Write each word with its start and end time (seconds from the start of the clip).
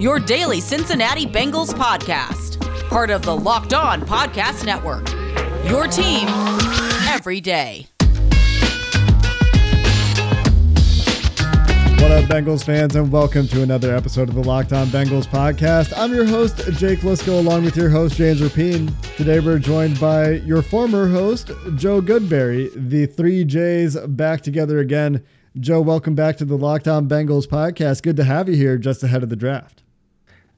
your 0.00 0.18
daily 0.18 0.62
Cincinnati 0.62 1.26
Bengals 1.26 1.74
podcast, 1.74 2.58
part 2.88 3.10
of 3.10 3.20
the 3.20 3.36
Locked 3.36 3.74
On 3.74 4.00
Podcast 4.00 4.64
Network. 4.64 5.06
Your 5.68 5.86
team 5.86 6.26
every 7.06 7.38
day. 7.38 7.86
What 12.00 12.12
up, 12.12 12.24
Bengals 12.30 12.64
fans, 12.64 12.96
and 12.96 13.12
welcome 13.12 13.46
to 13.48 13.62
another 13.62 13.94
episode 13.94 14.30
of 14.30 14.34
the 14.34 14.42
Locked 14.42 14.72
On 14.72 14.86
Bengals 14.86 15.26
podcast. 15.26 15.92
I'm 15.94 16.14
your 16.14 16.24
host, 16.24 16.56
Jake 16.78 17.00
Liskow, 17.00 17.38
along 17.38 17.64
with 17.64 17.76
your 17.76 17.90
host, 17.90 18.16
James 18.16 18.40
Rapien. 18.40 18.90
Today, 19.18 19.38
we're 19.38 19.58
joined 19.58 20.00
by 20.00 20.30
your 20.30 20.62
former 20.62 21.08
host, 21.08 21.48
Joe 21.76 22.00
Goodberry. 22.00 22.70
The 22.74 23.04
three 23.04 23.44
J's 23.44 23.98
back 23.98 24.40
together 24.40 24.78
again. 24.78 25.22
Joe, 25.58 25.82
welcome 25.82 26.14
back 26.14 26.38
to 26.38 26.46
the 26.46 26.56
Locked 26.56 26.88
On 26.88 27.06
Bengals 27.06 27.46
podcast. 27.46 28.02
Good 28.02 28.16
to 28.16 28.24
have 28.24 28.48
you 28.48 28.56
here 28.56 28.78
just 28.78 29.02
ahead 29.02 29.22
of 29.22 29.28
the 29.28 29.36
draft. 29.36 29.82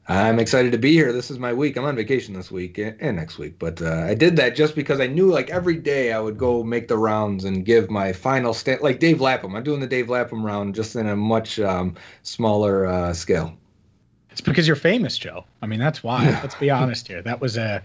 I'm 0.08 0.40
excited 0.40 0.72
to 0.72 0.78
be 0.78 0.92
here. 0.92 1.12
This 1.12 1.30
is 1.30 1.38
my 1.38 1.52
week. 1.52 1.76
I'm 1.76 1.84
on 1.84 1.94
vacation 1.94 2.34
this 2.34 2.50
week 2.50 2.76
and 2.76 3.16
next 3.16 3.38
week, 3.38 3.54
but 3.60 3.80
uh, 3.80 4.04
I 4.08 4.14
did 4.14 4.34
that 4.36 4.56
just 4.56 4.74
because 4.74 4.98
I 4.98 5.06
knew 5.06 5.30
like 5.30 5.48
every 5.50 5.76
day 5.76 6.12
I 6.12 6.18
would 6.18 6.36
go 6.36 6.64
make 6.64 6.88
the 6.88 6.98
rounds 6.98 7.44
and 7.44 7.64
give 7.64 7.88
my 7.88 8.12
final 8.12 8.52
stand. 8.52 8.80
Like 8.80 8.98
Dave 8.98 9.20
Lapham, 9.20 9.54
I'm 9.54 9.62
doing 9.62 9.80
the 9.80 9.86
Dave 9.86 10.08
Lapham 10.10 10.44
round 10.44 10.74
just 10.74 10.96
in 10.96 11.06
a 11.06 11.14
much 11.14 11.60
um, 11.60 11.94
smaller 12.24 12.86
uh, 12.86 13.12
scale. 13.12 13.56
It's 14.32 14.40
because 14.40 14.66
you're 14.66 14.74
famous, 14.74 15.16
Joe. 15.16 15.44
I 15.60 15.66
mean, 15.66 15.78
that's 15.78 16.02
why. 16.02 16.24
Yeah. 16.24 16.40
Let's 16.42 16.56
be 16.56 16.70
honest 16.70 17.06
here. 17.06 17.22
That 17.22 17.40
was 17.40 17.56
a 17.56 17.80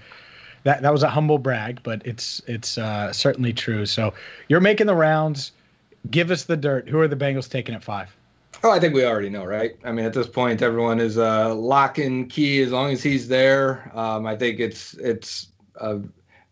that 0.64 0.82
that 0.82 0.92
was 0.92 1.04
a 1.04 1.10
humble 1.10 1.38
brag, 1.38 1.82
but 1.84 2.02
it's 2.04 2.42
it's 2.48 2.80
uh, 2.80 3.14
certainly 3.14 3.54
true. 3.54 3.86
So 3.86 4.14
you're 4.48 4.60
making 4.60 4.88
the 4.88 4.96
rounds. 4.96 5.52
Give 6.10 6.32
us 6.32 6.46
the 6.46 6.58
dirt. 6.58 6.90
Who 6.90 7.00
are 7.00 7.08
the 7.08 7.16
Bengals 7.16 7.50
taking 7.50 7.76
at 7.76 7.84
five? 7.84 8.17
Oh, 8.64 8.72
I 8.72 8.80
think 8.80 8.94
we 8.94 9.06
already 9.06 9.30
know, 9.30 9.46
right? 9.46 9.78
I 9.84 9.92
mean, 9.92 10.06
at 10.06 10.14
this 10.14 10.28
point, 10.28 10.62
everyone 10.62 11.00
is 11.00 11.18
uh, 11.18 11.54
lock 11.54 12.00
and 12.00 12.30
key 12.30 12.62
as 12.62 12.72
long 12.72 12.92
as 12.92 13.04
he's 13.04 13.28
there. 13.28 13.92
Um, 13.94 14.26
I 14.26 14.36
think 14.36 14.60
it's 14.60 14.96
it's 14.96 15.48
a 15.76 16.00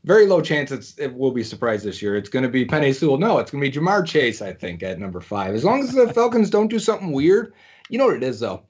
very 0.03 0.28
low 0.28 0.39
chance 0.39 0.72
it's 0.72 0.97
it 1.00 1.16
will 1.16 1.31
be 1.31 1.44
surprised 1.44 1.84
this 1.84 2.02
year. 2.02 2.16
It's 2.16 2.30
going 2.30 2.44
to 2.44 2.50
be 2.50 2.66
Penei 2.66 2.94
Sewell. 2.94 3.17
No, 3.17 3.39
it's 3.39 3.50
going 3.50 3.64
to 3.64 3.70
be 3.70 3.86
Ja'Marr 3.86 4.06
Chase. 4.06 4.42
I 4.42 4.53
think 4.53 4.84
at 4.84 5.00
number 5.00 5.20
five. 5.20 5.56
As 5.56 5.64
long 5.64 5.81
as 5.81 5.94
the 5.94 6.14
Falcons 6.14 6.50
don't 6.50 6.67
do 6.67 6.80
something 6.80 7.12
weird, 7.12 7.53
you 7.89 7.97
know 7.97 8.06
what 8.06 8.16
it 8.16 8.23
is 8.23 8.40
though. 8.40 8.64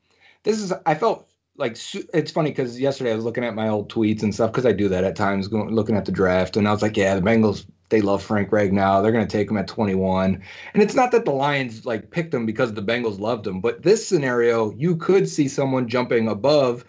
This 0.43 0.61
is 0.61 0.71
I 0.85 0.95
felt 0.95 1.27
like 1.57 1.77
it's 2.13 2.31
funny 2.31 2.51
because 2.51 2.79
yesterday 2.79 3.11
I 3.11 3.15
was 3.15 3.25
looking 3.25 3.43
at 3.43 3.55
my 3.55 3.67
old 3.67 3.91
tweets 3.91 4.23
and 4.23 4.33
stuff 4.33 4.51
because 4.51 4.65
I 4.65 4.71
do 4.71 4.87
that 4.89 5.03
at 5.03 5.15
times, 5.15 5.47
going 5.49 5.69
looking 5.69 5.97
at 5.97 6.05
the 6.05 6.11
draft, 6.11 6.55
and 6.55 6.67
I 6.67 6.71
was 6.71 6.81
like, 6.81 6.95
yeah, 6.95 7.15
the 7.15 7.21
Bengals 7.21 7.65
they 7.89 8.01
love 8.01 8.23
Frank 8.23 8.49
Ragnow. 8.49 9.01
They're 9.01 9.11
going 9.11 9.27
to 9.27 9.37
take 9.37 9.49
him 9.49 9.57
at 9.57 9.67
21. 9.67 10.41
And 10.73 10.83
it's 10.83 10.95
not 10.95 11.11
that 11.11 11.25
the 11.25 11.31
Lions 11.31 11.85
like 11.85 12.11
picked 12.11 12.33
him 12.33 12.45
because 12.45 12.73
the 12.73 12.81
Bengals 12.81 13.19
loved 13.19 13.45
him, 13.45 13.61
but 13.61 13.83
this 13.83 14.07
scenario, 14.07 14.73
you 14.75 14.95
could 14.95 15.29
see 15.29 15.47
someone 15.47 15.87
jumping 15.87 16.27
above 16.27 16.85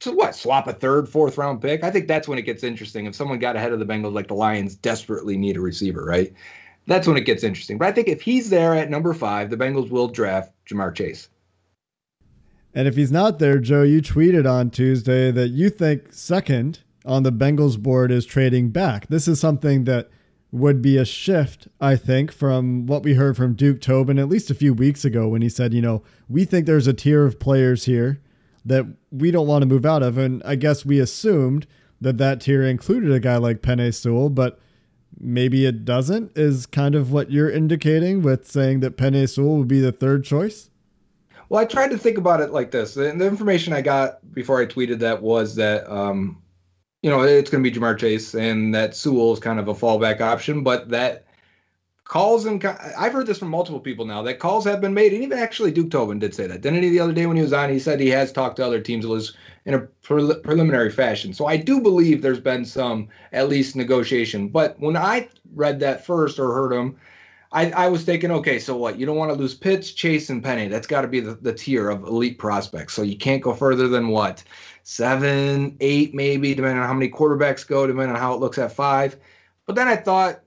to 0.00 0.12
what 0.12 0.34
swap 0.34 0.66
a 0.66 0.72
third, 0.72 1.08
fourth 1.08 1.38
round 1.38 1.60
pick. 1.60 1.84
I 1.84 1.90
think 1.90 2.08
that's 2.08 2.28
when 2.28 2.38
it 2.38 2.42
gets 2.42 2.64
interesting. 2.64 3.06
If 3.06 3.14
someone 3.14 3.38
got 3.38 3.56
ahead 3.56 3.72
of 3.72 3.78
the 3.78 3.86
Bengals, 3.86 4.14
like 4.14 4.28
the 4.28 4.34
Lions 4.34 4.74
desperately 4.74 5.36
need 5.36 5.56
a 5.56 5.60
receiver, 5.60 6.04
right? 6.04 6.32
That's 6.86 7.06
when 7.06 7.16
it 7.16 7.24
gets 7.24 7.44
interesting. 7.44 7.78
But 7.78 7.88
I 7.88 7.92
think 7.92 8.08
if 8.08 8.20
he's 8.20 8.50
there 8.50 8.74
at 8.74 8.90
number 8.90 9.14
five, 9.14 9.50
the 9.50 9.56
Bengals 9.56 9.90
will 9.90 10.08
draft 10.08 10.52
Ja'Marr 10.66 10.94
Chase. 10.94 11.28
And 12.74 12.88
if 12.88 12.96
he's 12.96 13.12
not 13.12 13.38
there, 13.38 13.58
Joe, 13.58 13.82
you 13.82 14.02
tweeted 14.02 14.50
on 14.50 14.70
Tuesday 14.70 15.30
that 15.30 15.48
you 15.48 15.70
think 15.70 16.12
second 16.12 16.80
on 17.04 17.22
the 17.22 17.32
Bengals 17.32 17.78
board 17.78 18.10
is 18.10 18.26
trading 18.26 18.70
back. 18.70 19.06
This 19.08 19.28
is 19.28 19.38
something 19.38 19.84
that 19.84 20.10
would 20.54 20.80
be 20.80 20.96
a 20.96 21.04
shift, 21.04 21.66
I 21.80 21.96
think, 21.96 22.30
from 22.30 22.86
what 22.86 23.02
we 23.02 23.14
heard 23.14 23.36
from 23.36 23.54
Duke 23.54 23.80
Tobin 23.80 24.20
at 24.20 24.28
least 24.28 24.52
a 24.52 24.54
few 24.54 24.72
weeks 24.72 25.04
ago 25.04 25.26
when 25.26 25.42
he 25.42 25.48
said, 25.48 25.74
you 25.74 25.82
know, 25.82 26.04
we 26.28 26.44
think 26.44 26.64
there's 26.64 26.86
a 26.86 26.92
tier 26.92 27.26
of 27.26 27.40
players 27.40 27.86
here 27.86 28.20
that 28.64 28.86
we 29.10 29.32
don't 29.32 29.48
want 29.48 29.62
to 29.62 29.66
move 29.66 29.84
out 29.84 30.04
of. 30.04 30.16
And 30.16 30.40
I 30.44 30.54
guess 30.54 30.86
we 30.86 31.00
assumed 31.00 31.66
that 32.00 32.18
that 32.18 32.40
tier 32.40 32.62
included 32.62 33.10
a 33.10 33.18
guy 33.18 33.36
like 33.36 33.62
Penei 33.62 33.92
Sewell, 33.92 34.30
but 34.30 34.60
maybe 35.18 35.66
it 35.66 35.84
doesn't, 35.84 36.38
is 36.38 36.66
kind 36.66 36.94
of 36.94 37.10
what 37.10 37.32
you're 37.32 37.50
indicating 37.50 38.22
with 38.22 38.48
saying 38.48 38.78
that 38.78 38.96
Penei 38.96 39.28
Sewell 39.28 39.58
would 39.58 39.66
be 39.66 39.80
the 39.80 39.90
third 39.90 40.22
choice? 40.22 40.70
Well, 41.48 41.60
I 41.60 41.64
tried 41.64 41.90
to 41.90 41.98
think 41.98 42.16
about 42.16 42.40
it 42.40 42.52
like 42.52 42.70
this. 42.70 42.94
The, 42.94 43.12
the 43.12 43.26
information 43.26 43.72
I 43.72 43.80
got 43.80 44.32
before 44.32 44.62
I 44.62 44.66
tweeted 44.66 45.00
that 45.00 45.20
was 45.20 45.56
that 45.56 45.90
um, 45.90 46.40
you 47.04 47.10
know, 47.10 47.20
it's 47.20 47.50
going 47.50 47.62
to 47.62 47.70
be 47.70 47.78
Ja'Marr 47.78 47.98
Chase, 47.98 48.34
and 48.34 48.74
that 48.74 48.96
Sewell 48.96 49.34
is 49.34 49.38
kind 49.38 49.60
of 49.60 49.68
a 49.68 49.74
fallback 49.74 50.22
option. 50.22 50.62
But 50.62 50.88
that 50.88 51.26
calls 52.04 52.46
and 52.46 52.64
I've 52.64 53.12
heard 53.12 53.26
this 53.26 53.38
from 53.38 53.50
multiple 53.50 53.78
people 53.78 54.06
now 54.06 54.22
that 54.22 54.38
calls 54.38 54.64
have 54.64 54.80
been 54.80 54.94
made, 54.94 55.12
and 55.12 55.22
even 55.22 55.38
actually 55.38 55.70
Duke 55.70 55.90
Tobin 55.90 56.18
did 56.18 56.34
say 56.34 56.46
that. 56.46 56.62
Didn't 56.62 56.82
he 56.82 56.88
the 56.88 57.00
other 57.00 57.12
day 57.12 57.26
when 57.26 57.36
he 57.36 57.42
was 57.42 57.52
on? 57.52 57.68
He 57.68 57.78
said 57.78 58.00
he 58.00 58.08
has 58.08 58.32
talked 58.32 58.56
to 58.56 58.64
other 58.64 58.80
teams 58.80 59.04
in 59.66 59.74
a 59.74 59.80
pre- 59.80 60.34
preliminary 60.36 60.90
fashion. 60.90 61.34
So 61.34 61.44
I 61.44 61.58
do 61.58 61.78
believe 61.78 62.22
there's 62.22 62.40
been 62.40 62.64
some 62.64 63.10
at 63.34 63.50
least 63.50 63.76
negotiation. 63.76 64.48
But 64.48 64.80
when 64.80 64.96
I 64.96 65.28
read 65.54 65.80
that 65.80 66.06
first 66.06 66.38
or 66.38 66.54
heard 66.54 66.72
him. 66.72 66.96
I, 67.52 67.70
I 67.70 67.86
was 67.86 68.02
thinking, 68.02 68.32
okay, 68.32 68.58
so 68.58 68.76
what? 68.76 68.98
You 68.98 69.06
don't 69.06 69.16
want 69.16 69.32
to 69.32 69.38
lose 69.38 69.54
Pitts, 69.54 69.92
Chase, 69.92 70.28
and 70.28 70.42
Penei. 70.42 70.68
That's 70.68 70.88
got 70.88 71.02
to 71.02 71.06
be 71.06 71.20
the, 71.20 71.34
the 71.34 71.52
tier 71.52 71.88
of 71.88 72.02
elite 72.02 72.36
prospects. 72.36 72.94
So 72.94 73.02
you 73.02 73.16
can't 73.16 73.40
go 73.40 73.54
further 73.54 73.86
than 73.86 74.08
what? 74.08 74.42
Seven, 74.84 75.76
eight, 75.80 76.14
maybe, 76.14 76.54
depending 76.54 76.78
on 76.78 76.86
how 76.86 76.94
many 76.94 77.10
quarterbacks 77.10 77.66
go, 77.66 77.86
depending 77.86 78.14
on 78.14 78.20
how 78.20 78.34
it 78.34 78.40
looks 78.40 78.58
at 78.58 78.70
five. 78.70 79.16
But 79.66 79.74
then 79.74 79.88
I 79.88 79.96
thought, 79.96 80.40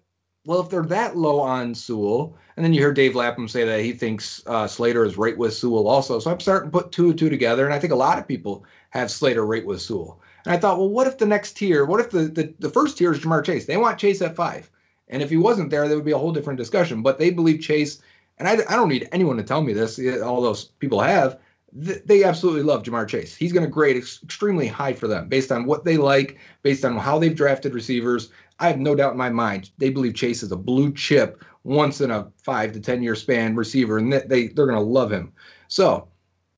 well, 0.45 0.61
if 0.61 0.69
they're 0.69 0.83
that 0.83 1.17
low 1.17 1.41
on 1.41 1.75
Sewell, 1.75 2.37
and 2.55 2.63
then 2.63 2.73
you 2.73 2.81
heard 2.81 2.95
Dave 2.95 3.15
Lapham 3.15 3.47
say 3.47 3.65
that 3.65 3.81
he 3.81 3.91
thinks 3.91 4.41
uh, 4.47 4.65
Slater 4.65 5.03
is 5.03 5.17
right 5.17 5.37
with 5.37 5.53
Sewell 5.53 5.87
also. 5.87 6.19
So 6.19 6.31
I'm 6.31 6.39
starting 6.39 6.71
to 6.71 6.77
put 6.77 6.91
two 6.91 7.09
and 7.09 7.19
two 7.19 7.29
together, 7.29 7.65
and 7.65 7.73
I 7.73 7.79
think 7.79 7.91
a 7.91 7.97
lot 7.97 8.17
of 8.17 8.27
people 8.27 8.63
have 8.91 9.11
Slater 9.11 9.45
right 9.45 9.65
with 9.65 9.81
Sewell. 9.81 10.21
And 10.45 10.53
I 10.53 10.57
thought, 10.57 10.77
well, 10.77 10.89
what 10.89 11.07
if 11.07 11.17
the 11.17 11.25
next 11.25 11.57
tier, 11.57 11.83
what 11.85 11.99
if 11.99 12.11
the, 12.11 12.25
the, 12.25 12.53
the 12.59 12.69
first 12.69 12.97
tier 12.97 13.11
is 13.11 13.19
Ja'Marr 13.19 13.43
Chase? 13.43 13.65
They 13.65 13.75
want 13.75 13.99
Chase 13.99 14.21
at 14.21 14.35
five. 14.35 14.69
And 15.09 15.21
if 15.21 15.29
he 15.29 15.37
wasn't 15.37 15.71
there, 15.71 15.87
there 15.87 15.97
would 15.97 16.05
be 16.05 16.11
a 16.11 16.17
whole 16.17 16.31
different 16.31 16.57
discussion. 16.57 17.01
But 17.01 17.17
they 17.17 17.31
believe 17.31 17.59
Chase, 17.59 18.01
and 18.37 18.47
I, 18.47 18.53
I 18.53 18.75
don't 18.75 18.89
need 18.89 19.09
anyone 19.11 19.37
to 19.37 19.43
tell 19.43 19.61
me 19.61 19.73
this, 19.73 19.99
all 20.21 20.41
those 20.41 20.65
people 20.65 21.01
have, 21.01 21.39
they 21.73 22.23
absolutely 22.23 22.63
love 22.63 22.83
Ja'Marr 22.83 23.07
Chase. 23.07 23.35
He's 23.35 23.51
going 23.51 23.65
to 23.65 23.71
grade 23.71 23.97
ex- 23.97 24.21
extremely 24.23 24.67
high 24.67 24.93
for 24.93 25.07
them 25.07 25.27
based 25.27 25.51
on 25.51 25.65
what 25.65 25.83
they 25.83 25.97
like, 25.97 26.37
based 26.63 26.85
on 26.85 26.97
how 26.97 27.19
they've 27.19 27.35
drafted 27.35 27.73
receivers. 27.73 28.29
I 28.59 28.67
have 28.67 28.79
no 28.79 28.95
doubt 28.95 29.11
in 29.11 29.17
my 29.17 29.29
mind 29.29 29.69
they 29.77 29.89
believe 29.89 30.15
Chase 30.15 30.43
is 30.43 30.51
a 30.51 30.57
blue 30.57 30.93
chip, 30.93 31.43
once 31.63 32.01
in 32.01 32.09
a 32.09 32.31
five 32.43 32.71
to 32.73 32.79
ten 32.79 33.03
year 33.03 33.15
span 33.15 33.55
receiver, 33.55 33.97
and 33.97 34.11
they 34.11 34.47
they're 34.47 34.65
going 34.65 34.79
to 34.79 34.81
love 34.81 35.11
him. 35.11 35.33
So 35.67 36.07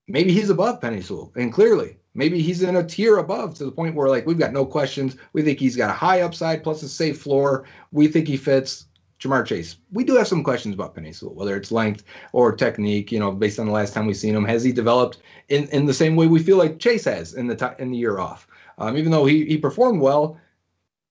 maybe 0.07 0.31
he's 0.31 0.49
above 0.49 0.79
Penei 0.79 1.03
Sewell, 1.03 1.33
and 1.35 1.51
clearly 1.51 1.97
maybe 2.13 2.41
he's 2.41 2.61
in 2.61 2.75
a 2.75 2.83
tier 2.83 3.17
above 3.17 3.55
to 3.55 3.65
the 3.65 3.71
point 3.71 3.95
where 3.95 4.09
like 4.09 4.25
we've 4.25 4.39
got 4.39 4.53
no 4.53 4.65
questions. 4.65 5.17
We 5.33 5.41
think 5.41 5.59
he's 5.59 5.75
got 5.75 5.89
a 5.89 5.93
high 5.93 6.21
upside 6.21 6.63
plus 6.63 6.83
a 6.83 6.89
safe 6.89 7.19
floor. 7.19 7.65
We 7.91 8.07
think 8.07 8.27
he 8.27 8.37
fits. 8.37 8.85
Ja'Marr 9.19 9.45
Chase. 9.45 9.75
We 9.91 10.03
do 10.03 10.15
have 10.15 10.27
some 10.27 10.43
questions 10.43 10.73
about 10.73 10.95
Penei 10.95 11.13
Sewell, 11.13 11.35
whether 11.35 11.55
it's 11.57 11.71
length 11.71 12.03
or 12.31 12.55
technique. 12.55 13.11
You 13.11 13.19
know, 13.19 13.31
based 13.31 13.59
on 13.59 13.65
the 13.65 13.71
last 13.71 13.93
time 13.93 14.05
we've 14.05 14.15
seen 14.15 14.35
him, 14.35 14.45
has 14.45 14.63
he 14.63 14.71
developed 14.71 15.19
in, 15.49 15.67
in 15.69 15.85
the 15.85 15.93
same 15.93 16.15
way 16.15 16.27
we 16.27 16.41
feel 16.41 16.57
like 16.57 16.79
Chase 16.79 17.05
has 17.05 17.33
in 17.33 17.47
the 17.47 17.55
t- 17.55 17.65
in 17.79 17.91
the 17.91 17.97
year 17.97 18.19
off? 18.19 18.47
Um, 18.77 18.97
even 18.97 19.11
though 19.11 19.25
he 19.25 19.45
he 19.45 19.57
performed 19.57 20.01
well, 20.01 20.39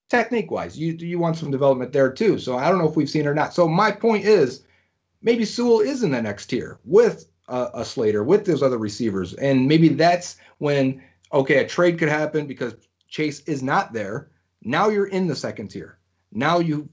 technique 0.08 0.50
wise, 0.50 0.78
you 0.78 0.94
you 0.94 1.18
want 1.18 1.36
some 1.36 1.50
development 1.50 1.92
there 1.92 2.10
too. 2.10 2.38
So 2.38 2.56
I 2.56 2.68
don't 2.68 2.78
know 2.78 2.88
if 2.88 2.96
we've 2.96 3.10
seen 3.10 3.26
or 3.26 3.34
not. 3.34 3.52
So 3.52 3.68
my 3.68 3.90
point 3.90 4.24
is, 4.24 4.62
maybe 5.20 5.44
Sewell 5.44 5.80
is 5.80 6.02
in 6.02 6.10
the 6.10 6.22
next 6.22 6.46
tier 6.46 6.78
with 6.84 7.28
a 7.50 7.82
Slater 7.82 8.24
with 8.24 8.44
those 8.44 8.62
other 8.62 8.78
receivers, 8.78 9.34
and 9.34 9.66
maybe 9.66 9.88
that's 9.88 10.36
when 10.58 11.02
okay 11.32 11.58
a 11.58 11.68
trade 11.68 11.98
could 11.98 12.08
happen 12.08 12.46
because 12.46 12.74
Chase 13.08 13.40
is 13.40 13.62
not 13.62 13.92
there. 13.92 14.30
Now 14.62 14.88
you're 14.88 15.06
in 15.06 15.26
the 15.26 15.36
second 15.36 15.68
tier. 15.68 15.98
Now 16.32 16.58
you 16.58 16.88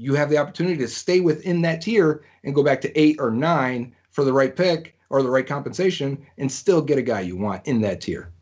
you 0.00 0.14
have 0.14 0.30
the 0.30 0.38
opportunity 0.38 0.78
to 0.78 0.88
stay 0.88 1.20
within 1.20 1.60
that 1.60 1.82
tier 1.82 2.22
and 2.42 2.54
go 2.54 2.62
back 2.62 2.80
to 2.80 2.98
eight 2.98 3.16
or 3.20 3.30
nine 3.30 3.94
for 4.10 4.24
the 4.24 4.32
right 4.32 4.56
pick 4.56 4.96
or 5.10 5.22
the 5.22 5.28
right 5.28 5.46
compensation 5.46 6.26
and 6.38 6.50
still 6.50 6.80
get 6.80 6.96
a 6.96 7.02
guy 7.02 7.20
you 7.20 7.36
want 7.36 7.66
in 7.66 7.82
that 7.82 8.00
tier. 8.00 8.32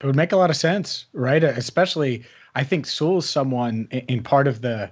It 0.00 0.06
would 0.06 0.16
make 0.16 0.32
a 0.32 0.36
lot 0.36 0.48
of 0.48 0.56
sense, 0.56 1.04
right? 1.12 1.44
Especially, 1.44 2.24
I 2.54 2.64
think 2.64 2.86
Sewell's 2.86 3.28
someone 3.28 3.88
in 3.90 4.22
part 4.22 4.48
of 4.48 4.62
the 4.62 4.90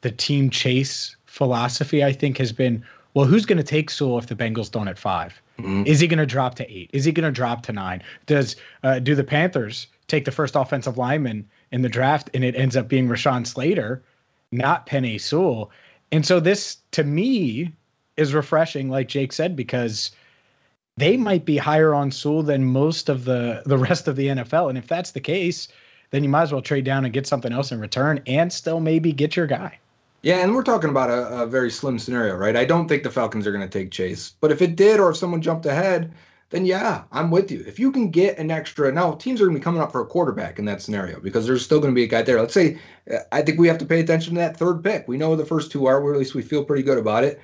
the 0.00 0.10
team 0.10 0.50
chase 0.50 1.16
philosophy. 1.26 2.02
I 2.02 2.12
think 2.12 2.38
has 2.38 2.50
been 2.50 2.84
well, 3.14 3.24
who's 3.24 3.46
going 3.46 3.58
to 3.58 3.64
take 3.64 3.90
Sewell 3.90 4.18
if 4.18 4.26
the 4.26 4.34
Bengals 4.34 4.70
don't 4.70 4.88
at 4.88 4.98
5 4.98 5.42
mm-hmm. 5.58 5.82
Is 5.86 6.00
he 6.00 6.08
going 6.08 6.18
to 6.18 6.26
drop 6.26 6.56
to 6.56 6.72
eight? 6.72 6.90
Is 6.92 7.04
he 7.04 7.12
going 7.12 7.26
to 7.26 7.32
drop 7.32 7.62
to 7.64 7.72
nine? 7.72 8.02
Does 8.26 8.56
uh, 8.82 8.98
do 8.98 9.14
the 9.14 9.24
Panthers 9.24 9.86
take 10.08 10.24
the 10.24 10.32
first 10.32 10.56
offensive 10.56 10.98
lineman 10.98 11.48
in 11.70 11.82
the 11.82 11.88
draft, 11.88 12.30
and 12.34 12.42
it 12.42 12.56
ends 12.56 12.76
up 12.76 12.88
being 12.88 13.08
Rashawn 13.08 13.46
Slater, 13.46 14.02
not 14.52 14.86
Penei 14.86 15.20
Sewell. 15.20 15.70
And 16.12 16.24
so 16.24 16.40
this, 16.40 16.78
to 16.92 17.04
me, 17.04 17.72
is 18.16 18.34
refreshing, 18.34 18.88
like 18.88 19.08
Jake 19.08 19.32
said, 19.32 19.54
because 19.54 20.10
they 20.96 21.16
might 21.16 21.44
be 21.44 21.56
higher 21.56 21.94
on 21.94 22.10
Sewell 22.10 22.42
than 22.42 22.64
most 22.64 23.08
of 23.08 23.24
the 23.24 23.62
the 23.64 23.78
rest 23.78 24.08
of 24.08 24.16
the 24.16 24.28
NFL. 24.28 24.68
And 24.68 24.76
if 24.76 24.88
that's 24.88 25.12
the 25.12 25.20
case, 25.20 25.68
then 26.10 26.22
you 26.22 26.28
might 26.28 26.42
as 26.42 26.52
well 26.52 26.62
trade 26.62 26.84
down 26.84 27.04
and 27.04 27.14
get 27.14 27.26
something 27.26 27.52
else 27.52 27.70
in 27.72 27.80
return, 27.80 28.20
and 28.26 28.52
still 28.52 28.80
maybe 28.80 29.12
get 29.12 29.36
your 29.36 29.46
guy. 29.46 29.78
Yeah, 30.22 30.42
and 30.42 30.52
we're 30.54 30.64
talking 30.64 30.90
about 30.90 31.10
a, 31.10 31.42
a 31.42 31.46
very 31.46 31.70
slim 31.70 31.98
scenario, 31.98 32.34
right? 32.34 32.56
I 32.56 32.64
don't 32.64 32.88
think 32.88 33.04
the 33.04 33.10
Falcons 33.10 33.46
are 33.46 33.52
going 33.52 33.68
to 33.68 33.78
take 33.78 33.92
Chase, 33.92 34.32
but 34.40 34.50
if 34.50 34.60
it 34.60 34.74
did, 34.74 34.98
or 34.98 35.10
if 35.10 35.16
someone 35.16 35.40
jumped 35.40 35.64
ahead, 35.64 36.12
then 36.50 36.64
yeah, 36.64 37.04
I'm 37.12 37.30
with 37.30 37.50
you. 37.50 37.62
If 37.66 37.78
you 37.78 37.92
can 37.92 38.10
get 38.10 38.38
an 38.38 38.50
extra, 38.50 38.90
now 38.90 39.12
teams 39.12 39.40
are 39.40 39.44
going 39.44 39.54
to 39.54 39.60
be 39.60 39.64
coming 39.64 39.82
up 39.82 39.92
for 39.92 40.00
a 40.00 40.06
quarterback 40.06 40.58
in 40.58 40.64
that 40.64 40.80
scenario 40.80 41.20
because 41.20 41.46
there's 41.46 41.64
still 41.64 41.80
going 41.80 41.92
to 41.92 41.98
be 41.98 42.04
a 42.04 42.08
guy 42.08 42.22
there. 42.22 42.40
Let's 42.40 42.54
say, 42.54 42.78
uh, 43.12 43.18
I 43.32 43.42
think 43.42 43.58
we 43.58 43.68
have 43.68 43.78
to 43.78 43.84
pay 43.84 44.00
attention 44.00 44.34
to 44.34 44.40
that 44.40 44.56
third 44.56 44.82
pick. 44.82 45.06
We 45.06 45.18
know 45.18 45.36
the 45.36 45.44
first 45.44 45.70
two 45.70 45.86
are, 45.86 46.00
or 46.00 46.12
at 46.12 46.18
least 46.18 46.34
we 46.34 46.42
feel 46.42 46.64
pretty 46.64 46.82
good 46.82 46.98
about 46.98 47.24
it. 47.24 47.40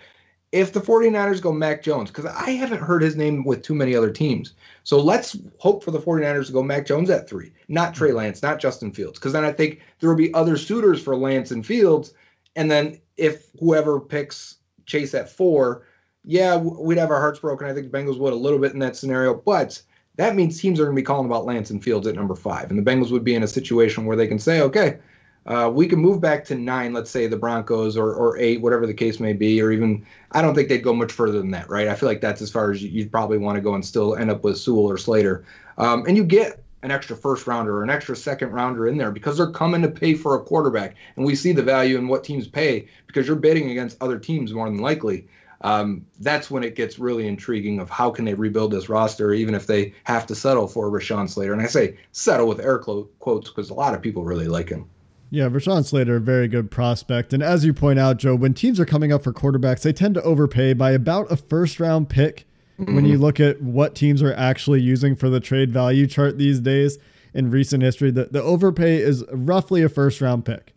If 0.53 0.73
the 0.73 0.81
49ers 0.81 1.43
go 1.43 1.53
Mac 1.53 1.83
Jones, 1.83 2.11
because 2.11 2.27
I 2.27 2.51
haven't 2.51 2.81
heard 2.81 3.03
his 3.03 3.17
name 3.17 3.45
with 3.45 3.63
too 3.63 3.75
many 3.75 3.95
other 3.95 4.11
teams. 4.11 4.55
So 4.85 5.01
let's 5.01 5.37
hope 5.59 5.83
for 5.83 5.91
the 5.91 5.99
49ers 5.99 6.47
to 6.47 6.53
go 6.53 6.63
Mac 6.63 6.87
Jones 6.87 7.11
at 7.11 7.29
three, 7.29 7.53
not 7.69 7.93
Trey 7.93 8.13
Lance, 8.13 8.43
not 8.43 8.61
Justin 8.61 8.93
Fields, 8.93 9.19
because 9.19 9.33
then 9.33 9.45
I 9.45 9.53
think 9.53 9.81
there 9.99 10.09
will 10.09 10.17
be 10.17 10.33
other 10.33 10.57
suitors 10.57 11.03
for 11.03 11.17
Lance 11.17 11.51
and 11.51 11.67
Fields. 11.67 12.15
And 12.55 12.71
then 12.71 13.01
if 13.17 13.49
whoever 13.59 13.99
picks 13.99 14.59
Chase 14.87 15.13
at 15.13 15.29
four, 15.29 15.83
yeah, 16.25 16.57
we'd 16.57 16.99
have 16.99 17.11
our 17.11 17.21
hearts 17.21 17.39
broken. 17.39 17.69
I 17.69 17.75
think 17.75 17.91
the 17.91 17.97
Bengals 17.97 18.19
would 18.19 18.33
a 18.33 18.37
little 18.37 18.59
bit 18.59 18.73
in 18.73 18.79
that 18.81 18.97
scenario, 18.97 19.35
but 19.35 19.81
that 20.17 20.35
means 20.35 20.61
teams 20.61 20.81
are 20.81 20.85
going 20.85 20.97
to 20.97 21.01
be 21.01 21.05
calling 21.05 21.27
about 21.27 21.45
Lance 21.45 21.71
and 21.71 21.83
Fields 21.83 22.07
at 22.07 22.15
number 22.15 22.35
five, 22.35 22.71
and 22.71 22.79
the 22.79 22.91
Bengals 22.91 23.11
would 23.11 23.25
be 23.25 23.35
in 23.35 23.43
a 23.43 23.49
situation 23.49 24.07
where 24.07 24.17
they 24.17 24.27
can 24.27 24.39
say, 24.39 24.61
okay, 24.63 24.99
uh, 25.47 25.71
we 25.73 25.87
can 25.87 25.99
move 25.99 26.23
back 26.23 26.45
to 26.47 26.55
nine, 26.55 26.95
let's 26.95 27.11
say 27.11 27.27
the 27.27 27.37
Broncos 27.37 27.97
or 27.97 28.15
or 28.15 28.39
eight, 28.39 28.63
whatever 28.63 28.87
the 28.87 28.95
case 28.95 29.21
may 29.21 29.35
be, 29.35 29.61
or 29.61 29.71
even 29.71 30.07
I 30.33 30.41
don't 30.41 30.55
think 30.55 30.69
they'd 30.69 30.79
go 30.79 30.95
much 30.95 31.13
further 31.13 31.39
than 31.39 31.51
that, 31.51 31.69
right? 31.69 31.89
I 31.89 31.95
feel 31.95 32.09
like 32.09 32.23
that's 32.23 32.41
as 32.41 32.51
far 32.51 32.71
as 32.71 32.83
you'd 32.83 33.13
probably 33.13 33.39
want 33.39 33.57
to 33.57 33.63
go 33.63 33.75
and 33.75 33.85
still 33.85 34.17
end 34.17 34.31
up 34.31 34.45
with 34.45 34.57
Sewell 34.57 34.91
or 34.91 34.97
Slater, 34.97 35.45
um, 35.77 36.05
and 36.07 36.17
you 36.17 36.25
get 36.25 36.63
an 36.83 36.91
extra 36.91 37.17
first 37.17 37.47
rounder 37.47 37.79
or 37.79 37.83
an 37.83 37.89
extra 37.91 38.15
second 38.15 38.51
rounder 38.51 38.87
in 38.87 38.99
there 38.99 39.11
because 39.11 39.39
they're 39.39 39.51
coming 39.51 39.81
to 39.83 39.89
pay 39.89 40.15
for 40.15 40.37
a 40.37 40.43
quarterback, 40.43 40.97
and 41.17 41.27
we 41.27 41.35
see 41.35 41.53
the 41.53 41.63
value 41.63 41.99
in 41.99 42.09
what 42.09 42.25
teams 42.25 42.47
pay 42.47 42.89
because 43.07 43.27
you're 43.27 43.37
bidding 43.37 43.71
against 43.71 44.03
other 44.03 44.19
teams 44.19 44.55
more 44.55 44.71
than 44.71 44.79
likely 44.79 45.27
um, 45.65 46.05
that's 46.21 46.51
when 46.51 46.63
it 46.63 46.77
gets 46.77 46.99
really 46.99 47.27
intriguing 47.27 47.81
of 47.81 47.89
how 47.89 48.11
can 48.11 48.27
they 48.27 48.35
rebuild 48.35 48.71
this 48.71 48.91
roster, 48.91 49.33
even 49.33 49.55
if 49.55 49.67
they 49.67 49.95
have 50.05 50.27
to 50.27 50.35
settle 50.35 50.69
for 50.69 50.91
Rashawn 50.91 51.29
Slater. 51.29 51.55
And 51.55 51.63
I 51.63 51.67
say 51.67 51.97
settle 52.13 52.47
with 52.47 52.61
air 52.61 52.79
quotes 52.79 53.49
because 53.49 53.71
a 53.71 53.75
lot 53.75 53.95
of 53.95 54.03
people 54.03 54.25
really 54.25 54.47
like 54.47 54.69
him. 54.69 54.89
Yeah, 55.31 55.49
Rashawn 55.49 55.87
Slater, 55.87 56.17
a 56.17 56.21
very 56.21 56.49
good 56.49 56.71
prospect. 56.71 57.33
And 57.33 57.43
as 57.43 57.65
you 57.65 57.73
point 57.73 57.99
out, 57.99 58.19
Joe, 58.19 58.35
when 58.35 58.53
teams 58.53 58.79
are 58.79 58.85
coming 58.85 59.11
up 59.11 59.25
for 59.25 59.33
quarterbacks, 59.33 59.81
they 59.81 59.93
tend 59.95 60.15
to 60.15 60.23
overpay 60.23 60.75
by 60.75 60.91
about 60.91 61.33
a 61.33 61.37
first 61.37 61.81
round 61.81 62.11
pick 62.11 62.47
mm-hmm. 62.79 62.95
when 62.95 63.07
you 63.07 63.17
look 63.17 63.41
at 63.41 63.63
what 63.63 63.95
teams 63.95 64.23
are 64.23 64.35
actually 64.35 64.83
using 64.83 65.17
for 65.17 65.31
the 65.31 65.41
trade 65.41 65.73
value 65.73 66.07
chart 66.07 66.37
these 66.37 66.61
days 66.61 66.99
in 67.33 67.51
recent 67.51 67.83
history. 67.83 68.11
The, 68.11 68.27
the 68.27 68.43
overpay 68.43 68.99
is 68.99 69.25
roughly 69.33 69.83
a 69.83 69.89
first 69.89 70.21
round 70.21 70.45
pick. 70.45 70.74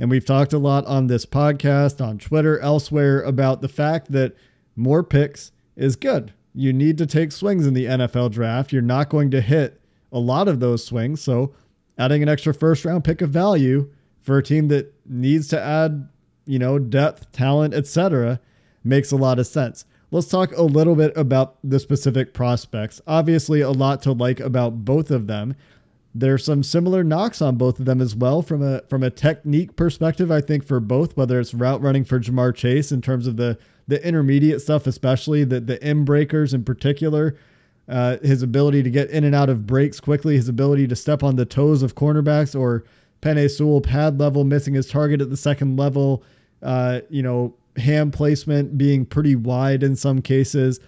And 0.00 0.10
we've 0.10 0.24
talked 0.24 0.54
a 0.54 0.58
lot 0.58 0.86
on 0.86 1.06
this 1.08 1.26
podcast, 1.26 2.04
on 2.04 2.16
Twitter, 2.16 2.58
elsewhere 2.60 3.20
about 3.20 3.60
the 3.60 3.68
fact 3.68 4.10
that 4.12 4.34
more 4.74 5.04
picks 5.04 5.52
is 5.76 5.94
good. 5.94 6.32
You 6.54 6.72
need 6.72 6.96
to 6.98 7.06
take 7.06 7.30
swings 7.30 7.66
in 7.66 7.74
the 7.74 7.84
NFL 7.84 8.32
draft. 8.32 8.72
You're 8.72 8.80
not 8.80 9.10
going 9.10 9.30
to 9.32 9.42
hit 9.42 9.78
a 10.10 10.18
lot 10.18 10.48
of 10.48 10.58
those 10.58 10.84
swings. 10.84 11.20
So 11.20 11.54
adding 11.98 12.22
an 12.22 12.30
extra 12.30 12.54
first 12.54 12.86
round 12.86 13.04
pick 13.04 13.20
of 13.20 13.28
value 13.28 13.90
for 14.22 14.38
a 14.38 14.42
team 14.42 14.68
that 14.68 14.92
needs 15.06 15.48
to 15.48 15.60
add, 15.60 16.08
you 16.46 16.58
know, 16.58 16.78
depth, 16.78 17.30
talent, 17.32 17.74
etc., 17.74 18.40
makes 18.82 19.12
a 19.12 19.16
lot 19.16 19.38
of 19.38 19.46
sense. 19.46 19.84
Let's 20.10 20.28
talk 20.28 20.56
a 20.56 20.62
little 20.62 20.96
bit 20.96 21.12
about 21.14 21.58
the 21.62 21.78
specific 21.78 22.32
prospects. 22.32 23.02
Obviously, 23.06 23.60
a 23.60 23.70
lot 23.70 24.02
to 24.02 24.12
like 24.12 24.40
about 24.40 24.84
both 24.84 25.10
of 25.10 25.26
them. 25.26 25.54
There's 26.14 26.44
some 26.44 26.62
similar 26.62 27.04
knocks 27.04 27.40
on 27.40 27.56
both 27.56 27.78
of 27.78 27.84
them 27.84 28.00
as 28.00 28.16
well 28.16 28.42
from 28.42 28.62
a 28.62 28.82
from 28.88 29.02
a 29.02 29.10
technique 29.10 29.76
perspective. 29.76 30.30
I 30.30 30.40
think 30.40 30.64
for 30.64 30.80
both, 30.80 31.16
whether 31.16 31.38
it's 31.38 31.54
route 31.54 31.80
running 31.80 32.04
for 32.04 32.18
Ja'Marr 32.18 32.54
Chase 32.54 32.90
in 32.90 33.00
terms 33.00 33.26
of 33.26 33.36
the 33.36 33.58
the 33.86 34.04
intermediate 34.06 34.60
stuff, 34.60 34.86
especially 34.86 35.44
the 35.44 35.60
the 35.60 35.82
M 35.82 36.04
breakers 36.04 36.52
in 36.52 36.64
particular, 36.64 37.36
uh, 37.88 38.16
his 38.22 38.42
ability 38.42 38.82
to 38.82 38.90
get 38.90 39.10
in 39.10 39.22
and 39.22 39.36
out 39.36 39.48
of 39.48 39.68
breaks 39.68 40.00
quickly, 40.00 40.34
his 40.34 40.48
ability 40.48 40.88
to 40.88 40.96
step 40.96 41.22
on 41.22 41.36
the 41.36 41.44
toes 41.44 41.82
of 41.82 41.94
cornerbacks, 41.94 42.58
or 42.58 42.84
Penei 43.22 43.48
Sewell 43.48 43.80
pad 43.80 44.18
level 44.18 44.42
missing 44.42 44.74
his 44.74 44.88
target 44.88 45.20
at 45.20 45.30
the 45.30 45.36
second 45.36 45.76
level, 45.76 46.24
uh, 46.62 47.00
you 47.08 47.22
know, 47.22 47.54
hand 47.76 48.12
placement 48.12 48.76
being 48.76 49.06
pretty 49.06 49.36
wide 49.36 49.84
in 49.84 49.94
some 49.94 50.20
cases 50.20 50.80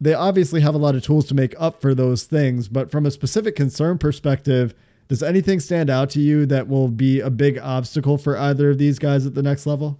they 0.00 0.14
obviously 0.14 0.60
have 0.60 0.74
a 0.74 0.78
lot 0.78 0.94
of 0.94 1.02
tools 1.02 1.26
to 1.26 1.34
make 1.34 1.54
up 1.58 1.80
for 1.80 1.94
those 1.94 2.24
things. 2.24 2.68
But 2.68 2.90
from 2.90 3.06
a 3.06 3.10
specific 3.10 3.56
concern 3.56 3.98
perspective, 3.98 4.74
does 5.08 5.22
anything 5.22 5.58
stand 5.60 5.90
out 5.90 6.10
to 6.10 6.20
you 6.20 6.46
that 6.46 6.68
will 6.68 6.88
be 6.88 7.20
a 7.20 7.30
big 7.30 7.58
obstacle 7.58 8.18
for 8.18 8.36
either 8.36 8.70
of 8.70 8.78
these 8.78 8.98
guys 8.98 9.26
at 9.26 9.34
the 9.34 9.42
next 9.42 9.66
level? 9.66 9.98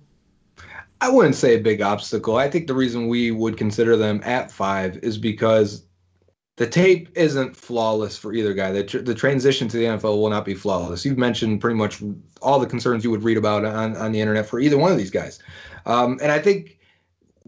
I 1.01 1.11
wouldn't 1.11 1.37
say 1.37 1.55
a 1.55 1.61
big 1.61 1.81
obstacle. 1.81 2.37
I 2.37 2.51
think 2.51 2.67
the 2.67 2.75
reason 2.75 3.09
we 3.09 3.31
would 3.31 3.57
consider 3.57 3.97
them 3.97 4.21
at 4.25 4.51
five 4.51 4.99
is 4.99 5.17
because 5.17 5.85
the 6.57 6.67
tape 6.67 7.09
isn't 7.15 7.57
flawless 7.57 8.19
for 8.19 8.35
either 8.35 8.53
guy. 8.53 8.73
The, 8.73 8.83
tr- 8.83 8.99
the 8.99 9.15
transition 9.15 9.69
to 9.69 9.77
the 9.77 9.85
NFL 9.85 10.19
will 10.19 10.29
not 10.29 10.45
be 10.45 10.55
flawless. 10.55 11.05
You've 11.05 11.17
mentioned 11.17 11.61
pretty 11.61 11.77
much 11.77 12.03
all 12.43 12.59
the 12.59 12.67
concerns 12.67 13.05
you 13.05 13.13
would 13.13 13.23
read 13.23 13.37
about 13.37 13.65
on, 13.65 13.97
on 13.97 14.11
the 14.11 14.21
internet 14.21 14.47
for 14.47 14.59
either 14.59 14.77
one 14.77 14.91
of 14.91 14.99
these 14.99 15.11
guys. 15.11 15.39
Um, 15.87 16.19
and 16.21 16.33
I 16.33 16.41
think 16.41 16.78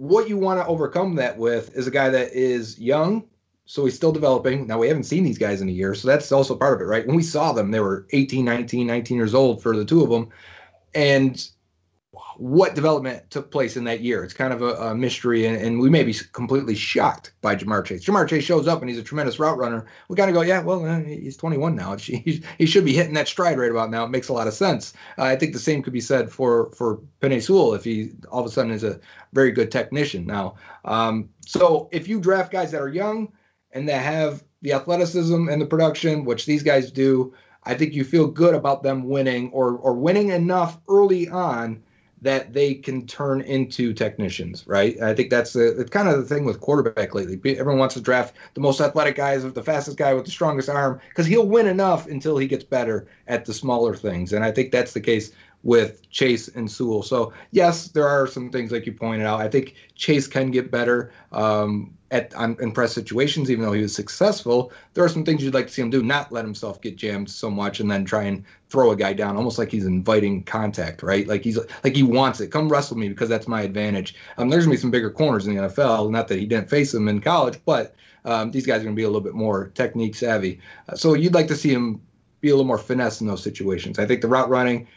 what 0.00 0.30
you 0.30 0.38
want 0.38 0.58
to 0.58 0.66
overcome 0.66 1.14
that 1.16 1.36
with 1.36 1.76
is 1.76 1.86
a 1.86 1.90
guy 1.90 2.08
that 2.08 2.32
is 2.32 2.78
young, 2.78 3.22
so 3.66 3.84
he's 3.84 3.94
still 3.94 4.12
developing. 4.12 4.66
Now 4.66 4.78
we 4.78 4.88
haven't 4.88 5.02
seen 5.02 5.24
these 5.24 5.36
guys 5.36 5.60
in 5.60 5.68
a 5.68 5.72
year, 5.72 5.94
so 5.94 6.08
that's 6.08 6.32
also 6.32 6.56
part 6.56 6.72
of 6.72 6.80
it, 6.80 6.88
right? 6.88 7.06
When 7.06 7.16
we 7.16 7.22
saw 7.22 7.52
them, 7.52 7.70
they 7.70 7.80
were 7.80 8.06
18, 8.12 8.42
19, 8.42 8.86
19 8.86 9.14
years 9.18 9.34
old 9.34 9.62
for 9.62 9.76
the 9.76 9.84
two 9.84 10.02
of 10.02 10.08
them. 10.08 10.30
And 10.94 11.46
what 12.36 12.74
development 12.74 13.30
took 13.30 13.50
place 13.50 13.76
in 13.76 13.84
that 13.84 14.00
year. 14.00 14.24
It's 14.24 14.34
kind 14.34 14.52
of 14.52 14.62
a, 14.62 14.74
a 14.74 14.94
mystery, 14.94 15.46
and, 15.46 15.56
and, 15.56 15.78
we 15.78 15.88
may 15.88 16.02
be 16.02 16.14
completely 16.32 16.74
shocked 16.74 17.32
by 17.40 17.54
Ja'Marr 17.54 17.84
Chase. 17.84 18.04
Ja'Marr 18.04 18.26
Chase 18.26 18.42
shows 18.42 18.66
up 18.66 18.80
and 18.80 18.88
he's 18.88 18.98
a 18.98 19.02
tremendous 19.02 19.38
route 19.38 19.58
runner. 19.58 19.86
We 20.08 20.16
kind 20.16 20.28
of 20.28 20.34
go, 20.34 20.40
yeah, 20.40 20.60
well, 20.60 20.84
uh, 20.84 21.00
he's 21.00 21.36
21 21.36 21.76
now. 21.76 21.96
He, 21.96 22.42
he 22.58 22.66
should 22.66 22.84
be 22.84 22.94
hitting 22.94 23.14
that 23.14 23.28
stride 23.28 23.58
right 23.58 23.70
about 23.70 23.90
now. 23.90 24.04
It 24.04 24.10
makes 24.10 24.28
a 24.28 24.32
lot 24.32 24.48
of 24.48 24.54
sense. 24.54 24.92
Uh, 25.18 25.24
I 25.24 25.36
think 25.36 25.52
the 25.52 25.58
same 25.58 25.82
could 25.82 25.92
be 25.92 26.00
said 26.00 26.30
for 26.30 26.70
for 26.72 27.00
Penei 27.20 27.42
Sewell 27.42 27.74
if 27.74 27.84
he 27.84 28.12
all 28.30 28.40
of 28.40 28.46
a 28.46 28.50
sudden 28.50 28.72
is 28.72 28.84
a 28.84 28.98
very 29.32 29.52
good 29.52 29.70
technician 29.70 30.26
now. 30.26 30.56
Um, 30.84 31.28
so 31.46 31.88
if 31.92 32.08
you 32.08 32.20
draft 32.20 32.50
guys 32.50 32.72
that 32.72 32.80
are 32.80 32.88
young 32.88 33.32
and 33.72 33.88
that 33.88 34.02
have 34.02 34.42
the 34.62 34.72
athleticism 34.72 35.48
and 35.48 35.60
the 35.60 35.66
production, 35.66 36.24
which 36.24 36.46
these 36.46 36.62
guys 36.62 36.90
do, 36.90 37.32
I 37.64 37.74
think 37.74 37.92
you 37.92 38.02
feel 38.02 38.26
good 38.26 38.54
about 38.54 38.82
them 38.82 39.08
winning 39.08 39.50
or 39.52 39.76
or 39.76 39.92
winning 39.92 40.30
enough 40.30 40.78
early 40.88 41.28
on 41.28 41.82
that 42.22 42.52
they 42.52 42.74
can 42.74 43.06
turn 43.06 43.40
into 43.40 43.92
technicians, 43.92 44.66
right? 44.66 45.00
I 45.00 45.14
think 45.14 45.30
that's 45.30 45.54
the 45.54 45.88
kind 45.90 46.08
of 46.08 46.18
the 46.18 46.34
thing 46.34 46.44
with 46.44 46.60
quarterback 46.60 47.14
lately. 47.14 47.40
Everyone 47.56 47.78
wants 47.78 47.94
to 47.94 48.00
draft 48.00 48.34
the 48.54 48.60
most 48.60 48.80
athletic 48.80 49.16
guys, 49.16 49.42
the 49.42 49.62
fastest 49.62 49.96
guy 49.96 50.12
with 50.12 50.26
the 50.26 50.30
strongest 50.30 50.68
arm, 50.68 51.00
because 51.08 51.26
he'll 51.26 51.46
win 51.46 51.66
enough 51.66 52.06
until 52.06 52.36
he 52.36 52.46
gets 52.46 52.64
better 52.64 53.06
at 53.26 53.44
the 53.44 53.54
smaller 53.54 53.94
things. 53.94 54.32
And 54.32 54.44
I 54.44 54.52
think 54.52 54.70
that's 54.70 54.92
the 54.92 55.00
case 55.00 55.32
with 55.62 56.08
Chase 56.10 56.48
and 56.48 56.70
Sewell. 56.70 57.02
So 57.02 57.32
yes, 57.50 57.88
there 57.88 58.08
are 58.08 58.26
some 58.26 58.50
things 58.50 58.72
like 58.72 58.86
you 58.86 58.92
pointed 58.92 59.26
out. 59.26 59.40
I 59.40 59.48
think 59.48 59.74
Chase 59.94 60.26
can 60.26 60.50
get 60.50 60.70
better. 60.70 61.12
Um, 61.32 61.94
at 62.10 62.34
on, 62.34 62.56
in 62.60 62.72
press 62.72 62.92
situations, 62.92 63.50
even 63.50 63.64
though 63.64 63.72
he 63.72 63.82
was 63.82 63.94
successful, 63.94 64.72
there 64.94 65.04
are 65.04 65.08
some 65.08 65.24
things 65.24 65.42
you'd 65.42 65.54
like 65.54 65.68
to 65.68 65.72
see 65.72 65.82
him 65.82 65.90
do, 65.90 66.02
not 66.02 66.32
let 66.32 66.44
himself 66.44 66.80
get 66.80 66.96
jammed 66.96 67.30
so 67.30 67.50
much 67.50 67.80
and 67.80 67.90
then 67.90 68.04
try 68.04 68.24
and 68.24 68.44
throw 68.68 68.90
a 68.90 68.96
guy 68.96 69.12
down, 69.12 69.36
almost 69.36 69.58
like 69.58 69.70
he's 69.70 69.86
inviting 69.86 70.42
contact, 70.44 71.02
right? 71.02 71.26
Like 71.26 71.44
he's 71.44 71.58
like 71.84 71.94
he 71.94 72.02
wants 72.02 72.40
it. 72.40 72.48
Come 72.48 72.68
wrestle 72.68 72.96
me 72.96 73.08
because 73.08 73.28
that's 73.28 73.48
my 73.48 73.62
advantage. 73.62 74.16
Um, 74.38 74.48
there's 74.48 74.64
gonna 74.64 74.74
be 74.74 74.80
some 74.80 74.90
bigger 74.90 75.10
corners 75.10 75.46
in 75.46 75.54
the 75.54 75.62
NFL. 75.62 76.10
Not 76.10 76.28
that 76.28 76.38
he 76.38 76.46
didn't 76.46 76.70
face 76.70 76.92
them 76.92 77.08
in 77.08 77.20
college, 77.20 77.60
but 77.64 77.94
um, 78.24 78.50
these 78.50 78.66
guys 78.66 78.80
are 78.80 78.84
gonna 78.84 78.96
be 78.96 79.04
a 79.04 79.08
little 79.08 79.20
bit 79.20 79.34
more 79.34 79.68
technique 79.74 80.14
savvy. 80.14 80.60
Uh, 80.88 80.96
so 80.96 81.14
you'd 81.14 81.34
like 81.34 81.48
to 81.48 81.56
see 81.56 81.72
him 81.72 82.00
be 82.40 82.48
a 82.48 82.52
little 82.52 82.66
more 82.66 82.78
finesse 82.78 83.20
in 83.20 83.26
those 83.26 83.42
situations. 83.42 83.98
I 83.98 84.06
think 84.06 84.22
the 84.22 84.28
route 84.28 84.48
running 84.48 84.88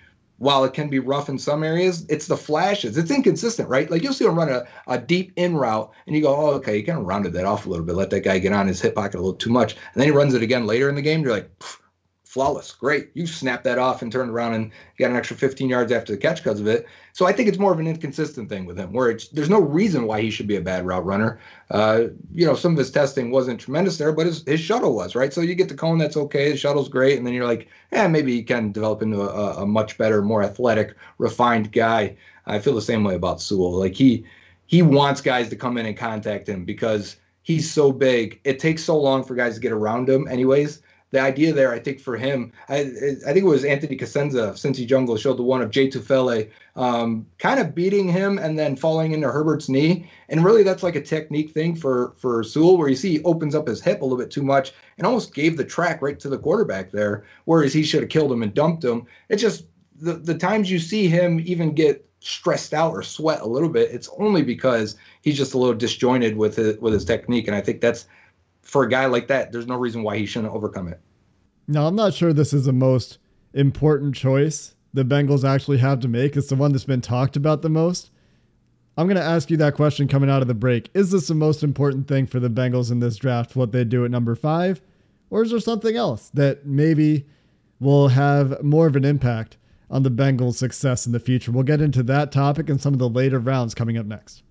while 0.43 0.65
it 0.65 0.73
can 0.73 0.89
be 0.89 0.99
rough 0.99 1.29
in 1.29 1.37
some 1.39 1.63
areas, 1.63 2.05
it's 2.09 2.27
the 2.27 2.35
flashes. 2.35 2.97
It's 2.97 3.09
inconsistent, 3.09 3.69
right? 3.69 3.89
Like 3.89 4.03
you'll 4.03 4.13
see 4.13 4.25
him 4.25 4.37
run 4.37 4.49
a, 4.49 4.67
a 4.87 4.97
deep 4.97 5.31
in 5.37 5.55
route 5.55 5.89
and 6.05 6.15
you 6.15 6.21
go, 6.21 6.35
oh, 6.35 6.51
okay, 6.55 6.75
he 6.75 6.83
kind 6.83 6.99
of 6.99 7.05
rounded 7.05 7.31
that 7.33 7.45
off 7.45 7.65
a 7.65 7.69
little 7.69 7.85
bit, 7.85 7.95
let 7.95 8.09
that 8.09 8.25
guy 8.25 8.39
get 8.39 8.51
on 8.51 8.67
his 8.67 8.81
hip 8.81 8.93
pocket 8.93 9.15
a 9.15 9.21
little 9.21 9.33
too 9.33 9.49
much. 9.49 9.73
And 9.73 9.81
then 9.95 10.07
he 10.07 10.11
runs 10.11 10.33
it 10.33 10.43
again 10.43 10.67
later 10.67 10.89
in 10.89 10.95
the 10.95 11.01
game. 11.01 11.23
You're 11.23 11.31
like, 11.31 11.49
flawless. 12.33 12.71
Great. 12.71 13.11
You 13.13 13.27
snap 13.27 13.63
that 13.63 13.77
off 13.77 14.01
and 14.01 14.11
turned 14.11 14.31
around 14.31 14.55
and 14.55 14.71
got 14.97 15.11
an 15.11 15.15
extra 15.15 15.37
15 15.37 15.69
yards 15.69 15.91
after 15.91 16.13
the 16.13 16.17
catch 16.17 16.43
because 16.43 16.59
of 16.59 16.65
it. 16.65 16.87
So 17.11 17.27
I 17.27 17.31
think 17.31 17.47
it's 17.47 17.59
more 17.59 17.71
of 17.71 17.77
an 17.77 17.85
inconsistent 17.85 18.49
thing 18.49 18.65
with 18.65 18.75
him 18.75 18.91
where 18.91 19.15
there's 19.33 19.51
no 19.51 19.61
reason 19.61 20.07
why 20.07 20.19
he 20.19 20.31
should 20.31 20.47
be 20.47 20.55
a 20.55 20.61
bad 20.61 20.83
route 20.83 21.05
runner. 21.05 21.39
Uh, 21.69 22.05
you 22.33 22.43
know, 22.43 22.55
some 22.55 22.71
of 22.71 22.79
his 22.79 22.89
testing 22.89 23.29
wasn't 23.29 23.59
tremendous 23.59 23.99
there, 23.99 24.11
but 24.11 24.25
his, 24.25 24.43
his 24.47 24.59
shuttle 24.59 24.95
was, 24.95 25.13
right? 25.13 25.31
So 25.31 25.41
you 25.41 25.53
get 25.53 25.69
the 25.69 25.75
cone, 25.75 25.99
that's 25.99 26.17
okay. 26.17 26.49
The 26.49 26.57
shuttle's 26.57 26.89
great. 26.89 27.19
And 27.19 27.27
then 27.27 27.35
you're 27.35 27.45
like, 27.45 27.67
yeah, 27.91 28.07
maybe 28.07 28.33
he 28.33 28.41
can 28.41 28.71
develop 28.71 29.03
into 29.03 29.21
a, 29.21 29.61
a 29.61 29.67
much 29.67 29.99
better, 29.99 30.23
more 30.23 30.41
athletic, 30.41 30.95
refined 31.19 31.71
guy. 31.71 32.17
I 32.47 32.57
feel 32.57 32.73
the 32.73 32.81
same 32.81 33.03
way 33.03 33.13
about 33.13 33.41
Sewell. 33.41 33.73
Like 33.73 33.93
he, 33.93 34.25
he 34.65 34.81
wants 34.81 35.21
guys 35.21 35.49
to 35.49 35.55
come 35.55 35.77
in 35.77 35.85
and 35.85 35.95
contact 35.95 36.49
him 36.49 36.65
because 36.65 37.17
he's 37.43 37.71
so 37.71 37.91
big. 37.91 38.41
It 38.43 38.57
takes 38.57 38.83
so 38.83 38.99
long 38.99 39.23
for 39.23 39.35
guys 39.35 39.53
to 39.53 39.61
get 39.61 39.71
around 39.71 40.09
him, 40.09 40.27
anyways. 40.27 40.81
The 41.13 41.19
idea 41.19 41.53
there, 41.53 41.71
I 41.71 41.77
think, 41.77 41.99
for 41.99 42.17
him, 42.17 42.51
I, 42.69 42.79
I 42.79 43.33
think 43.33 43.37
it 43.37 43.43
was 43.43 43.63
Anthony 43.63 43.95
Cosenza, 43.95 44.53
Cincy 44.53 44.87
Jungle, 44.87 45.15
showed 45.15 45.37
the 45.37 45.43
one 45.43 45.61
of 45.61 45.69
Jay 45.69 45.87
Tufele 45.87 46.49
um, 46.75 47.27
kind 47.37 47.59
of 47.59 47.75
beating 47.75 48.09
him 48.09 48.39
and 48.39 48.57
then 48.57 48.75
falling 48.75 49.11
into 49.11 49.31
Herbert's 49.31 49.69
knee. 49.69 50.09
And 50.29 50.43
really, 50.43 50.63
that's 50.63 50.81
like 50.81 50.95
a 50.95 51.01
technique 51.01 51.51
thing 51.51 51.75
for 51.75 52.15
for 52.17 52.43
Sewell, 52.43 52.77
where 52.77 52.89
you 52.89 52.95
see 52.95 53.17
he 53.17 53.23
opens 53.25 53.53
up 53.53 53.67
his 53.67 53.79
hip 53.79 54.01
a 54.01 54.05
little 54.05 54.17
bit 54.17 54.31
too 54.31 54.41
much 54.41 54.73
and 54.97 55.05
almost 55.05 55.35
gave 55.35 55.55
the 55.55 55.63
track 55.63 56.01
right 56.01 56.19
to 56.19 56.29
the 56.29 56.39
quarterback 56.39 56.89
there, 56.89 57.25
whereas 57.45 57.73
he 57.73 57.83
should 57.83 58.01
have 58.01 58.09
killed 58.09 58.31
him 58.31 58.41
and 58.41 58.55
dumped 58.55 58.83
him. 58.83 59.05
It's 59.29 59.41
just 59.41 59.65
the, 60.01 60.13
the 60.13 60.37
times 60.37 60.71
you 60.71 60.79
see 60.79 61.07
him 61.07 61.39
even 61.45 61.75
get 61.75 62.09
stressed 62.21 62.73
out 62.73 62.93
or 62.93 63.03
sweat 63.03 63.41
a 63.41 63.47
little 63.47 63.69
bit, 63.69 63.91
it's 63.91 64.09
only 64.17 64.41
because 64.41 64.95
he's 65.21 65.37
just 65.37 65.53
a 65.53 65.57
little 65.57 65.75
disjointed 65.75 66.37
with 66.37 66.57
it 66.57 66.81
with 66.81 66.93
his 66.93 67.05
technique. 67.05 67.47
And 67.47 67.55
I 67.55 67.61
think 67.61 67.81
that's 67.81 68.07
for 68.63 68.83
a 68.83 68.89
guy 68.89 69.05
like 69.05 69.27
that, 69.27 69.51
there's 69.51 69.67
no 69.67 69.75
reason 69.75 70.03
why 70.03 70.17
he 70.17 70.25
shouldn't 70.25 70.53
overcome 70.53 70.87
it. 70.87 70.99
Now, 71.67 71.87
I'm 71.87 71.95
not 71.95 72.13
sure 72.13 72.33
this 72.33 72.53
is 72.53 72.65
the 72.65 72.73
most 72.73 73.19
important 73.53 74.15
choice 74.15 74.75
the 74.93 75.05
Bengals 75.05 75.47
actually 75.47 75.77
have 75.77 75.99
to 76.01 76.07
make. 76.07 76.35
It's 76.35 76.49
the 76.49 76.55
one 76.55 76.71
that's 76.71 76.83
been 76.83 77.01
talked 77.01 77.35
about 77.35 77.61
the 77.61 77.69
most. 77.69 78.11
I'm 78.95 79.07
going 79.07 79.17
to 79.17 79.23
ask 79.23 79.49
you 79.49 79.57
that 79.57 79.73
question 79.73 80.07
coming 80.07 80.29
out 80.29 80.43
of 80.43 80.47
the 80.47 80.53
break. 80.53 80.89
Is 80.93 81.11
this 81.11 81.27
the 81.27 81.33
most 81.33 81.63
important 81.63 82.07
thing 82.07 82.27
for 82.27 82.39
the 82.39 82.49
Bengals 82.49 82.91
in 82.91 82.99
this 82.99 83.15
draft, 83.15 83.55
what 83.55 83.71
they 83.71 83.83
do 83.83 84.05
at 84.05 84.11
number 84.11 84.35
five? 84.35 84.81
Or 85.31 85.41
is 85.41 85.49
there 85.49 85.59
something 85.59 85.95
else 85.95 86.29
that 86.35 86.65
maybe 86.67 87.25
will 87.79 88.09
have 88.09 88.63
more 88.63 88.87
of 88.87 88.95
an 88.95 89.05
impact 89.05 89.57
on 89.89 90.03
the 90.03 90.11
Bengals' 90.11 90.55
success 90.55 91.05
in 91.05 91.11
the 91.11 91.19
future. 91.19 91.51
We'll 91.51 91.63
get 91.63 91.81
into 91.81 92.01
that 92.03 92.31
topic 92.31 92.69
and 92.69 92.81
some 92.81 92.93
of 92.93 92.99
the 92.99 93.09
later 93.09 93.39
rounds 93.39 93.75
coming 93.75 93.97
up 93.97 94.05
next. 94.05 94.41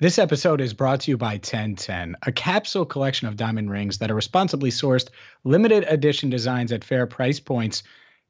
This 0.00 0.20
episode 0.20 0.60
is 0.60 0.74
brought 0.74 1.00
to 1.00 1.10
you 1.10 1.16
by 1.16 1.32
1010, 1.32 2.14
a 2.22 2.30
capsule 2.30 2.86
collection 2.86 3.26
of 3.26 3.36
diamond 3.36 3.68
rings 3.68 3.98
that 3.98 4.12
are 4.12 4.14
responsibly 4.14 4.70
sourced, 4.70 5.08
limited 5.42 5.84
edition 5.88 6.30
designs 6.30 6.70
at 6.70 6.84
fair 6.84 7.04
price 7.04 7.40
points. 7.40 7.82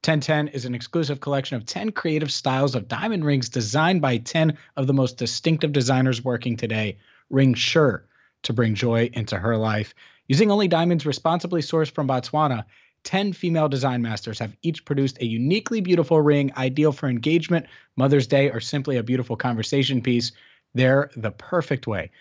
1010 0.02 0.48
is 0.48 0.64
an 0.64 0.75
exclusive 0.75 1.20
collection 1.20 1.58
of 1.58 1.66
10 1.66 1.92
creative 1.92 2.32
styles 2.32 2.75
of 2.75 2.88
diamond 2.88 3.22
rings 3.22 3.50
designed 3.50 4.00
by 4.00 4.16
10 4.16 4.56
of 4.78 4.87
the 4.87 4.94
most 4.94 5.18
distinctive 5.18 5.72
designers 5.72 6.25
working 6.25 6.56
today. 6.56 6.96
Ring 7.28 7.52
sure 7.52 8.06
to 8.44 8.54
bring 8.54 8.75
joy 8.75 9.10
into 9.12 9.37
her 9.37 9.58
life. 9.58 9.94
Using 10.26 10.50
only 10.50 10.68
diamonds 10.68 11.04
responsibly 11.04 11.60
sourced 11.60 11.90
from 11.90 12.08
Botswana, 12.08 12.64
10 13.04 13.34
female 13.34 13.68
design 13.68 14.00
masters 14.00 14.38
have 14.38 14.56
each 14.62 14.87
produced 14.87 15.20
a 15.20 15.26
uniquely 15.26 15.82
beautiful 15.82 16.22
ring, 16.22 16.50
ideal 16.56 16.92
for 16.92 17.10
engagement, 17.10 17.66
Mother's 17.94 18.26
Day, 18.26 18.50
or 18.50 18.58
simply 18.58 18.96
a 18.96 19.02
beautiful 19.02 19.37
conversation 19.37 20.00
piece. 20.00 20.32
They're 20.78 21.11
the 21.16 21.32
perfect 21.32 21.88
way 21.88 22.12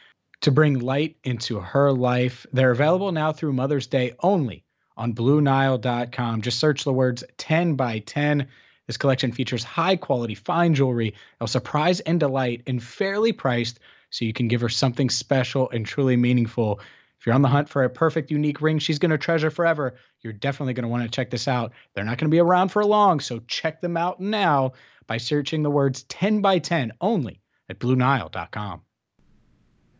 to 0.41 0.49
bring 0.49 0.79
light 0.79 1.15
into 1.23 1.59
her 1.59 1.91
life. 1.91 2.43
They're 2.51 2.71
available 2.71 3.11
now 3.11 3.31
through 3.31 3.53
Mother's 3.53 3.85
Day 3.85 4.13
only 4.21 4.63
on 4.97 5.13
BlueNile.com. 5.13 6.41
Just 6.41 6.57
search 6.57 6.83
the 6.83 6.91
words 6.91 7.23
10 7.37 7.75
by 7.75 7.99
10. 7.99 8.47
This 8.87 8.97
collection 8.97 9.31
features 9.31 9.63
high 9.63 9.95
quality 9.95 10.33
fine 10.33 10.73
jewelry, 10.73 11.13
will 11.39 11.45
surprise 11.45 11.99
and 11.99 12.19
delight, 12.19 12.63
and 12.65 12.81
fairly 12.81 13.31
priced 13.31 13.79
so 14.09 14.25
you 14.25 14.33
can 14.33 14.47
give 14.47 14.61
her 14.61 14.69
something 14.69 15.11
special 15.11 15.69
and 15.69 15.85
truly 15.85 16.17
meaningful 16.17 16.79
if 17.19 17.27
you're 17.27 17.35
on 17.35 17.43
the 17.43 17.49
hunt 17.49 17.69
for 17.69 17.83
a 17.83 17.89
perfect, 17.91 18.31
unique 18.31 18.59
ring 18.59 18.79
she's 18.79 18.97
going 18.97 19.11
to 19.11 19.19
treasure 19.19 19.51
forever, 19.51 19.93
you're 20.21 20.33
definitely 20.33 20.73
going 20.73 20.81
to 20.81 20.89
want 20.89 21.03
to 21.03 21.09
check 21.09 21.29
this 21.29 21.47
out. 21.47 21.73
They're 21.93 22.03
not 22.03 22.17
going 22.17 22.31
to 22.31 22.35
be 22.35 22.39
around 22.39 22.69
for 22.69 22.83
long, 22.83 23.19
so 23.19 23.39
check 23.45 23.81
them 23.81 23.97
out 23.97 24.19
now 24.19 24.71
by 25.05 25.17
searching 25.17 25.61
the 25.61 25.69
words 25.69 26.01
10 26.09 26.41
by 26.41 26.57
10 26.57 26.93
only 27.01 27.39
at 27.69 27.79
BlueNile.com. 27.79 28.81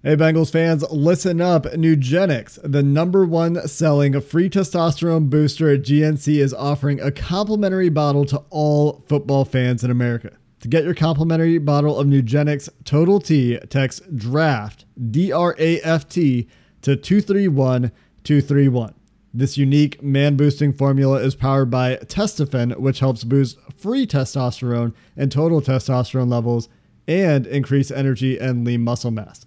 Hey, 0.04 0.16
Bengals 0.16 0.52
fans, 0.52 0.86
listen 0.92 1.42
up. 1.42 1.64
Nugenix, 1.64 2.60
the 2.64 2.84
number 2.84 3.26
one 3.26 3.68
selling 3.68 4.22
free 4.22 4.50
testosterone 4.50 5.30
booster 5.30 5.74
at 5.74 5.82
GNC, 5.82 6.38
is 6.38 6.54
offering 6.54 7.02
a 7.02 7.12
complimentary 7.12 7.90
bottle 7.90 8.24
to 8.26 8.38
all 8.50 9.04
football 9.08 9.44
fans 9.44 9.84
in 9.84 9.90
America. 9.92 10.38
To 10.62 10.68
get 10.68 10.84
your 10.84 10.94
complimentary 10.94 11.58
bottle 11.58 12.00
of 12.00 12.08
Nugenix 12.08 12.70
Total 12.86 13.20
T, 13.20 13.58
text 13.70 14.16
DRAFT, 14.16 14.86
D 15.12 15.32
R 15.32 15.56
A 15.58 15.82
F 15.82 16.08
T, 16.08 16.48
to 16.84 16.96
231 16.96 17.92
231. 18.24 18.94
This 19.34 19.58
unique 19.58 20.02
man 20.02 20.38
boosting 20.38 20.74
formula 20.74 21.18
is 21.20 21.36
powered 21.36 21.70
by 21.70 21.98
Testofen, 21.98 22.78
which 22.80 23.00
helps 23.00 23.24
boost 23.24 23.58
free 23.76 24.08
testosterone 24.08 24.94
and 25.16 25.32
total 25.32 25.62
testosterone 25.62 26.32
levels 26.32 26.70
and 27.08 27.48
increase 27.48 27.92
energy 27.92 28.38
and 28.38 28.66
lean 28.66 28.84
muscle 28.84 29.12
mass. 29.12 29.46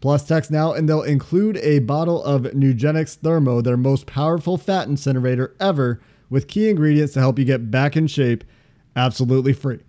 Plus, 0.00 0.24
text 0.24 0.50
now 0.50 0.72
and 0.72 0.88
they'll 0.88 1.02
include 1.02 1.56
a 1.58 1.78
bottle 1.80 2.22
of 2.22 2.42
Nugenix 2.42 3.16
Thermo, 3.16 3.60
their 3.60 3.76
most 3.76 4.06
powerful 4.06 4.58
fat 4.58 4.88
incinerator 4.88 5.54
ever, 5.58 6.00
with 6.28 6.48
key 6.48 6.68
ingredients 6.68 7.14
to 7.14 7.20
help 7.20 7.38
you 7.38 7.44
get 7.44 7.70
back 7.70 7.96
in 7.96 8.06
shape 8.06 8.44
absolutely 8.96 9.52
free. 9.52 9.80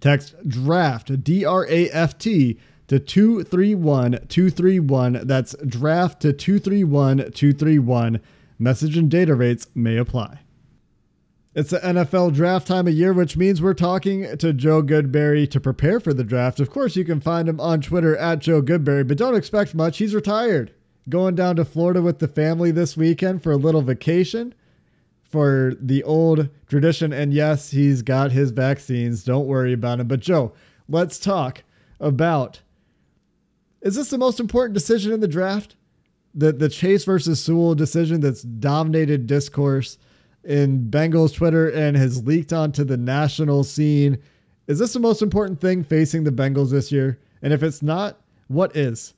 Text 0.00 0.34
DRAFT, 0.48 1.22
D 1.22 1.44
R 1.44 1.66
A 1.68 1.88
F 1.90 2.18
T, 2.18 2.58
to 2.88 2.98
231 2.98 4.26
231. 4.28 5.20
That's 5.24 5.54
draft 5.66 6.20
to 6.22 6.32
231 6.32 7.30
231. 7.32 8.20
Message 8.58 8.96
and 8.96 9.10
data 9.10 9.34
rates 9.34 9.68
may 9.74 9.96
apply. 9.96 10.43
It's 11.54 11.70
the 11.70 11.78
NFL 11.78 12.34
draft 12.34 12.66
time 12.66 12.88
of 12.88 12.94
year, 12.94 13.12
which 13.12 13.36
means 13.36 13.62
we're 13.62 13.74
talking 13.74 14.36
to 14.38 14.52
Joe 14.52 14.82
Goodberry 14.82 15.48
to 15.52 15.60
prepare 15.60 16.00
for 16.00 16.12
the 16.12 16.24
draft. 16.24 16.58
Of 16.58 16.68
course, 16.68 16.96
you 16.96 17.04
can 17.04 17.20
find 17.20 17.48
him 17.48 17.60
on 17.60 17.80
Twitter 17.80 18.16
at 18.16 18.40
Joe 18.40 18.60
Goodberry, 18.60 19.06
but 19.06 19.18
don't 19.18 19.36
expect 19.36 19.72
much. 19.72 19.98
He's 19.98 20.16
retired. 20.16 20.72
Going 21.08 21.36
down 21.36 21.54
to 21.56 21.64
Florida 21.64 22.02
with 22.02 22.18
the 22.18 22.26
family 22.26 22.72
this 22.72 22.96
weekend 22.96 23.42
for 23.42 23.52
a 23.52 23.56
little 23.56 23.82
vacation 23.82 24.52
for 25.22 25.74
the 25.80 26.02
old 26.02 26.48
tradition. 26.66 27.12
And 27.12 27.32
yes, 27.32 27.70
he's 27.70 28.02
got 28.02 28.32
his 28.32 28.50
vaccines. 28.50 29.22
Don't 29.22 29.46
worry 29.46 29.72
about 29.72 30.00
him. 30.00 30.08
But 30.08 30.20
Joe, 30.20 30.54
let's 30.88 31.20
talk 31.20 31.62
about 32.00 32.62
is 33.80 33.94
this 33.94 34.10
the 34.10 34.18
most 34.18 34.40
important 34.40 34.74
decision 34.74 35.12
in 35.12 35.20
the 35.20 35.28
draft? 35.28 35.76
The 36.34 36.52
the 36.52 36.68
Chase 36.68 37.04
versus 37.04 37.40
Sewell 37.40 37.76
decision 37.76 38.20
that's 38.20 38.42
dominated 38.42 39.28
discourse 39.28 39.98
in 40.44 40.88
Bengals 40.90 41.34
Twitter 41.34 41.68
and 41.70 41.96
has 41.96 42.26
leaked 42.26 42.52
onto 42.52 42.84
the 42.84 42.96
national 42.96 43.64
scene. 43.64 44.18
Is 44.66 44.78
this 44.78 44.92
the 44.92 45.00
most 45.00 45.22
important 45.22 45.60
thing 45.60 45.84
facing 45.84 46.24
the 46.24 46.30
Bengals 46.30 46.70
this 46.70 46.90
year? 46.90 47.18
And 47.42 47.52
if 47.52 47.62
it's 47.62 47.82
not, 47.82 48.18
what 48.48 48.76
is? 48.76 49.14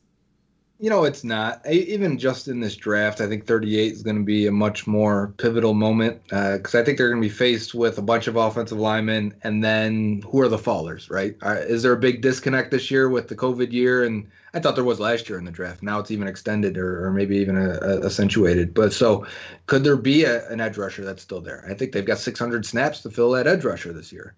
You 0.79 0.91
know, 0.91 1.05
it's 1.05 1.25
not. 1.25 1.67
Even 1.67 2.19
just 2.19 2.49
in 2.49 2.61
this 2.61 2.77
draft, 2.77 3.23
I 3.23 3.27
think 3.27 3.47
38 3.47 3.93
is 3.93 4.03
going 4.03 4.19
to 4.19 4.25
be 4.25 4.47
a 4.47 4.53
much 4.53 4.87
more 4.87 5.33
pivotal 5.39 5.73
moment 5.73 6.23
because 6.25 6.75
uh, 6.75 6.81
I 6.81 6.85
think 6.85 6.99
they're 6.99 7.09
going 7.09 7.23
to 7.23 7.29
be 7.29 7.33
faced 7.33 7.75
with 7.75 7.97
a 7.97 8.03
bunch 8.03 8.27
of 8.27 8.37
offensive 8.37 8.79
linemen, 8.79 9.35
and 9.43 9.65
then 9.65 10.23
who 10.31 10.39
are 10.43 10.49
the 10.49 10.59
fallers, 10.59 11.11
right? 11.11 11.35
Uh, 11.43 11.55
is 11.61 11.83
there 11.83 11.93
a 11.93 11.99
big 11.99 12.21
disconnect 12.21 12.71
this 12.71 12.91
year 12.91 13.09
with 13.09 13.29
the 13.29 13.37
COVID 13.37 13.73
year? 13.73 14.05
And 14.05 14.29
I 14.53 14.61
thought 14.61 14.75
there 14.75 14.85
was 14.85 15.01
last 15.01 15.31
year 15.31 15.39
in 15.39 15.47
the 15.47 15.51
draft. 15.51 15.83
Now 15.83 15.99
it's 15.99 16.11
even 16.11 16.29
extended 16.29 16.77
or, 16.77 17.07
or 17.07 17.11
maybe 17.11 17.39
even 17.39 17.57
a, 17.57 17.79
a 17.81 18.05
accentuated. 18.05 18.75
But 18.75 18.93
so, 18.93 19.27
could 19.67 19.83
there 19.83 19.97
be 19.97 20.25
a, 20.25 20.47
an 20.49 20.61
edge 20.61 20.77
rusher 20.77 21.07
that's 21.07 21.23
still 21.23 21.41
there? 21.41 21.65
I 21.67 21.73
think 21.73 21.93
they've 21.93 22.05
got 22.05 22.19
600 22.19 22.67
snaps 22.67 23.01
to 23.01 23.11
fill 23.11 23.31
that 23.31 23.47
edge 23.47 23.65
rusher 23.65 23.95
this 23.95 24.13
year. 24.13 24.35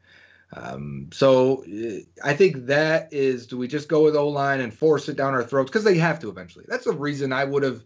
Um, 0.53 1.11
so 1.13 1.65
I 2.25 2.33
think 2.33 2.67
that 2.67 3.13
is 3.13 3.47
do 3.47 3.59
we 3.59 3.69
just 3.69 3.89
go 3.89 4.05
with 4.05 4.17
O 4.17 4.29
line 4.29 4.61
and 4.61 4.73
force 4.73 5.09
it 5.09 5.17
down 5.17 5.35
our 5.35 5.45
throats 5.45 5.71
because 5.71 5.85
they 5.85 5.99
have 5.99 6.21
to 6.21 6.29
eventually. 6.29 6.65
That's 6.69 6.85
the 6.85 6.93
reason 6.93 7.33
I 7.33 7.45
would 7.45 7.63
have, 7.63 7.85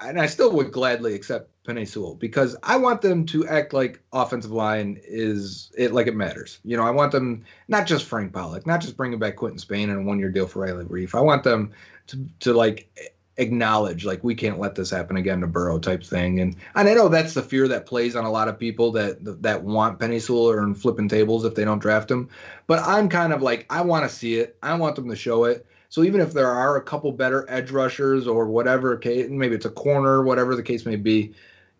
and 0.00 0.20
I 0.20 0.26
still 0.26 0.52
would 0.52 0.70
gladly 0.70 1.14
accept 1.14 1.50
Penei 1.64 1.86
Sewell 1.86 2.14
because 2.14 2.56
I 2.62 2.76
want 2.76 3.02
them 3.02 3.26
to 3.26 3.46
act 3.46 3.72
like 3.72 4.02
offensive 4.12 4.52
line 4.52 5.00
is 5.04 5.72
it 5.76 5.92
like 5.92 6.06
it 6.06 6.14
matters. 6.14 6.60
You 6.64 6.76
know, 6.76 6.84
I 6.84 6.90
want 6.90 7.10
them 7.10 7.44
not 7.66 7.86
just 7.86 8.04
Frank 8.04 8.32
Pollack, 8.32 8.66
not 8.66 8.80
just 8.80 8.96
bringing 8.96 9.18
back 9.18 9.36
Quinton 9.36 9.58
Spain 9.58 9.90
and 9.90 10.00
a 10.00 10.02
one 10.02 10.20
year 10.20 10.30
deal 10.30 10.46
for 10.46 10.60
Riley 10.60 10.84
Reiff. 10.84 11.14
I 11.14 11.20
want 11.20 11.42
them 11.42 11.72
to 12.06 12.24
to 12.40 12.52
like 12.54 13.12
acknowledge 13.40 14.04
like 14.04 14.22
we 14.22 14.34
can't 14.34 14.60
let 14.60 14.74
this 14.74 14.90
happen 14.90 15.16
again 15.16 15.40
to 15.40 15.46
Burrow 15.46 15.78
type 15.78 16.04
thing. 16.04 16.40
And 16.40 16.54
and 16.74 16.88
I 16.88 16.94
know 16.94 17.08
that's 17.08 17.34
the 17.34 17.42
fear 17.42 17.66
that 17.68 17.86
plays 17.86 18.14
on 18.14 18.24
a 18.24 18.30
lot 18.30 18.48
of 18.48 18.58
people 18.58 18.92
that 18.92 19.42
that 19.42 19.64
want 19.64 19.98
Penei 19.98 20.20
Sewell 20.20 20.50
or 20.50 20.74
flipping 20.74 21.08
tables 21.08 21.44
if 21.44 21.54
they 21.54 21.64
don't 21.64 21.80
draft 21.80 22.10
him. 22.10 22.28
But 22.66 22.80
I'm 22.80 23.08
kind 23.08 23.32
of 23.32 23.42
like 23.42 23.66
I 23.70 23.80
want 23.80 24.08
to 24.08 24.14
see 24.14 24.36
it. 24.36 24.56
I 24.62 24.74
want 24.74 24.94
them 24.94 25.08
to 25.08 25.16
show 25.16 25.44
it. 25.44 25.66
So 25.88 26.04
even 26.04 26.20
if 26.20 26.32
there 26.32 26.50
are 26.50 26.76
a 26.76 26.82
couple 26.82 27.10
better 27.10 27.44
edge 27.48 27.72
rushers 27.72 28.28
or 28.28 28.46
whatever 28.46 29.00
maybe 29.04 29.56
it's 29.56 29.66
a 29.66 29.70
corner, 29.70 30.22
whatever 30.22 30.54
the 30.54 30.62
case 30.62 30.86
may 30.86 30.94
be, 30.94 31.34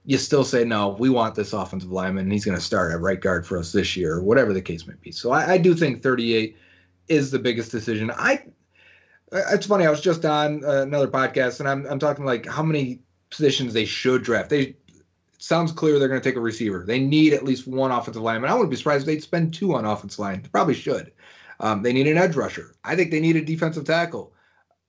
you 0.04 0.18
still 0.18 0.42
say 0.42 0.64
no. 0.64 0.88
We 0.98 1.10
want 1.10 1.36
this 1.36 1.52
offensive 1.52 1.92
lineman, 1.92 2.24
and 2.24 2.32
he's 2.32 2.44
going 2.44 2.56
to 2.56 2.64
start 2.64 2.92
at 2.92 3.00
right 3.00 3.20
guard 3.20 3.46
for 3.46 3.56
us 3.56 3.70
this 3.70 3.96
year, 3.96 4.14
or 4.14 4.22
whatever 4.22 4.52
the 4.52 4.62
case 4.62 4.84
may 4.86 4.94
be. 5.00 5.12
So 5.12 5.30
I, 5.30 5.52
I 5.52 5.58
do 5.58 5.74
think 5.74 6.02
38 6.02 6.56
is 7.06 7.30
the 7.30 7.38
biggest 7.38 7.70
decision. 7.70 8.10
I. 8.10 8.42
It's 9.32 9.66
funny. 9.66 9.86
I 9.86 9.90
was 9.90 10.00
just 10.00 10.24
on 10.24 10.64
uh, 10.64 10.82
another 10.82 11.08
podcast, 11.08 11.60
and 11.60 11.68
I'm 11.68 11.86
I'm 11.86 11.98
talking 11.98 12.24
like 12.24 12.46
how 12.46 12.62
many 12.62 13.00
positions 13.30 13.72
they 13.72 13.84
should 13.84 14.22
draft. 14.22 14.50
They 14.50 14.76
sounds 15.38 15.72
clear 15.72 15.98
they're 15.98 16.08
going 16.08 16.20
to 16.20 16.28
take 16.28 16.36
a 16.36 16.40
receiver. 16.40 16.84
They 16.86 16.98
need 16.98 17.32
at 17.32 17.44
least 17.44 17.66
one 17.66 17.90
offensive 17.90 18.22
lineman. 18.22 18.50
I 18.50 18.54
wouldn't 18.54 18.70
be 18.70 18.76
surprised 18.76 19.02
if 19.02 19.06
they'd 19.06 19.22
spend 19.22 19.54
two 19.54 19.74
on 19.74 19.84
offensive 19.84 20.18
line. 20.18 20.42
They 20.42 20.48
probably 20.48 20.74
should. 20.74 21.12
Um, 21.60 21.82
they 21.82 21.92
need 21.92 22.06
an 22.06 22.18
edge 22.18 22.36
rusher. 22.36 22.74
I 22.84 22.96
think 22.96 23.10
they 23.10 23.20
need 23.20 23.36
a 23.36 23.44
defensive 23.44 23.84
tackle. 23.84 24.32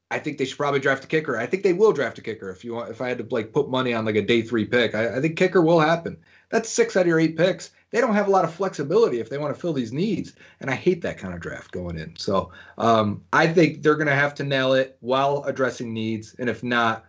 I 0.09 0.19
think 0.19 0.37
they 0.37 0.45
should 0.45 0.57
probably 0.57 0.81
draft 0.81 1.05
a 1.05 1.07
kicker. 1.07 1.37
I 1.37 1.45
think 1.45 1.63
they 1.63 1.71
will 1.71 1.93
draft 1.93 2.17
a 2.17 2.21
kicker 2.21 2.49
if 2.49 2.65
you 2.65 2.73
want. 2.73 2.89
If 2.89 2.99
I 2.99 3.07
had 3.07 3.17
to 3.19 3.27
like 3.31 3.53
put 3.53 3.69
money 3.69 3.93
on 3.93 4.05
like 4.05 4.15
a 4.15 4.21
day 4.21 4.41
three 4.41 4.65
pick, 4.65 4.93
I, 4.93 5.17
I 5.17 5.21
think 5.21 5.37
kicker 5.37 5.61
will 5.61 5.79
happen. 5.79 6.17
That's 6.49 6.69
six 6.69 6.97
out 6.97 7.01
of 7.01 7.07
your 7.07 7.19
eight 7.19 7.37
picks. 7.37 7.71
They 7.91 7.99
don't 7.99 8.15
have 8.15 8.27
a 8.27 8.31
lot 8.31 8.45
of 8.45 8.53
flexibility 8.53 9.19
if 9.19 9.29
they 9.29 9.37
want 9.37 9.53
to 9.53 9.59
fill 9.59 9.73
these 9.73 9.91
needs, 9.91 10.33
and 10.61 10.69
I 10.69 10.75
hate 10.75 11.01
that 11.01 11.17
kind 11.17 11.33
of 11.33 11.41
draft 11.41 11.71
going 11.71 11.97
in. 11.97 12.15
So 12.15 12.51
um, 12.77 13.21
I 13.33 13.47
think 13.47 13.83
they're 13.83 13.95
going 13.95 14.07
to 14.07 14.15
have 14.15 14.33
to 14.35 14.43
nail 14.43 14.73
it 14.73 14.97
while 15.01 15.43
addressing 15.43 15.93
needs, 15.93 16.33
and 16.39 16.49
if 16.49 16.63
not, 16.63 17.05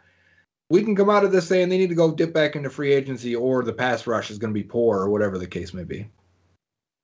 we 0.70 0.82
can 0.82 0.96
come 0.96 1.10
out 1.10 1.24
of 1.24 1.32
this 1.32 1.46
saying 1.46 1.68
they 1.68 1.78
need 1.78 1.90
to 1.90 1.94
go 1.94 2.12
dip 2.12 2.32
back 2.32 2.56
into 2.56 2.70
free 2.70 2.92
agency, 2.92 3.36
or 3.36 3.62
the 3.62 3.72
pass 3.72 4.06
rush 4.06 4.30
is 4.30 4.38
going 4.38 4.52
to 4.52 4.58
be 4.58 4.64
poor, 4.64 4.98
or 4.98 5.10
whatever 5.10 5.38
the 5.38 5.46
case 5.46 5.72
may 5.72 5.84
be. 5.84 6.08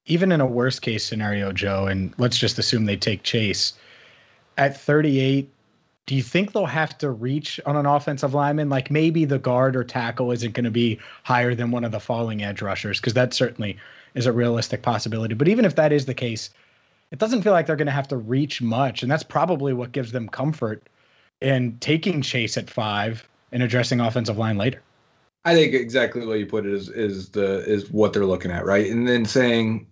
Even 0.07 0.33
in 0.33 0.41
a 0.41 0.47
worst 0.47 0.83
case 0.83 1.05
scenario, 1.05 1.53
Joe, 1.53 1.87
and 1.87 2.15
let's 2.19 2.39
just 2.39 2.59
assume 2.59 2.87
they 2.87 2.97
take 2.97 3.23
Chase 3.23 3.75
at 4.57 4.77
38 4.77 5.49
do 6.09 6.15
you 6.17 6.23
think 6.23 6.53
they'll 6.53 6.65
have 6.65 6.97
to 6.97 7.11
reach 7.11 7.61
on 7.67 7.77
an 7.77 7.85
offensive 7.85 8.33
lineman? 8.33 8.71
Like 8.71 8.91
maybe 8.91 9.27
the 9.27 9.39
guard 9.39 9.77
or 9.77 9.85
tackle 9.85 10.33
isn't 10.33 10.55
going 10.55 10.65
to 10.65 10.71
be 10.71 10.99
higher 11.23 11.55
than 11.55 11.71
one 11.71 11.85
of 11.85 11.93
the 11.93 12.01
falling 12.01 12.43
edge 12.43 12.63
rushers, 12.63 12.99
because 12.99 13.13
that 13.13 13.35
certainly 13.35 13.77
is 14.15 14.25
a 14.25 14.33
realistic 14.33 14.81
possibility. 14.81 15.35
But 15.35 15.49
even 15.49 15.67
if 15.67 15.75
that 15.75 15.93
is 15.93 16.07
the 16.07 16.15
case, 16.15 16.49
it 17.11 17.19
doesn't 17.19 17.43
feel 17.43 17.53
like 17.53 17.67
they're 17.67 17.77
going 17.77 17.87
to 17.87 17.93
have 17.93 18.09
to 18.09 18.17
reach 18.17 18.63
much. 18.63 19.03
And 19.03 19.13
that's 19.13 19.23
probably 19.23 19.75
what 19.75 19.93
gives 19.93 20.13
them 20.13 20.31
comfort 20.31 20.83
in 21.43 21.77
taking 21.81 22.23
Chase 22.23 22.57
at 22.57 22.71
five 22.71 23.29
and 23.53 23.63
addressing 23.63 24.01
offensive 24.01 24.39
line 24.39 24.57
later. 24.57 24.81
I 25.45 25.55
think 25.55 25.75
exactly 25.75 26.25
what 26.25 26.39
you 26.39 26.47
put 26.47 26.65
it 26.65 26.73
is 26.73 26.89
is 26.89 27.29
the 27.29 27.59
is 27.71 27.91
what 27.91 28.15
they're 28.15 28.25
looking 28.25 28.51
at, 28.51 28.65
right? 28.65 28.91
And 28.91 29.07
then 29.07 29.27
saying 29.27 29.87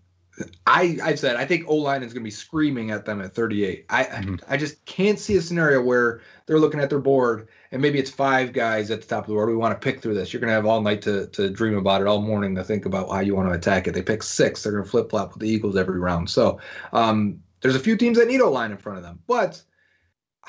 I 0.66 0.98
I've 1.02 1.18
said 1.18 1.36
I 1.36 1.44
think 1.44 1.68
O 1.68 1.76
line 1.76 2.02
is 2.02 2.12
going 2.12 2.22
to 2.22 2.26
be 2.26 2.30
screaming 2.30 2.90
at 2.90 3.04
them 3.04 3.20
at 3.20 3.34
38. 3.34 3.86
I 3.88 4.04
mm-hmm. 4.04 4.34
I 4.48 4.56
just 4.56 4.84
can't 4.84 5.18
see 5.18 5.36
a 5.36 5.42
scenario 5.42 5.82
where 5.82 6.20
they're 6.46 6.58
looking 6.58 6.80
at 6.80 6.90
their 6.90 6.98
board 6.98 7.48
and 7.72 7.80
maybe 7.80 7.98
it's 7.98 8.10
five 8.10 8.52
guys 8.52 8.90
at 8.90 9.00
the 9.00 9.06
top 9.06 9.24
of 9.24 9.28
the 9.28 9.34
board. 9.34 9.48
We 9.48 9.56
want 9.56 9.80
to 9.80 9.84
pick 9.84 10.02
through 10.02 10.14
this. 10.14 10.32
You're 10.32 10.40
going 10.40 10.50
to 10.50 10.54
have 10.54 10.66
all 10.66 10.80
night 10.82 11.02
to 11.02 11.26
to 11.28 11.50
dream 11.50 11.76
about 11.76 12.00
it, 12.00 12.06
all 12.06 12.20
morning 12.20 12.54
to 12.56 12.64
think 12.64 12.84
about 12.84 13.10
how 13.10 13.20
you 13.20 13.34
want 13.34 13.48
to 13.48 13.54
attack 13.54 13.86
it. 13.86 13.94
They 13.94 14.02
pick 14.02 14.22
six. 14.22 14.62
They're 14.62 14.72
going 14.72 14.84
to 14.84 14.90
flip 14.90 15.10
flop 15.10 15.32
with 15.32 15.40
the 15.40 15.48
Eagles 15.48 15.76
every 15.76 15.98
round. 15.98 16.28
So 16.28 16.60
um, 16.92 17.40
there's 17.60 17.76
a 17.76 17.80
few 17.80 17.96
teams 17.96 18.18
that 18.18 18.28
need 18.28 18.40
O 18.40 18.50
line 18.50 18.72
in 18.72 18.78
front 18.78 18.98
of 18.98 19.04
them, 19.04 19.20
but 19.26 19.62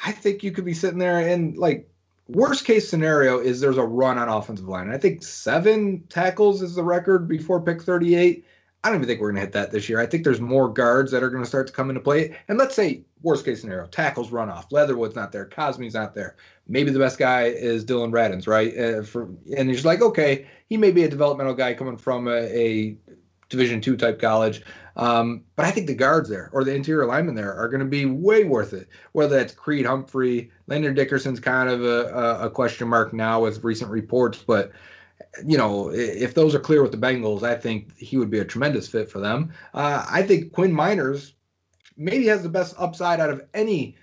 I 0.03 0.12
think 0.12 0.44
you 0.44 0.51
could 0.51 0.65
be 0.65 0.74
sitting 0.74 1.00
there 1.00 1.20
and 1.20 1.58
like 1.58 1.89
worst 2.27 2.65
case 2.65 2.89
scenario 2.89 3.39
is 3.39 3.60
there's 3.60 3.77
a 3.77 3.84
run 3.84 4.17
on 4.17 4.29
offensive 4.29 4.67
line. 4.67 4.88
And 4.88 4.94
I 4.94 4.98
think 4.98 5.24
seven 5.24 6.03
tackles 6.10 6.62
is 6.62 6.75
the 6.75 6.84
record 6.84 7.27
before 7.27 7.62
pick 7.62 7.82
38 7.82 8.46
I 8.84 8.89
don't 8.89 8.98
even 8.98 9.07
think 9.07 9.19
we're 9.19 9.31
going 9.31 9.41
to 9.41 9.41
hit 9.41 9.53
that 9.53 9.72
this 9.72 9.89
year. 9.89 10.00
I 10.00 10.05
think 10.05 10.24
there's 10.24 10.39
more 10.39 10.72
guards 10.72 11.12
that 11.12 11.24
are 11.24 11.29
going 11.29 11.43
to 11.43 11.50
start 11.50 11.67
to 11.67 11.74
come 11.74 11.89
into 11.89 12.00
play. 12.00 12.38
And 12.48 12.57
let's 12.57 12.75
say 12.75 13.01
worst 13.22 13.43
case 13.43 13.62
scenario, 13.62 13.88
tackles 13.88 14.31
run 14.31 14.50
off, 14.50 14.72
Leatherwood's 14.72 15.15
not 15.15 15.31
there, 15.31 15.46
Cosmi's 15.46 15.96
not 15.96 16.13
there. 16.13 16.36
Maybe 16.67 16.91
the 16.91 17.00
best 17.00 17.17
guy 17.17 17.46
is 17.46 17.84
Dillon 17.84 18.12
Radunz, 18.12 18.48
right? 18.48 18.77
Uh, 18.77 19.01
for, 19.01 19.29
and 19.57 19.69
he's 19.69 19.86
like, 19.86 20.01
okay, 20.01 20.48
he 20.69 20.77
may 20.77 20.91
be 20.91 21.03
a 21.03 21.10
developmental 21.10 21.53
guy 21.53 21.74
coming 21.74 21.98
from 21.98 22.27
a, 22.27 22.38
a 22.38 22.98
Division 23.50 23.79
two 23.79 23.96
type 23.96 24.19
college. 24.19 24.62
Um, 24.98 25.43
but 25.55 25.65
I 25.65 25.72
think 25.72 25.88
the 25.88 25.96
guards 25.96 26.27
there 26.27 26.50
or 26.51 26.63
the 26.63 26.75
interior 26.75 27.05
linemen 27.05 27.36
there 27.36 27.53
are 27.53 27.69
going 27.69 27.79
to 27.79 27.86
be 27.86 28.05
way 28.05 28.43
worth 28.43 28.74
it. 28.74 28.89
Whether 29.13 29.38
that's 29.38 29.53
Creed 29.53 29.86
Humphrey, 29.86 30.51
Landon 30.67 30.96
Dickerson's 30.96 31.39
kind 31.39 31.69
of 31.69 31.84
a, 31.84 32.39
a 32.41 32.50
question 32.50 32.88
mark 32.88 33.13
now 33.13 33.41
with 33.41 33.63
recent 33.63 33.89
reports, 33.89 34.43
but 34.46 34.72
you 35.45 35.57
know, 35.57 35.89
if 35.89 36.33
those 36.33 36.55
are 36.55 36.59
clear 36.59 36.81
with 36.81 36.91
the 36.91 36.97
Bengals, 36.97 37.43
I 37.43 37.55
think 37.55 37.95
he 37.97 38.17
would 38.17 38.29
be 38.29 38.39
a 38.39 38.45
tremendous 38.45 38.88
fit 38.88 39.09
for 39.09 39.19
them. 39.19 39.53
Uh, 39.74 40.05
I 40.09 40.24
think 40.24 40.51
Quinn 40.53 40.74
Meinerz 40.74 41.33
maybe 41.96 42.27
has 42.27 42.44
the 42.44 42.50
best 42.50 42.75
upside 42.77 43.20
out 43.20 43.29
of 43.29 43.46
any 43.53 43.98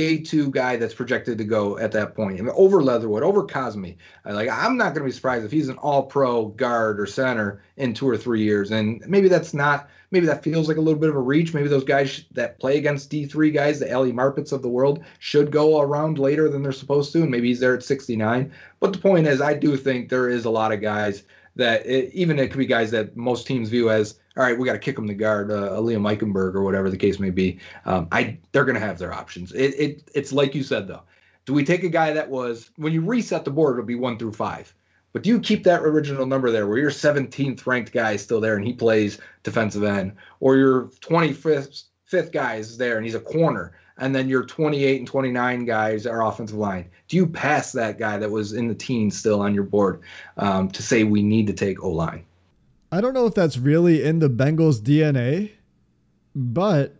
day 0.00 0.16
two 0.16 0.50
guy 0.50 0.76
that's 0.76 0.94
projected 0.94 1.36
to 1.36 1.44
go 1.44 1.76
at 1.76 1.92
that 1.92 2.14
point. 2.14 2.38
I 2.38 2.42
mean, 2.42 2.54
over 2.56 2.82
Leatherwood, 2.82 3.22
over 3.22 3.42
Cosmi. 3.42 3.96
Like 4.24 4.48
I'm 4.48 4.78
not 4.78 4.94
going 4.94 5.02
to 5.02 5.04
be 5.04 5.12
surprised 5.12 5.44
if 5.44 5.52
he's 5.52 5.68
an 5.68 5.76
All 5.76 6.04
Pro 6.04 6.46
guard 6.46 6.98
or 6.98 7.04
center 7.04 7.62
in 7.76 7.92
two 7.92 8.08
or 8.08 8.16
three 8.16 8.42
years. 8.42 8.70
And 8.70 9.04
maybe 9.06 9.28
that's 9.28 9.52
not. 9.52 9.90
Maybe 10.10 10.26
that 10.26 10.42
feels 10.42 10.66
like 10.66 10.78
a 10.78 10.80
little 10.80 10.98
bit 10.98 11.10
of 11.10 11.14
a 11.14 11.20
reach. 11.20 11.54
Maybe 11.54 11.68
those 11.68 11.84
guys 11.84 12.24
that 12.32 12.58
play 12.58 12.78
against 12.78 13.12
D3 13.12 13.54
guys, 13.54 13.78
the 13.78 13.94
Ali 13.94 14.10
Marpets 14.10 14.50
of 14.50 14.62
the 14.62 14.68
world, 14.68 15.04
should 15.20 15.52
go 15.52 15.80
around 15.80 16.18
later 16.18 16.48
than 16.48 16.62
they're 16.62 16.72
supposed 16.72 17.12
to. 17.12 17.22
And 17.22 17.30
maybe 17.30 17.48
he's 17.48 17.60
there 17.60 17.76
at 17.76 17.84
69. 17.84 18.50
But 18.80 18.92
the 18.92 18.98
point 18.98 19.28
is, 19.28 19.40
I 19.40 19.54
do 19.54 19.76
think 19.76 20.08
there 20.08 20.28
is 20.28 20.46
a 20.46 20.50
lot 20.50 20.72
of 20.72 20.80
guys 20.80 21.22
that 21.56 21.86
it, 21.86 22.10
even 22.12 22.38
it 22.38 22.48
could 22.50 22.58
be 22.58 22.66
guys 22.66 22.90
that 22.90 23.16
most 23.16 23.46
teams 23.46 23.68
view 23.68 23.90
as 23.90 24.18
all 24.36 24.44
right, 24.44 24.56
we 24.56 24.64
got 24.64 24.74
to 24.74 24.78
kick 24.78 24.96
them 24.96 25.08
to 25.08 25.14
guard, 25.14 25.50
uh, 25.50 25.70
Liam 25.78 26.02
Eichenberg 26.02 26.54
or 26.54 26.62
whatever 26.62 26.88
the 26.88 26.96
case 26.96 27.18
may 27.18 27.30
be. 27.30 27.58
Um, 27.84 28.06
I 28.12 28.38
they're 28.52 28.64
going 28.64 28.78
to 28.78 28.86
have 28.86 28.98
their 28.98 29.12
options. 29.12 29.52
It, 29.52 29.74
it 29.78 30.10
it's 30.14 30.32
like 30.32 30.54
you 30.54 30.62
said 30.62 30.86
though. 30.86 31.02
Do 31.46 31.52
we 31.52 31.64
take 31.64 31.82
a 31.82 31.88
guy 31.88 32.12
that 32.12 32.28
was 32.28 32.70
when 32.76 32.92
you 32.92 33.00
reset 33.00 33.44
the 33.44 33.50
board, 33.50 33.74
it'll 33.74 33.86
be 33.86 33.96
one 33.96 34.18
through 34.18 34.32
five. 34.32 34.72
But 35.12 35.22
do 35.22 35.30
you 35.30 35.40
keep 35.40 35.64
that 35.64 35.82
original 35.82 36.26
number 36.26 36.52
there 36.52 36.68
where 36.68 36.78
your 36.78 36.90
17th 36.90 37.66
ranked 37.66 37.90
guy 37.92 38.12
is 38.12 38.22
still 38.22 38.40
there 38.40 38.54
and 38.54 38.64
he 38.64 38.72
plays 38.72 39.18
defensive 39.42 39.82
end, 39.82 40.12
or 40.38 40.56
your 40.56 40.84
25th 41.00 41.84
fifth 42.04 42.32
guy 42.32 42.56
is 42.56 42.76
there 42.76 42.96
and 42.96 43.04
he's 43.04 43.16
a 43.16 43.20
corner, 43.20 43.72
and 43.98 44.14
then 44.14 44.28
your 44.28 44.44
28 44.44 44.98
and 44.98 45.08
29 45.08 45.64
guys 45.64 46.06
are 46.06 46.24
offensive 46.24 46.56
line? 46.56 46.88
Do 47.08 47.16
you 47.16 47.26
pass 47.26 47.72
that 47.72 47.98
guy 47.98 48.18
that 48.18 48.30
was 48.30 48.52
in 48.52 48.68
the 48.68 48.74
teens 48.74 49.18
still 49.18 49.40
on 49.40 49.54
your 49.54 49.64
board 49.64 50.00
um, 50.36 50.70
to 50.70 50.82
say 50.82 51.02
we 51.02 51.22
need 51.22 51.48
to 51.48 51.52
take 51.52 51.82
O 51.82 51.90
line? 51.90 52.24
I 52.92 53.00
don't 53.00 53.14
know 53.14 53.26
if 53.26 53.34
that's 53.34 53.56
really 53.56 54.02
in 54.02 54.18
the 54.18 54.28
Bengals' 54.28 54.80
DNA, 54.80 55.52
but 56.34 56.96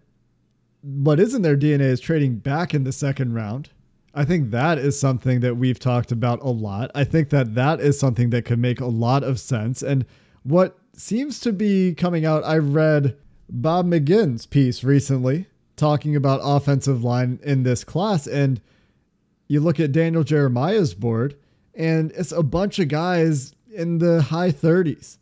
what 0.83 1.19
is 1.19 1.35
in 1.35 1.43
their 1.43 1.57
DNA 1.57 1.83
is 1.83 2.01
trading 2.01 2.37
back 2.37 2.75
in 2.75 2.85
the 2.85 2.93
second 2.93 3.35
round. 3.35 3.71
I 4.15 4.25
think 4.25 4.51
that 4.51 4.79
is 4.79 4.99
something 4.99 5.41
that 5.41 5.57
we've 5.57 5.79
talked 5.79 6.11
about 6.11 6.43
a 6.43 6.51
lot. 6.51 6.91
I 6.95 7.05
think 7.05 7.31
that 7.31 7.55
that 7.55 7.81
is 7.81 7.99
something 7.99 8.31
that 8.31 8.45
could 8.45 8.59
make 8.59 8.81
a 8.81 8.87
lot 8.87 9.23
of 9.23 9.39
sense. 9.39 9.83
And 9.83 10.05
what 10.43 10.79
seems 10.95 11.39
to 11.41 11.53
be 11.53 11.95
coming 11.95 12.25
out, 12.25 12.45
I 12.45 12.59
read 12.59 13.17
Bob 13.49 13.87
McGinn's 13.87 14.47
piece 14.47 14.83
recently 14.83 15.47
talking 15.77 16.17
about 16.17 16.41
offensive 16.43 17.05
line 17.05 17.39
in 17.43 17.63
this 17.63 17.85
class. 17.85 18.27
And 18.27 18.61
you 19.49 19.61
look 19.61 19.81
at 19.81 19.93
Daniel 19.93 20.25
Jeremiah's 20.25 20.95
board, 20.95 21.37
and 21.75 22.13
it's 22.13 22.33
a 22.33 22.43
bunch 22.43 22.79
of 22.79 22.89
guys 22.89 23.55
in 23.73 23.99
the 23.99 24.23
high 24.23 24.51
30s. 24.53 25.19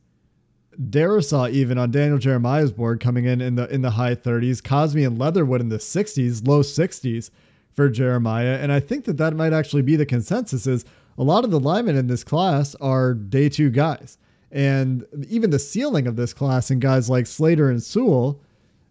Darrisaw 0.81 1.51
even 1.51 1.77
on 1.77 1.91
Daniel 1.91 2.19
Jeremiah's 2.19 2.73
board 2.73 3.01
coming 3.01 3.25
in 3.25 3.41
in 3.41 3.57
the 3.57 3.69
in 3.73 3.83
the 3.83 3.91
high 3.91 4.15
30s, 4.15 4.63
Cosmi 4.63 5.07
and 5.07 5.19
Leatherwood 5.19 5.61
in 5.61 5.69
the 5.69 5.79
60s, 5.79 6.47
low 6.47 6.61
60s 6.61 7.31
for 7.73 7.89
Jeremiah, 7.89 8.59
and 8.61 8.73
I 8.73 8.81
think 8.81 9.05
that 9.05 9.17
that 9.19 9.35
might 9.35 9.53
actually 9.53 9.83
be 9.83 9.97
the 9.97 10.07
consensus. 10.07 10.67
Is 10.67 10.85
a 11.17 11.23
lot 11.23 11.45
of 11.45 11.51
the 11.51 11.61
linemen 11.61 11.97
in 11.97 12.07
this 12.07 12.25
class 12.25 12.75
are 12.77 13.15
day 13.15 13.49
two 13.49 13.71
guys, 13.71 14.19
and 14.53 15.05
even 15.29 15.51
the 15.51 15.59
ceiling 15.59 16.07
of 16.07 16.17
this 16.17 16.33
class 16.33 16.71
and 16.71 16.81
guys 16.81 17.11
like 17.11 17.27
Slater 17.27 17.71
and 17.71 17.83
Sewell 17.83 18.41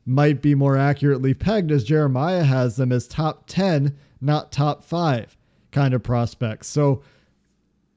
might 0.06 0.41
be 0.41 0.56
more 0.56 0.78
accurately 0.78 1.34
pegged 1.34 1.71
as 1.71 1.84
Jeremiah 1.84 2.43
has 2.43 2.78
them 2.78 2.93
as 2.93 3.08
top 3.08 3.43
10, 3.47 3.97
not 4.21 4.54
top 4.54 4.84
five 4.84 5.38
kind 5.71 5.93
of 5.93 6.02
prospects. 6.02 6.67
So 6.67 7.04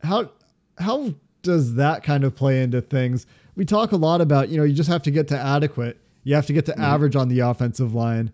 how 0.03 0.31
how 0.79 1.15
does 1.43 1.75
that 1.75 2.03
kind 2.03 2.25
of 2.25 2.35
play 2.35 2.63
into 2.63 2.81
things? 2.81 3.27
We 3.61 3.67
talk 3.67 3.93
a 3.93 3.97
lot 3.97 4.23
about, 4.23 4.49
you 4.49 4.57
know, 4.57 4.65
you 4.65 4.73
just 4.73 4.89
have 4.89 5.03
to 5.03 5.11
get 5.11 5.29
to 5.29 5.39
adequate. 5.39 6.01
You 6.25 6.35
have 6.35 6.47
to 6.47 6.55
get 6.55 6.65
to 6.65 6.73
mm-hmm. 6.73 6.81
average 6.81 7.15
on 7.15 7.29
the 7.29 7.41
offensive 7.41 7.95
line. 7.95 8.33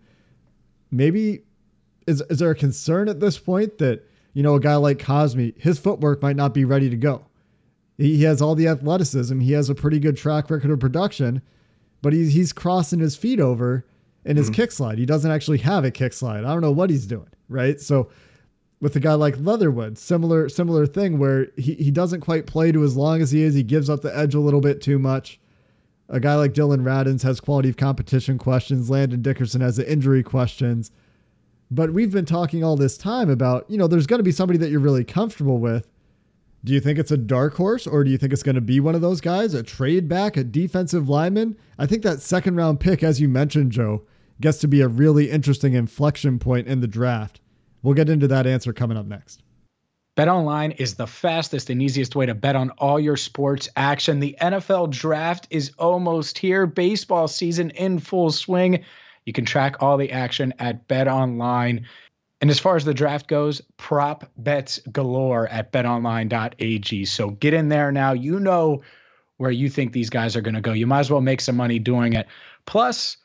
Maybe 0.92 1.42
is 2.06 2.20
is 2.30 2.38
there 2.38 2.52
a 2.52 2.54
concern 2.54 3.08
at 3.08 3.18
this 3.18 3.36
point 3.36 3.78
that, 3.78 4.08
you 4.34 4.44
know, 4.44 4.54
a 4.54 4.60
guy 4.60 4.76
like 4.76 4.98
Cosmi, 4.98 5.60
his 5.60 5.80
footwork 5.80 6.22
might 6.22 6.36
not 6.36 6.54
be 6.54 6.64
ready 6.64 6.88
to 6.90 6.96
go. 6.96 7.26
He, 7.98 8.18
he 8.18 8.22
has 8.22 8.40
all 8.40 8.54
the 8.54 8.68
athleticism. 8.68 9.40
He 9.40 9.50
has 9.50 9.68
a 9.68 9.74
pretty 9.74 9.98
good 9.98 10.16
track 10.16 10.48
record 10.48 10.70
of 10.70 10.78
production, 10.78 11.42
but 12.02 12.12
he's 12.12 12.32
he's 12.32 12.52
crossing 12.52 13.00
his 13.00 13.16
feet 13.16 13.40
over 13.40 13.84
in 14.24 14.36
his 14.36 14.46
mm-hmm. 14.46 14.62
kick 14.62 14.70
slide. 14.70 14.96
He 14.96 15.06
doesn't 15.06 15.32
actually 15.32 15.58
have 15.58 15.84
a 15.84 15.90
kick 15.90 16.12
slide. 16.12 16.44
I 16.44 16.52
don't 16.52 16.62
know 16.62 16.70
what 16.70 16.88
he's 16.88 17.04
doing, 17.04 17.30
right? 17.48 17.80
So 17.80 18.10
with 18.80 18.94
a 18.96 19.00
guy 19.00 19.14
like 19.14 19.38
Leatherwood, 19.38 19.98
similar 19.98 20.48
similar 20.48 20.86
thing 20.86 21.18
where 21.18 21.48
he, 21.56 21.74
he 21.74 21.90
doesn't 21.90 22.20
quite 22.20 22.46
play 22.46 22.72
to 22.72 22.84
as 22.84 22.96
long 22.96 23.22
as 23.22 23.30
he 23.30 23.42
is. 23.42 23.54
He 23.54 23.62
gives 23.62 23.88
up 23.88 24.02
the 24.02 24.16
edge 24.16 24.34
a 24.34 24.40
little 24.40 24.60
bit 24.60 24.80
too 24.80 24.98
much. 24.98 25.40
A 26.08 26.20
guy 26.20 26.34
like 26.36 26.52
Dillon 26.52 26.84
Radunz 26.84 27.22
has 27.22 27.40
quality 27.40 27.68
of 27.68 27.76
competition 27.76 28.38
questions. 28.38 28.90
Landon 28.90 29.22
Dickerson 29.22 29.60
has 29.60 29.76
the 29.76 29.90
injury 29.90 30.22
questions. 30.22 30.92
But 31.70 31.92
we've 31.92 32.12
been 32.12 32.26
talking 32.26 32.62
all 32.62 32.76
this 32.76 32.96
time 32.96 33.28
about, 33.28 33.68
you 33.68 33.76
know, 33.76 33.88
there's 33.88 34.06
going 34.06 34.20
to 34.20 34.24
be 34.24 34.30
somebody 34.30 34.58
that 34.60 34.70
you're 34.70 34.78
really 34.78 35.04
comfortable 35.04 35.58
with. 35.58 35.88
Do 36.62 36.72
you 36.72 36.80
think 36.80 36.98
it's 36.98 37.10
a 37.10 37.16
dark 37.16 37.54
horse 37.54 37.86
or 37.86 38.04
do 38.04 38.10
you 38.10 38.18
think 38.18 38.32
it's 38.32 38.42
going 38.42 38.54
to 38.54 38.60
be 38.60 38.78
one 38.78 38.94
of 38.94 39.00
those 39.00 39.20
guys, 39.20 39.54
a 39.54 39.62
trade 39.62 40.08
back, 40.08 40.36
a 40.36 40.44
defensive 40.44 41.08
lineman? 41.08 41.56
I 41.78 41.86
think 41.86 42.02
that 42.02 42.20
second 42.20 42.56
round 42.56 42.78
pick, 42.78 43.02
as 43.02 43.20
you 43.20 43.28
mentioned, 43.28 43.72
Joe, 43.72 44.02
gets 44.40 44.58
to 44.58 44.68
be 44.68 44.80
a 44.80 44.88
really 44.88 45.30
interesting 45.30 45.74
inflection 45.74 46.38
point 46.38 46.68
in 46.68 46.80
the 46.80 46.88
draft. 46.88 47.40
We'll 47.86 47.94
get 47.94 48.10
into 48.10 48.26
that 48.26 48.48
answer 48.48 48.72
coming 48.72 48.98
up 48.98 49.06
next. 49.06 49.44
Bet 50.16 50.26
online 50.26 50.72
is 50.72 50.96
the 50.96 51.06
fastest 51.06 51.70
and 51.70 51.80
easiest 51.80 52.16
way 52.16 52.26
to 52.26 52.34
bet 52.34 52.56
on 52.56 52.70
all 52.78 52.98
your 52.98 53.16
sports 53.16 53.68
action. 53.76 54.18
The 54.18 54.36
NFL 54.40 54.90
draft 54.90 55.46
is 55.50 55.70
almost 55.78 56.36
here, 56.36 56.66
baseball 56.66 57.28
season 57.28 57.70
in 57.70 58.00
full 58.00 58.32
swing. 58.32 58.84
You 59.24 59.32
can 59.32 59.44
track 59.44 59.76
all 59.78 59.96
the 59.96 60.10
action 60.10 60.52
at 60.58 60.88
Bet 60.88 61.06
Online. 61.06 61.86
And 62.40 62.50
as 62.50 62.58
far 62.58 62.74
as 62.74 62.84
the 62.84 62.92
draft 62.92 63.28
goes, 63.28 63.62
prop 63.76 64.32
bets 64.38 64.80
galore 64.90 65.46
at 65.46 65.70
betonline.ag. 65.70 67.04
So 67.04 67.30
get 67.30 67.54
in 67.54 67.68
there 67.68 67.92
now. 67.92 68.14
You 68.14 68.40
know 68.40 68.82
where 69.36 69.52
you 69.52 69.70
think 69.70 69.92
these 69.92 70.10
guys 70.10 70.34
are 70.34 70.40
going 70.40 70.56
to 70.56 70.60
go. 70.60 70.72
You 70.72 70.88
might 70.88 71.00
as 71.00 71.10
well 71.12 71.20
make 71.20 71.40
some 71.40 71.56
money 71.56 71.78
doing 71.78 72.14
it. 72.14 72.26
Plus, 72.66 73.16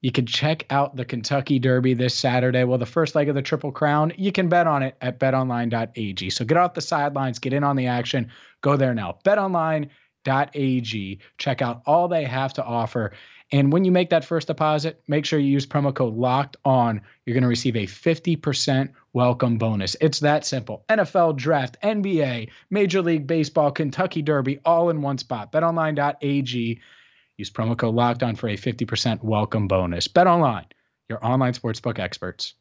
you 0.00 0.10
can 0.10 0.26
check 0.26 0.64
out 0.70 0.96
the 0.96 1.04
Kentucky 1.04 1.58
Derby 1.58 1.94
this 1.94 2.14
Saturday. 2.14 2.64
Well, 2.64 2.78
the 2.78 2.86
first 2.86 3.14
leg 3.14 3.28
of 3.28 3.34
the 3.34 3.42
Triple 3.42 3.72
Crown, 3.72 4.12
you 4.16 4.32
can 4.32 4.48
bet 4.48 4.66
on 4.66 4.82
it 4.82 4.96
at 5.00 5.20
betonline.ag. 5.20 6.30
So 6.30 6.44
get 6.44 6.56
off 6.56 6.74
the 6.74 6.80
sidelines, 6.80 7.38
get 7.38 7.52
in 7.52 7.64
on 7.64 7.76
the 7.76 7.86
action. 7.86 8.30
Go 8.62 8.76
there 8.76 8.94
now. 8.94 9.18
betonline.ag. 9.24 11.18
Check 11.38 11.62
out 11.62 11.82
all 11.86 12.08
they 12.08 12.24
have 12.24 12.54
to 12.54 12.64
offer. 12.64 13.12
And 13.52 13.72
when 13.72 13.84
you 13.84 13.90
make 13.90 14.10
that 14.10 14.24
first 14.24 14.46
deposit, 14.46 15.02
make 15.08 15.26
sure 15.26 15.38
you 15.38 15.50
use 15.50 15.66
promo 15.66 15.92
code 15.92 16.14
locked 16.14 16.56
on. 16.64 17.00
You're 17.26 17.34
going 17.34 17.42
to 17.42 17.48
receive 17.48 17.76
a 17.76 17.86
50% 17.86 18.92
welcome 19.12 19.58
bonus. 19.58 19.96
It's 20.00 20.20
that 20.20 20.46
simple. 20.46 20.84
NFL 20.88 21.36
draft, 21.36 21.76
NBA, 21.82 22.48
Major 22.70 23.02
League 23.02 23.26
Baseball, 23.26 23.72
Kentucky 23.72 24.22
Derby, 24.22 24.60
all 24.64 24.88
in 24.90 25.02
one 25.02 25.18
spot. 25.18 25.50
BetOnline.ag. 25.52 26.80
Use 27.40 27.50
promo 27.50 27.74
code 27.74 27.94
locked 27.94 28.22
on 28.22 28.36
for 28.36 28.50
a 28.50 28.56
50% 28.58 29.24
welcome 29.24 29.66
bonus. 29.66 30.06
Bet 30.06 30.26
online, 30.26 30.66
your 31.08 31.24
online 31.24 31.54
sportsbook 31.54 31.98
experts. 31.98 32.52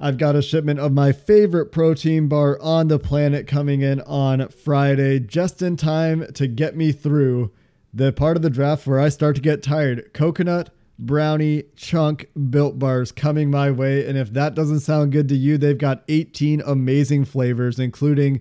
I've 0.00 0.18
got 0.18 0.34
a 0.34 0.42
shipment 0.42 0.80
of 0.80 0.92
my 0.92 1.12
favorite 1.12 1.66
protein 1.66 2.26
bar 2.26 2.60
on 2.60 2.88
the 2.88 2.98
planet 2.98 3.46
coming 3.46 3.82
in 3.82 4.00
on 4.00 4.48
Friday, 4.48 5.20
just 5.20 5.62
in 5.62 5.76
time 5.76 6.26
to 6.32 6.48
get 6.48 6.76
me 6.76 6.90
through 6.90 7.52
the 7.94 8.12
part 8.12 8.36
of 8.36 8.42
the 8.42 8.50
draft 8.50 8.84
where 8.84 8.98
I 8.98 9.10
start 9.10 9.36
to 9.36 9.42
get 9.42 9.62
tired. 9.62 10.12
Coconut, 10.12 10.70
brownie, 10.98 11.62
chunk, 11.76 12.30
built 12.50 12.80
bars 12.80 13.12
coming 13.12 13.48
my 13.48 13.70
way. 13.70 14.08
And 14.08 14.18
if 14.18 14.32
that 14.32 14.56
doesn't 14.56 14.80
sound 14.80 15.12
good 15.12 15.28
to 15.28 15.36
you, 15.36 15.56
they've 15.56 15.78
got 15.78 16.02
18 16.08 16.62
amazing 16.66 17.26
flavors, 17.26 17.78
including 17.78 18.40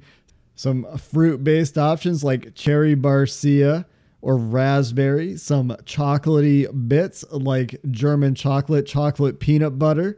some 0.55 0.97
fruit 0.97 1.43
based 1.43 1.77
options 1.77 2.23
like 2.23 2.55
cherry 2.55 2.95
barcia 2.95 3.85
or 4.21 4.37
raspberry, 4.37 5.37
some 5.37 5.69
chocolatey 5.85 6.87
bits 6.87 7.23
like 7.31 7.79
German 7.91 8.35
chocolate, 8.35 8.85
chocolate 8.85 9.39
peanut 9.39 9.77
butter. 9.77 10.17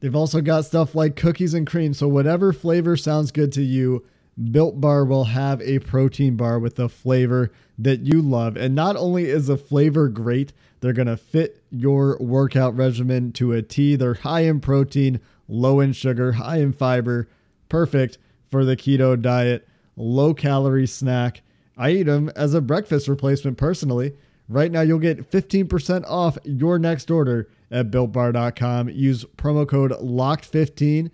They've 0.00 0.14
also 0.14 0.40
got 0.40 0.64
stuff 0.64 0.94
like 0.94 1.16
cookies 1.16 1.54
and 1.54 1.66
cream. 1.66 1.94
So, 1.94 2.06
whatever 2.06 2.52
flavor 2.52 2.96
sounds 2.96 3.32
good 3.32 3.52
to 3.52 3.62
you, 3.62 4.04
Built 4.52 4.80
Bar 4.80 5.04
will 5.04 5.24
have 5.24 5.60
a 5.62 5.80
protein 5.80 6.36
bar 6.36 6.60
with 6.60 6.76
the 6.76 6.88
flavor 6.88 7.50
that 7.76 8.06
you 8.06 8.22
love. 8.22 8.56
And 8.56 8.74
not 8.74 8.96
only 8.96 9.24
is 9.24 9.48
the 9.48 9.56
flavor 9.56 10.08
great, 10.08 10.52
they're 10.80 10.92
going 10.92 11.08
to 11.08 11.16
fit 11.16 11.60
your 11.70 12.16
workout 12.20 12.76
regimen 12.76 13.32
to 13.32 13.52
a 13.52 13.62
T. 13.62 13.96
They're 13.96 14.14
high 14.14 14.42
in 14.42 14.60
protein, 14.60 15.20
low 15.48 15.80
in 15.80 15.92
sugar, 15.92 16.32
high 16.32 16.58
in 16.58 16.72
fiber, 16.72 17.28
perfect 17.68 18.18
for 18.48 18.64
the 18.64 18.76
keto 18.76 19.20
diet, 19.20 19.66
low 19.96 20.34
calorie 20.34 20.86
snack. 20.86 21.42
I 21.78 21.90
eat 21.90 22.02
them 22.02 22.28
as 22.34 22.52
a 22.52 22.60
breakfast 22.60 23.06
replacement 23.06 23.56
personally. 23.56 24.14
Right 24.48 24.72
now, 24.72 24.80
you'll 24.80 24.98
get 24.98 25.30
15% 25.30 26.04
off 26.06 26.36
your 26.44 26.78
next 26.78 27.10
order 27.10 27.48
at 27.70 27.90
builtbar.com. 27.90 28.88
Use 28.88 29.24
promo 29.36 29.66
code 29.66 29.92
LOCKED15, 29.92 31.10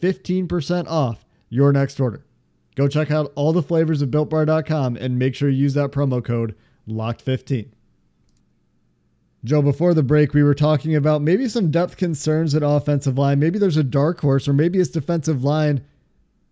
15% 0.00 0.86
off 0.86 1.24
your 1.48 1.72
next 1.72 1.98
order. 1.98 2.24
Go 2.76 2.86
check 2.86 3.10
out 3.10 3.32
all 3.34 3.52
the 3.52 3.62
flavors 3.62 4.00
of 4.00 4.10
builtbar.com 4.10 4.96
and 4.96 5.18
make 5.18 5.34
sure 5.34 5.48
you 5.48 5.62
use 5.62 5.74
that 5.74 5.90
promo 5.90 6.24
code 6.24 6.54
LOCKED15. 6.88 7.70
Joe, 9.44 9.62
before 9.62 9.94
the 9.94 10.02
break, 10.02 10.34
we 10.34 10.42
were 10.42 10.54
talking 10.54 10.94
about 10.94 11.22
maybe 11.22 11.48
some 11.48 11.70
depth 11.70 11.96
concerns 11.96 12.54
at 12.54 12.62
offensive 12.62 13.18
line. 13.18 13.38
Maybe 13.38 13.58
there's 13.58 13.76
a 13.76 13.84
dark 13.84 14.20
horse, 14.20 14.46
or 14.46 14.52
maybe 14.52 14.78
it's 14.78 14.90
defensive 14.90 15.42
line. 15.42 15.84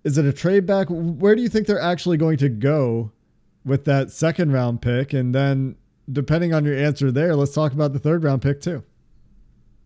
Is 0.02 0.18
it 0.18 0.24
a 0.24 0.32
trade 0.32 0.66
back? 0.66 0.86
Where 0.88 1.34
do 1.34 1.42
you 1.42 1.48
think 1.48 1.66
they're 1.66 1.80
actually 1.80 2.16
going 2.16 2.38
to 2.38 2.48
go 2.48 3.12
with 3.66 3.84
that 3.84 4.10
second 4.10 4.52
round 4.52 4.80
pick? 4.80 5.12
And 5.12 5.34
then, 5.34 5.76
depending 6.10 6.54
on 6.54 6.64
your 6.64 6.76
answer 6.76 7.12
there, 7.12 7.36
let's 7.36 7.52
talk 7.52 7.72
about 7.72 7.92
the 7.92 7.98
third 7.98 8.24
round 8.24 8.40
pick 8.40 8.62
too. 8.62 8.82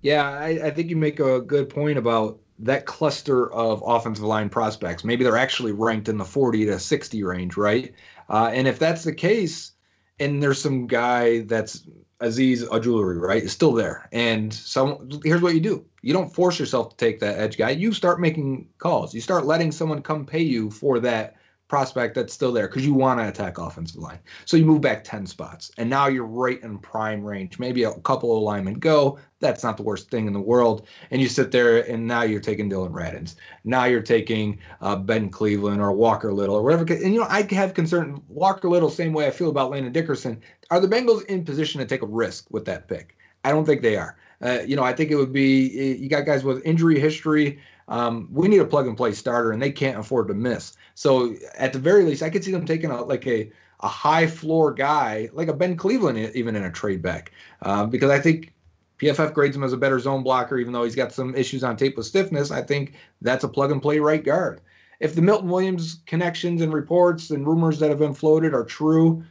Yeah, 0.02 0.28
I, 0.28 0.48
I 0.66 0.70
think 0.70 0.88
you 0.88 0.96
make 0.96 1.18
a 1.18 1.40
good 1.40 1.68
point 1.68 1.98
about 1.98 2.38
that 2.60 2.86
cluster 2.86 3.52
of 3.52 3.82
offensive 3.86 4.24
line 4.24 4.48
prospects. 4.48 5.02
Maybe 5.02 5.24
they're 5.24 5.36
actually 5.36 5.72
ranked 5.72 6.08
in 6.08 6.18
the 6.18 6.24
40 6.24 6.66
to 6.66 6.78
60 6.78 7.22
range, 7.24 7.56
right? 7.56 7.92
Uh, 8.28 8.50
and 8.52 8.68
if 8.68 8.78
that's 8.78 9.02
the 9.02 9.14
case, 9.14 9.72
and 10.18 10.42
there's 10.42 10.60
some 10.60 10.86
guy 10.86 11.40
that's 11.40 11.86
Azeez 12.20 12.64
Ojulari, 12.68 13.18
right, 13.18 13.42
is 13.42 13.52
still 13.52 13.72
there. 13.72 14.08
And 14.12 14.52
some 14.52 15.08
here's 15.24 15.40
what 15.40 15.54
you 15.54 15.60
do. 15.60 15.84
You 16.02 16.12
don't 16.12 16.32
force 16.32 16.58
yourself 16.58 16.90
to 16.90 16.96
take 16.96 17.20
that 17.20 17.38
edge 17.38 17.56
guy. 17.56 17.70
You 17.70 17.92
start 17.92 18.20
making 18.20 18.68
calls. 18.78 19.14
You 19.14 19.22
start 19.22 19.46
letting 19.46 19.72
someone 19.72 20.02
come 20.02 20.26
pay 20.26 20.42
you 20.42 20.70
for 20.70 21.00
that 21.00 21.36
prospect 21.70 22.16
that's 22.16 22.34
still 22.34 22.52
there 22.52 22.66
because 22.66 22.84
you 22.84 22.92
want 22.92 23.20
to 23.20 23.28
attack 23.28 23.56
offensive 23.56 24.00
line. 24.00 24.18
So 24.44 24.56
you 24.56 24.66
move 24.66 24.80
back 24.80 25.04
10 25.04 25.24
spots 25.24 25.70
and 25.78 25.88
now 25.88 26.08
you're 26.08 26.26
right 26.26 26.60
in 26.62 26.78
prime 26.78 27.24
range. 27.24 27.60
Maybe 27.60 27.84
a 27.84 27.94
couple 28.00 28.36
of 28.36 28.42
linemen 28.42 28.74
go. 28.74 29.20
That's 29.38 29.62
not 29.62 29.76
the 29.76 29.84
worst 29.84 30.10
thing 30.10 30.26
in 30.26 30.32
the 30.32 30.40
world. 30.40 30.88
And 31.12 31.22
you 31.22 31.28
sit 31.28 31.52
there 31.52 31.88
and 31.88 32.08
now 32.08 32.22
you're 32.22 32.40
taking 32.40 32.68
Dillon 32.68 32.92
Radunz. 32.92 33.36
Now 33.62 33.84
you're 33.84 34.02
taking 34.02 34.58
uh, 34.80 34.96
Ben 34.96 35.30
Cleveland 35.30 35.80
or 35.80 35.92
Walker 35.92 36.32
Little 36.32 36.56
or 36.56 36.62
whatever. 36.62 36.82
And 36.92 37.14
you 37.14 37.20
know, 37.20 37.26
I 37.30 37.42
have 37.54 37.72
concern 37.72 38.20
Walker 38.28 38.68
Little, 38.68 38.90
same 38.90 39.12
way 39.12 39.28
I 39.28 39.30
feel 39.30 39.48
about 39.48 39.70
Landon 39.70 39.92
Dickerson. 39.92 40.42
Are 40.72 40.80
the 40.80 40.88
Bengals 40.88 41.24
in 41.26 41.44
position 41.44 41.78
to 41.80 41.86
take 41.86 42.02
a 42.02 42.06
risk 42.06 42.50
with 42.50 42.64
that 42.64 42.88
pick? 42.88 43.16
I 43.44 43.52
don't 43.52 43.64
think 43.64 43.82
they 43.82 43.96
are. 43.96 44.16
Uh, 44.42 44.58
you 44.66 44.74
know, 44.74 44.82
I 44.82 44.92
think 44.92 45.10
it 45.10 45.16
would 45.16 45.32
be 45.32 45.96
you 45.96 46.08
got 46.08 46.26
guys 46.26 46.42
with 46.42 46.66
injury 46.66 46.98
history. 46.98 47.60
Um, 47.88 48.28
we 48.30 48.48
need 48.48 48.58
a 48.58 48.64
plug 48.64 48.86
and 48.86 48.96
play 48.96 49.12
starter, 49.12 49.52
and 49.52 49.60
they 49.60 49.72
can't 49.72 49.98
afford 49.98 50.28
to 50.28 50.34
miss. 50.34 50.76
So 50.94 51.34
at 51.56 51.72
the 51.72 51.78
very 51.78 52.04
least, 52.04 52.22
I 52.22 52.30
could 52.30 52.44
see 52.44 52.52
them 52.52 52.66
taking 52.66 52.90
a 52.90 53.02
like 53.02 53.26
a 53.26 53.50
a 53.80 53.88
high 53.88 54.26
floor 54.26 54.72
guy 54.72 55.30
like 55.32 55.48
a 55.48 55.54
Ben 55.54 55.76
Cleveland 55.76 56.18
even 56.34 56.54
in 56.54 56.64
a 56.64 56.70
trade 56.70 57.02
back 57.02 57.32
uh, 57.62 57.86
because 57.86 58.10
I 58.10 58.20
think 58.20 58.52
PFF 58.98 59.32
grades 59.32 59.56
him 59.56 59.64
as 59.64 59.72
a 59.72 59.78
better 59.78 59.98
zone 59.98 60.22
blocker 60.22 60.58
even 60.58 60.72
though 60.72 60.84
he's 60.84 60.94
got 60.94 61.12
some 61.12 61.34
issues 61.34 61.64
on 61.64 61.76
tape 61.76 61.96
with 61.96 62.06
stiffness. 62.06 62.50
I 62.50 62.62
think 62.62 62.94
that's 63.22 63.44
a 63.44 63.48
plug 63.48 63.70
and 63.70 63.80
play 63.80 63.98
right 63.98 64.22
guard. 64.22 64.60
If 65.00 65.14
the 65.14 65.22
Milton 65.22 65.48
Williams 65.48 66.02
connections 66.04 66.60
and 66.60 66.72
reports 66.74 67.30
and 67.30 67.46
rumors 67.46 67.78
that 67.78 67.88
have 67.88 67.98
been 67.98 68.12
floated 68.12 68.52
are 68.52 68.64
true, 68.64 69.24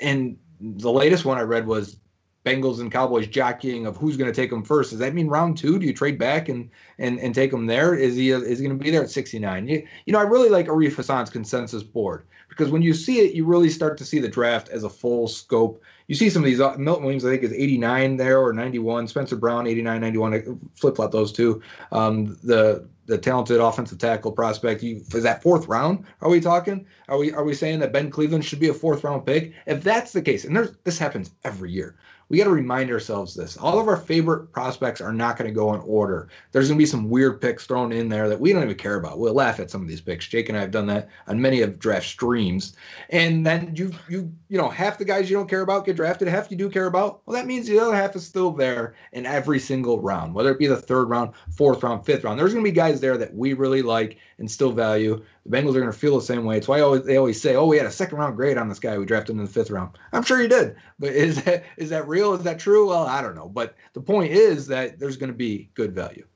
and 0.00 0.36
the 0.60 0.90
latest 0.90 1.24
one 1.24 1.38
I 1.38 1.42
read 1.42 1.68
was 1.68 1.98
Bengals 2.44 2.80
and 2.80 2.92
Cowboys 2.92 3.26
jockeying 3.26 3.86
of 3.86 3.96
who's 3.96 4.16
going 4.16 4.30
to 4.30 4.34
take 4.34 4.52
him 4.52 4.62
first. 4.62 4.90
Does 4.90 4.98
that 4.98 5.14
mean 5.14 5.28
round 5.28 5.56
two? 5.56 5.78
Do 5.78 5.86
you 5.86 5.94
trade 5.94 6.18
back 6.18 6.48
and 6.48 6.70
and 6.98 7.18
and 7.18 7.34
take 7.34 7.52
him 7.52 7.66
there? 7.66 7.94
Is 7.94 8.16
he 8.16 8.30
is 8.30 8.58
he 8.58 8.66
going 8.66 8.78
to 8.78 8.84
be 8.84 8.90
there 8.90 9.02
at 9.02 9.10
69? 9.10 9.66
You, 9.66 9.86
you 10.04 10.12
know, 10.12 10.18
I 10.18 10.24
really 10.24 10.50
like 10.50 10.66
Arif 10.66 10.94
Hassan's 10.94 11.30
consensus 11.30 11.82
board 11.82 12.26
because 12.50 12.70
when 12.70 12.82
you 12.82 12.92
see 12.92 13.20
it, 13.20 13.34
you 13.34 13.46
really 13.46 13.70
start 13.70 13.96
to 13.98 14.04
see 14.04 14.18
the 14.18 14.28
draft 14.28 14.68
as 14.68 14.84
a 14.84 14.90
full 14.90 15.26
scope. 15.26 15.82
You 16.06 16.14
see 16.14 16.28
some 16.28 16.42
of 16.42 16.46
these 16.46 16.60
uh, 16.60 16.76
Milton 16.76 17.04
Williams, 17.04 17.24
I 17.24 17.30
think 17.30 17.42
is 17.42 17.52
89 17.52 18.18
there 18.18 18.38
or 18.38 18.52
91. 18.52 19.08
Spencer 19.08 19.36
Brown 19.36 19.66
89, 19.66 20.00
91. 20.00 20.60
Flip 20.74 20.96
flop 20.96 21.12
those 21.12 21.32
two. 21.32 21.62
Um, 21.92 22.38
the 22.44 22.86
the 23.06 23.18
talented 23.18 23.60
offensive 23.60 23.98
tackle 23.98 24.32
prospect. 24.32 24.82
You, 24.82 25.02
is 25.14 25.22
that 25.22 25.42
fourth 25.42 25.66
round? 25.66 26.04
Are 26.20 26.30
we 26.30 26.40
talking? 26.40 26.86
Are 27.08 27.16
we 27.16 27.32
are 27.32 27.44
we 27.44 27.54
saying 27.54 27.80
that 27.80 27.92
Ben 27.92 28.10
Cleveland 28.10 28.44
should 28.44 28.60
be 28.60 28.68
a 28.68 28.74
fourth 28.74 29.02
round 29.02 29.24
pick? 29.24 29.54
If 29.66 29.82
that's 29.82 30.12
the 30.12 30.22
case, 30.22 30.44
and 30.44 30.54
there's 30.54 30.72
this 30.84 30.98
happens 30.98 31.30
every 31.42 31.72
year 31.72 31.96
we 32.28 32.38
got 32.38 32.44
to 32.44 32.50
remind 32.50 32.90
ourselves 32.90 33.34
this. 33.34 33.56
All 33.56 33.78
of 33.78 33.88
our 33.88 33.96
favorite 33.96 34.52
prospects 34.52 35.00
are 35.00 35.12
not 35.12 35.36
going 35.36 35.48
to 35.48 35.54
go 35.54 35.74
in 35.74 35.80
order. 35.80 36.28
There's 36.52 36.68
going 36.68 36.78
to 36.78 36.82
be 36.82 36.86
some 36.86 37.10
weird 37.10 37.40
picks 37.40 37.66
thrown 37.66 37.92
in 37.92 38.08
there 38.08 38.28
that 38.28 38.40
we 38.40 38.52
don't 38.52 38.62
even 38.62 38.76
care 38.76 38.96
about. 38.96 39.18
We'll 39.18 39.34
laugh 39.34 39.60
at 39.60 39.70
some 39.70 39.82
of 39.82 39.88
these 39.88 40.00
picks. 40.00 40.26
Jake 40.26 40.48
and 40.48 40.56
I 40.56 40.62
have 40.62 40.70
done 40.70 40.86
that 40.86 41.08
on 41.26 41.40
many 41.40 41.60
of 41.60 41.78
draft 41.78 42.06
streams. 42.06 42.76
And 43.10 43.46
then 43.46 43.74
you 43.76 43.92
you 44.08 44.32
you 44.48 44.58
know 44.58 44.68
half 44.68 44.98
the 44.98 45.04
guys 45.04 45.28
you 45.30 45.36
don't 45.36 45.48
care 45.48 45.62
about 45.62 45.86
get 45.86 45.96
drafted, 45.96 46.28
half 46.28 46.50
you 46.50 46.56
do 46.56 46.70
care 46.70 46.86
about. 46.86 47.22
Well, 47.26 47.36
that 47.36 47.46
means 47.46 47.66
the 47.66 47.78
other 47.78 47.94
half 47.94 48.16
is 48.16 48.26
still 48.26 48.50
there 48.50 48.94
in 49.12 49.26
every 49.26 49.58
single 49.58 50.00
round, 50.00 50.34
whether 50.34 50.50
it 50.50 50.58
be 50.58 50.66
the 50.66 50.76
third 50.76 51.10
round, 51.10 51.32
fourth 51.56 51.82
round, 51.82 52.04
fifth 52.06 52.24
round. 52.24 52.38
There's 52.38 52.52
going 52.52 52.64
to 52.64 52.70
be 52.70 52.74
guys 52.74 53.00
there 53.00 53.18
that 53.18 53.34
we 53.34 53.52
really 53.52 53.82
like 53.82 54.18
and 54.38 54.50
still 54.50 54.72
value. 54.72 55.22
The 55.46 55.56
Bengals 55.56 55.70
are 55.70 55.80
going 55.80 55.92
to 55.92 55.98
feel 55.98 56.16
the 56.18 56.24
same 56.24 56.44
way. 56.44 56.56
It's 56.56 56.68
why 56.68 56.80
always, 56.80 57.04
they 57.04 57.16
always 57.16 57.40
say, 57.40 57.56
"Oh, 57.56 57.66
we 57.66 57.76
had 57.76 57.86
a 57.86 57.90
second 57.90 58.18
round 58.18 58.36
grade 58.36 58.58
on 58.58 58.68
this 58.68 58.78
guy 58.78 58.96
we 58.98 59.04
drafted 59.04 59.36
in 59.36 59.44
the 59.44 59.50
fifth 59.50 59.70
round." 59.70 59.96
I'm 60.12 60.22
sure 60.22 60.40
you 60.40 60.48
did, 60.48 60.76
but 60.98 61.12
is 61.12 61.42
that 61.44 61.64
is 61.76 61.90
that 61.90 62.08
real? 62.08 62.34
Is 62.34 62.42
that 62.42 62.58
true? 62.58 62.88
Well, 62.88 63.06
I 63.06 63.22
don't 63.22 63.34
know. 63.34 63.48
But 63.48 63.74
the 63.92 64.00
point 64.00 64.32
is 64.32 64.66
that 64.68 64.98
there's 64.98 65.16
going 65.16 65.32
to 65.32 65.36
be 65.36 65.68
good 65.74 65.94
value. 65.94 66.26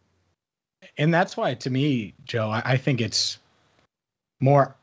And 0.96 1.12
that's 1.12 1.36
why, 1.36 1.54
to 1.54 1.70
me, 1.70 2.14
Joe, 2.24 2.50
I, 2.50 2.62
I 2.64 2.76
think 2.76 3.00
it's 3.00 3.38
more 4.40 4.74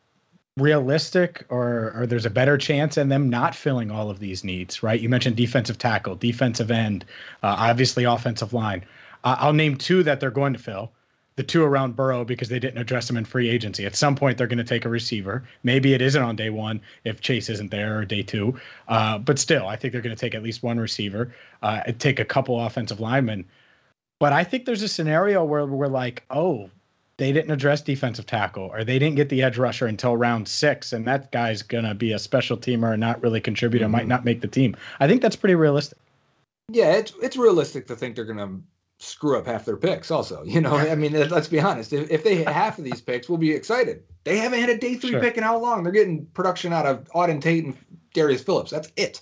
realistic 0.57 1.45
or 1.49 1.91
or 1.95 2.07
there's 2.07 2.25
a 2.25 2.29
better 2.29 2.57
chance 2.57 2.97
in 2.97 3.09
them 3.09 3.29
not 3.29 3.53
filling 3.53 3.91
all 3.91 4.09
of 4.09 4.19
these 4.19 4.43
needs, 4.43 4.81
right? 4.81 4.99
You 5.01 5.09
mentioned 5.09 5.35
defensive 5.35 5.77
tackle, 5.77 6.15
defensive 6.15 6.71
end, 6.71 7.05
uh, 7.43 7.55
obviously 7.59 8.05
offensive 8.05 8.53
line. 8.53 8.85
Uh, 9.23 9.35
I'll 9.39 9.53
name 9.53 9.75
two 9.75 10.03
that 10.03 10.19
they're 10.19 10.31
going 10.31 10.53
to 10.53 10.59
fill. 10.59 10.91
The 11.37 11.43
two 11.43 11.63
around 11.63 11.97
Burrow 11.97 12.23
because 12.23 12.47
they 12.47 12.59
didn't 12.59 12.77
address 12.77 13.07
them 13.07 13.17
in 13.17 13.25
free 13.25 13.49
agency. 13.49 13.85
At 13.85 13.95
some 13.95 14.15
point, 14.15 14.37
they're 14.37 14.47
going 14.47 14.57
to 14.57 14.63
take 14.63 14.85
a 14.85 14.89
receiver. 14.89 15.43
Maybe 15.63 15.93
it 15.93 16.01
isn't 16.01 16.21
on 16.21 16.37
day 16.37 16.49
one 16.49 16.79
if 17.03 17.19
Chase 17.19 17.49
isn't 17.49 17.71
there 17.71 17.99
or 17.99 18.05
day 18.05 18.23
two. 18.23 18.57
Uh, 18.87 19.17
but 19.17 19.37
still, 19.37 19.67
I 19.67 19.75
think 19.75 19.91
they're 19.91 20.01
going 20.01 20.15
to 20.15 20.19
take 20.19 20.33
at 20.33 20.43
least 20.43 20.63
one 20.63 20.79
receiver, 20.79 21.33
uh, 21.61 21.83
take 21.99 22.21
a 22.21 22.25
couple 22.25 22.59
offensive 22.65 23.01
linemen. 23.01 23.45
But 24.19 24.31
I 24.31 24.45
think 24.45 24.65
there's 24.65 24.81
a 24.81 24.87
scenario 24.87 25.43
where 25.43 25.65
we're 25.65 25.87
like, 25.87 26.23
oh, 26.29 26.69
they 27.17 27.31
didn't 27.31 27.51
address 27.51 27.81
defensive 27.81 28.25
tackle 28.25 28.69
or 28.73 28.83
they 28.83 28.99
didn't 28.99 29.15
get 29.15 29.29
the 29.29 29.41
edge 29.41 29.57
rusher 29.57 29.87
until 29.87 30.17
round 30.17 30.47
six, 30.47 30.93
and 30.93 31.05
that 31.07 31.31
guy's 31.31 31.61
gonna 31.61 31.95
be 31.95 32.11
a 32.11 32.19
special 32.19 32.57
teamer 32.57 32.91
and 32.91 32.99
not 32.99 33.21
really 33.21 33.39
contribute 33.39 33.81
mm-hmm. 33.81 33.91
might 33.91 34.07
not 34.07 34.25
make 34.25 34.41
the 34.41 34.47
team. 34.47 34.75
I 34.99 35.07
think 35.07 35.21
that's 35.21 35.35
pretty 35.35 35.55
realistic. 35.55 35.97
Yeah, 36.69 36.93
it's 36.93 37.13
it's 37.21 37.37
realistic 37.37 37.87
to 37.87 37.95
think 37.95 38.15
they're 38.15 38.25
gonna 38.25 38.59
screw 38.97 39.37
up 39.37 39.45
half 39.45 39.65
their 39.65 39.77
picks. 39.77 40.11
Also, 40.11 40.43
you 40.43 40.61
know, 40.61 40.75
I 40.75 40.95
mean, 40.95 41.13
let's 41.29 41.47
be 41.47 41.59
honest. 41.59 41.93
If, 41.93 42.09
if 42.11 42.23
they 42.23 42.35
hit 42.35 42.47
half 42.47 42.77
of 42.77 42.83
these 42.83 43.01
picks, 43.01 43.29
we'll 43.29 43.37
be 43.37 43.51
excited. 43.51 44.03
They 44.23 44.37
haven't 44.37 44.59
had 44.59 44.69
a 44.69 44.77
day 44.77 44.95
three 44.95 45.11
sure. 45.11 45.21
pick 45.21 45.37
in 45.37 45.43
how 45.43 45.57
long? 45.57 45.83
They're 45.83 45.91
getting 45.91 46.25
production 46.27 46.73
out 46.73 46.85
of 46.85 47.05
Auden 47.15 47.41
Tate 47.41 47.65
and 47.65 47.77
Darius 48.13 48.43
Phillips. 48.43 48.71
That's 48.71 48.91
it. 48.95 49.21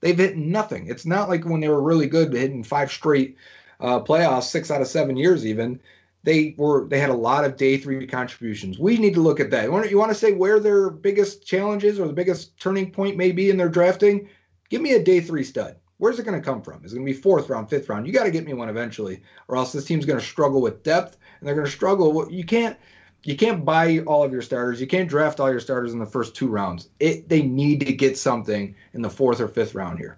They've 0.00 0.16
hit 0.16 0.36
nothing. 0.36 0.86
It's 0.86 1.04
not 1.04 1.28
like 1.28 1.44
when 1.44 1.60
they 1.60 1.68
were 1.68 1.82
really 1.82 2.06
good, 2.06 2.32
hitting 2.32 2.64
five 2.64 2.90
straight 2.90 3.36
uh, 3.80 4.00
playoffs, 4.00 4.44
six 4.44 4.70
out 4.70 4.80
of 4.80 4.88
seven 4.88 5.16
years 5.16 5.46
even 5.46 5.80
they 6.22 6.54
were 6.58 6.86
they 6.88 6.98
had 6.98 7.10
a 7.10 7.14
lot 7.14 7.44
of 7.44 7.56
day 7.56 7.78
three 7.78 8.06
contributions. 8.06 8.78
We 8.78 8.98
need 8.98 9.14
to 9.14 9.20
look 9.20 9.40
at 9.40 9.50
that. 9.50 9.64
You 9.64 9.98
want 9.98 10.10
to 10.10 10.14
say 10.14 10.32
where 10.32 10.60
their 10.60 10.90
biggest 10.90 11.46
challenges 11.46 11.98
or 11.98 12.06
the 12.06 12.12
biggest 12.12 12.58
turning 12.58 12.90
point 12.90 13.16
may 13.16 13.32
be 13.32 13.50
in 13.50 13.56
their 13.56 13.68
drafting? 13.68 14.28
Give 14.68 14.82
me 14.82 14.92
a 14.92 15.02
day 15.02 15.20
three 15.20 15.44
stud. 15.44 15.76
Where's 16.00 16.18
it 16.18 16.24
going 16.24 16.40
to 16.40 16.44
come 16.44 16.62
from? 16.62 16.82
Is 16.82 16.94
it 16.94 16.96
going 16.96 17.06
to 17.06 17.12
be 17.12 17.20
fourth 17.20 17.50
round, 17.50 17.68
fifth 17.68 17.90
round? 17.90 18.06
You 18.06 18.12
got 18.14 18.24
to 18.24 18.30
get 18.30 18.46
me 18.46 18.54
one 18.54 18.70
eventually, 18.70 19.22
or 19.48 19.58
else 19.58 19.70
this 19.70 19.84
team's 19.84 20.06
going 20.06 20.18
to 20.18 20.24
struggle 20.24 20.62
with 20.62 20.82
depth, 20.82 21.18
and 21.38 21.46
they're 21.46 21.54
going 21.54 21.66
to 21.66 21.70
struggle. 21.70 22.26
You 22.32 22.42
can't 22.42 22.78
you 23.22 23.36
can't 23.36 23.66
buy 23.66 23.98
all 24.06 24.24
of 24.24 24.32
your 24.32 24.40
starters. 24.40 24.80
You 24.80 24.86
can't 24.86 25.10
draft 25.10 25.40
all 25.40 25.50
your 25.50 25.60
starters 25.60 25.92
in 25.92 25.98
the 25.98 26.06
first 26.06 26.34
two 26.34 26.48
rounds. 26.48 26.88
It 27.00 27.28
they 27.28 27.42
need 27.42 27.80
to 27.80 27.92
get 27.92 28.16
something 28.16 28.74
in 28.94 29.02
the 29.02 29.10
fourth 29.10 29.42
or 29.42 29.48
fifth 29.48 29.74
round 29.74 29.98
here. 29.98 30.16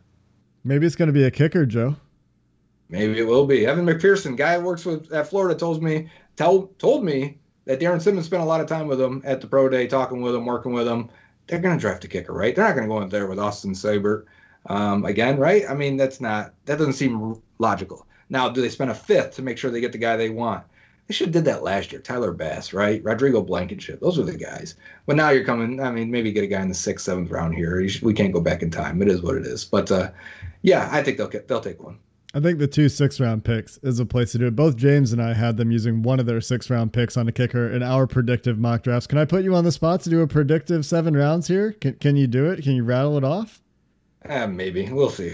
Maybe 0.62 0.86
it's 0.86 0.94
going 0.94 1.08
to 1.08 1.12
be 1.12 1.24
a 1.24 1.32
kicker, 1.32 1.66
Joe. 1.66 1.96
Maybe 2.88 3.18
it 3.18 3.26
will 3.26 3.46
be. 3.46 3.66
Evan 3.66 3.84
McPherson, 3.84 4.36
guy 4.36 4.60
who 4.60 4.64
works 4.64 4.84
with 4.84 5.12
at 5.12 5.26
Florida, 5.26 5.58
told 5.58 5.82
me 5.82 6.08
tell 6.36 6.68
told 6.78 7.04
me 7.04 7.38
that 7.64 7.80
Darrin 7.80 7.98
Simmons 7.98 8.26
spent 8.26 8.44
a 8.44 8.46
lot 8.46 8.60
of 8.60 8.68
time 8.68 8.86
with 8.86 9.00
him 9.00 9.20
at 9.24 9.40
the 9.40 9.48
pro 9.48 9.68
day, 9.68 9.88
talking 9.88 10.22
with 10.22 10.36
him, 10.36 10.46
working 10.46 10.72
with 10.72 10.86
him. 10.86 11.10
They're 11.48 11.58
going 11.58 11.76
to 11.76 11.80
draft 11.80 12.04
a 12.04 12.08
kicker, 12.08 12.32
right? 12.32 12.54
They're 12.54 12.64
not 12.64 12.76
going 12.76 12.88
to 12.88 12.94
go 12.94 13.02
in 13.02 13.08
there 13.08 13.26
with 13.26 13.40
Austin 13.40 13.72
Seibert 13.72 14.26
um, 14.66 15.04
again, 15.04 15.38
right? 15.38 15.64
I 15.68 15.74
mean, 15.74 15.96
that's 15.96 16.20
not 16.20 16.54
that 16.66 16.78
doesn't 16.78 16.94
seem 16.94 17.40
logical. 17.58 18.06
Now, 18.30 18.48
do 18.48 18.62
they 18.62 18.68
spend 18.68 18.90
a 18.90 18.94
fifth 18.94 19.36
to 19.36 19.42
make 19.42 19.58
sure 19.58 19.70
they 19.70 19.80
get 19.80 19.92
the 19.92 19.98
guy 19.98 20.16
they 20.16 20.30
want? 20.30 20.64
They 21.06 21.14
should 21.14 21.28
have 21.28 21.34
did 21.34 21.44
that 21.46 21.64
last 21.64 21.92
year. 21.92 22.00
Tyler 22.00 22.32
Bass, 22.32 22.72
right? 22.72 23.02
Rodrigo 23.04 23.42
Blankenship. 23.42 24.00
Those 24.00 24.18
are 24.18 24.22
the 24.22 24.36
guys. 24.36 24.76
But 25.04 25.16
now 25.16 25.30
you're 25.30 25.44
coming. 25.44 25.80
I 25.80 25.90
mean, 25.90 26.10
maybe 26.10 26.32
get 26.32 26.44
a 26.44 26.46
guy 26.46 26.62
in 26.62 26.68
the 26.68 26.74
sixth, 26.74 27.04
seventh 27.04 27.30
round 27.30 27.54
here. 27.54 27.86
Should, 27.88 28.02
we 28.02 28.14
can't 28.14 28.32
go 28.32 28.40
back 28.40 28.62
in 28.62 28.70
time. 28.70 29.02
It 29.02 29.08
is 29.08 29.20
what 29.20 29.34
it 29.34 29.44
is. 29.44 29.64
But 29.64 29.90
uh, 29.90 30.10
yeah, 30.62 30.88
I 30.92 31.02
think 31.02 31.18
they'll 31.18 31.28
get, 31.28 31.48
they'll 31.48 31.60
take 31.60 31.82
one. 31.82 31.98
I 32.34 32.40
think 32.40 32.58
the 32.58 32.66
two 32.66 32.88
six 32.88 33.20
round 33.20 33.44
picks 33.44 33.76
is 33.82 34.00
a 34.00 34.06
place 34.06 34.32
to 34.32 34.38
do 34.38 34.46
it. 34.46 34.56
Both 34.56 34.76
James 34.76 35.12
and 35.12 35.20
I 35.20 35.34
had 35.34 35.58
them 35.58 35.70
using 35.70 36.02
one 36.02 36.18
of 36.18 36.24
their 36.24 36.40
six 36.40 36.70
round 36.70 36.92
picks 36.92 37.18
on 37.18 37.28
a 37.28 37.32
kicker 37.32 37.70
in 37.70 37.82
our 37.82 38.06
predictive 38.06 38.58
mock 38.58 38.82
drafts. 38.82 39.06
Can 39.06 39.18
I 39.18 39.26
put 39.26 39.44
you 39.44 39.54
on 39.54 39.64
the 39.64 39.72
spot 39.72 40.00
to 40.02 40.10
do 40.10 40.22
a 40.22 40.26
predictive 40.26 40.86
seven 40.86 41.14
rounds 41.14 41.46
here? 41.46 41.72
Can, 41.72 41.94
can 41.94 42.16
you 42.16 42.26
do 42.26 42.50
it? 42.50 42.62
Can 42.62 42.72
you 42.72 42.84
rattle 42.84 43.18
it 43.18 43.24
off? 43.24 43.60
Uh, 44.28 44.46
maybe. 44.46 44.88
We'll 44.90 45.10
see. 45.10 45.32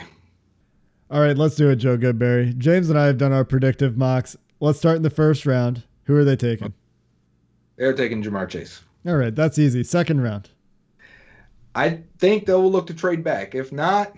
All 1.11 1.21
right, 1.21 1.37
let's 1.37 1.57
do 1.57 1.71
it, 1.71 1.77
Joe 1.77 1.97
Goodberry. 1.97 2.57
James 2.59 2.91
and 2.91 2.99
I 2.99 3.07
have 3.07 3.19
done 3.19 3.33
our 3.33 3.45
predictive 3.45 3.97
mocks. 3.97 4.37
Let's 4.61 4.79
start 4.79 4.97
in 4.97 5.03
the 5.03 5.11
first 5.11 5.47
round. 5.47 5.85
Who 6.05 6.17
are 6.17 6.25
they 6.25 6.37
taking? 6.37 6.75
They're 7.77 7.95
taking 7.95 8.23
Ja'Marr 8.23 8.49
Chase. 8.49 8.83
All 9.07 9.17
right, 9.17 9.35
that's 9.35 9.59
easy. 9.59 9.85
Second 9.85 10.23
round. 10.23 10.51
I 11.75 12.03
think 12.19 12.47
they 12.47 12.53
will 12.53 12.71
look 12.71 12.87
to 12.89 12.95
trade 12.95 13.23
back. 13.23 13.55
If 13.55 13.73
not, 13.73 14.17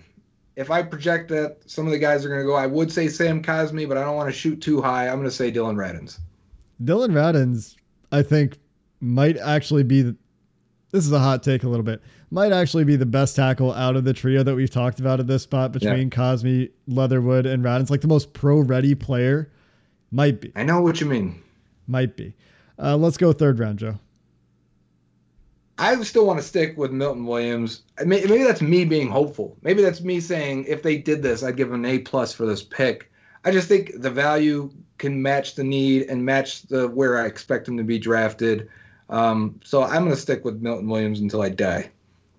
if 0.57 0.71
I 0.71 0.83
project 0.83 1.29
that 1.29 1.59
some 1.67 1.87
of 1.87 1.93
the 1.93 1.99
guys 1.99 2.25
are 2.25 2.29
going 2.29 2.41
to 2.41 2.47
go, 2.47 2.55
I 2.55 2.67
would 2.67 2.91
say 2.91 3.09
Sam 3.09 3.43
Cosmi, 3.43 3.89
but 3.89 3.97
I 3.97 4.03
don't 4.03 4.17
want 4.17 4.29
to 4.29 4.37
shoot 4.37 4.61
too 4.61 4.81
high. 4.81 5.09
I'm 5.09 5.17
going 5.17 5.29
to 5.29 5.31
say 5.31 5.51
Dillon 5.51 5.77
Radunz. 5.77 6.19
Dillon 6.83 7.13
Radunz, 7.13 7.77
I 8.11 8.23
think, 8.23 8.59
might 9.01 9.37
actually 9.37 9.83
be. 9.83 10.03
The, 10.03 10.17
this 10.91 11.05
is 11.05 11.13
a 11.13 11.19
hot 11.19 11.43
take 11.43 11.63
a 11.63 11.69
little 11.69 11.85
bit. 11.85 12.03
Might 12.33 12.53
actually 12.53 12.85
be 12.85 12.95
the 12.97 13.07
best 13.07 13.35
tackle 13.35 13.73
out 13.73 13.97
of 13.97 14.05
the 14.05 14.13
trio 14.13 14.45
that 14.45 14.55
we've 14.55 14.71
talked 14.71 15.01
about 15.01 15.19
at 15.19 15.27
this 15.27 15.43
spot 15.43 15.73
between 15.73 16.09
yeah. 16.09 16.17
Cosmi, 16.17 16.71
Leatherwood, 16.87 17.45
and 17.45 17.65
Radunz. 17.65 17.91
Like 17.91 18.03
the 18.03 18.09
most 18.09 18.33
pro-ready 18.33 18.95
player, 18.95 19.51
might 20.13 20.41
be. 20.41 20.53
I 20.55 20.63
know 20.63 20.81
what 20.81 21.01
you 21.01 21.07
mean. 21.07 21.43
Might 21.89 22.17
be. 22.17 22.35
Uh, 22.79 22.97
let's 22.97 23.17
go 23.17 23.33
third 23.33 23.59
round, 23.59 23.81
Joe. 23.81 23.99
I 25.79 26.01
still 26.03 26.27
want 26.27 26.39
to 26.39 26.45
stick 26.45 26.77
with 26.77 26.93
Milton 26.93 27.25
Williams. 27.25 27.83
Maybe 28.05 28.45
that's 28.45 28.61
me 28.61 28.85
being 28.85 29.09
hopeful. 29.09 29.57
Maybe 29.63 29.83
that's 29.83 30.03
me 30.03 30.21
saying 30.21 30.67
if 30.69 30.83
they 30.83 30.99
did 30.99 31.23
this, 31.23 31.43
I'd 31.43 31.57
give 31.57 31.73
an 31.73 31.87
A 31.87 32.01
plus 32.01 32.35
for 32.35 32.45
this 32.45 32.63
pick. 32.63 33.11
I 33.45 33.51
just 33.51 33.67
think 33.67 33.93
the 33.97 34.11
value 34.11 34.71
can 34.99 35.23
match 35.23 35.55
the 35.55 35.65
need 35.65 36.03
and 36.03 36.25
match 36.25 36.63
the 36.63 36.87
where 36.89 37.19
I 37.19 37.27
expect 37.27 37.67
him 37.67 37.79
to 37.79 37.83
be 37.83 37.99
drafted. 37.99 38.69
Um, 39.09 39.59
so 39.65 39.83
I'm 39.83 40.03
going 40.05 40.15
to 40.15 40.21
stick 40.21 40.45
with 40.45 40.61
Milton 40.61 40.89
Williams 40.89 41.21
until 41.21 41.41
I 41.41 41.49
die. 41.49 41.91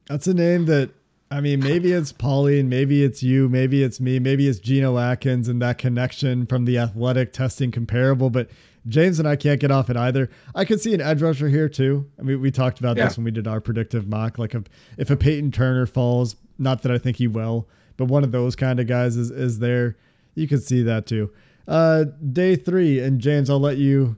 That's 0.07 0.27
a 0.27 0.33
name 0.33 0.65
that 0.65 0.91
I 1.31 1.39
mean, 1.39 1.61
maybe 1.61 1.93
it's 1.93 2.11
Pauline, 2.11 2.67
maybe 2.67 3.03
it's 3.03 3.23
you, 3.23 3.47
maybe 3.47 3.83
it's 3.83 4.01
me, 4.01 4.19
maybe 4.19 4.49
it's 4.49 4.59
Geno 4.59 4.97
Atkins 4.97 5.47
and 5.47 5.61
that 5.61 5.77
connection 5.77 6.45
from 6.45 6.65
the 6.65 6.77
athletic 6.77 7.31
testing 7.31 7.71
comparable, 7.71 8.29
but 8.29 8.49
James 8.87 9.17
and 9.17 9.27
I 9.27 9.37
can't 9.37 9.59
get 9.59 9.71
off 9.71 9.89
it 9.89 9.95
either. 9.95 10.29
I 10.53 10.65
could 10.65 10.81
see 10.81 10.93
an 10.93 10.99
edge 10.99 11.21
rusher 11.21 11.47
here 11.47 11.69
too. 11.69 12.05
I 12.19 12.23
mean, 12.23 12.41
we 12.41 12.51
talked 12.51 12.79
about 12.79 12.97
yeah. 12.97 13.05
this 13.05 13.17
when 13.17 13.23
we 13.23 13.31
did 13.31 13.47
our 13.47 13.61
predictive 13.61 14.09
mock. 14.09 14.37
Like 14.37 14.53
if, 14.53 14.63
if 14.97 15.09
a 15.09 15.15
Peyton 15.15 15.51
Turner 15.51 15.85
falls, 15.85 16.35
not 16.57 16.81
that 16.81 16.91
I 16.91 16.97
think 16.97 17.15
he 17.15 17.27
will, 17.27 17.69
but 17.95 18.05
one 18.05 18.25
of 18.25 18.33
those 18.33 18.55
kind 18.57 18.79
of 18.79 18.87
guys 18.87 19.15
is 19.15 19.31
is 19.31 19.59
there. 19.59 19.95
You 20.35 20.47
could 20.47 20.63
see 20.63 20.83
that 20.83 21.05
too. 21.05 21.31
Uh, 21.67 22.05
day 22.33 22.55
three, 22.55 22.99
and 22.99 23.21
James, 23.21 23.49
I'll 23.49 23.59
let 23.59 23.77
you 23.77 24.17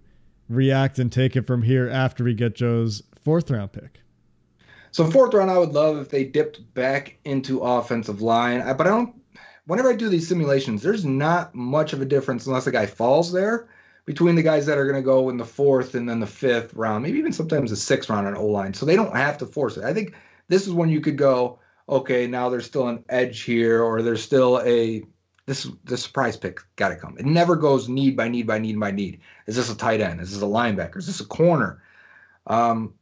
react 0.49 0.97
and 0.97 1.11
take 1.11 1.35
it 1.35 1.45
from 1.45 1.61
here 1.61 1.89
after 1.89 2.23
we 2.23 2.33
get 2.33 2.55
Joe's 2.55 3.03
fourth 3.23 3.51
round 3.51 3.73
pick. 3.73 4.02
So 4.93 5.09
fourth 5.09 5.33
round, 5.33 5.49
I 5.49 5.57
would 5.57 5.73
love 5.73 5.97
if 5.97 6.09
they 6.09 6.23
dipped 6.23 6.71
back 6.75 7.17
into 7.25 7.61
offensive 7.61 8.21
line, 8.21 8.59
but 8.77 8.85
I 8.85 8.91
don't. 8.91 9.15
Whenever 9.65 9.89
I 9.89 9.95
do 9.95 10.07
these 10.07 10.27
simulations, 10.27 10.83
there's 10.83 11.03
not 11.03 11.55
much 11.55 11.93
of 11.93 12.01
a 12.01 12.05
difference 12.05 12.45
unless 12.45 12.67
a 12.67 12.71
guy 12.71 12.85
falls 12.85 13.31
there 13.31 13.69
between 14.05 14.35
the 14.35 14.43
guys 14.43 14.67
that 14.67 14.77
are 14.77 14.85
going 14.85 15.01
to 15.01 15.05
go 15.05 15.29
in 15.29 15.37
the 15.37 15.45
fourth 15.45 15.95
and 15.95 16.07
then 16.07 16.19
the 16.19 16.27
fifth 16.27 16.75
round, 16.75 17.01
maybe 17.01 17.17
even 17.17 17.33
sometimes 17.33 17.71
the 17.71 17.75
sixth 17.75 18.09
round 18.09 18.27
on 18.27 18.35
O 18.35 18.45
line. 18.45 18.71
So 18.71 18.85
they 18.85 18.95
don't 18.95 19.15
have 19.15 19.39
to 19.39 19.47
force 19.47 19.77
it. 19.77 19.83
I 19.83 19.95
think 19.95 20.13
this 20.47 20.67
is 20.67 20.73
when 20.73 20.89
you 20.89 21.01
could 21.01 21.17
go, 21.17 21.57
okay, 21.89 22.27
now 22.27 22.49
there's 22.49 22.67
still 22.67 22.87
an 22.87 23.03
edge 23.09 23.41
here, 23.41 23.81
or 23.81 24.03
there's 24.03 24.21
still 24.21 24.61
a 24.63 25.03
this 25.47 25.67
the 25.85 25.97
surprise 25.97 26.37
pick 26.37 26.59
got 26.75 26.89
to 26.89 26.95
come. 26.95 27.17
It 27.17 27.25
never 27.25 27.55
goes 27.55 27.89
need 27.89 28.15
by 28.15 28.27
need 28.27 28.45
by 28.45 28.59
need 28.59 28.79
by 28.79 28.91
need. 28.91 29.21
Is 29.47 29.55
this 29.55 29.71
a 29.71 29.75
tight 29.75 30.01
end? 30.01 30.21
Is 30.21 30.33
this 30.33 30.43
a 30.43 30.45
linebacker? 30.45 30.97
Is 30.97 31.07
this 31.07 31.19
a 31.19 31.25
corner? 31.25 31.81
Um, 32.45 32.93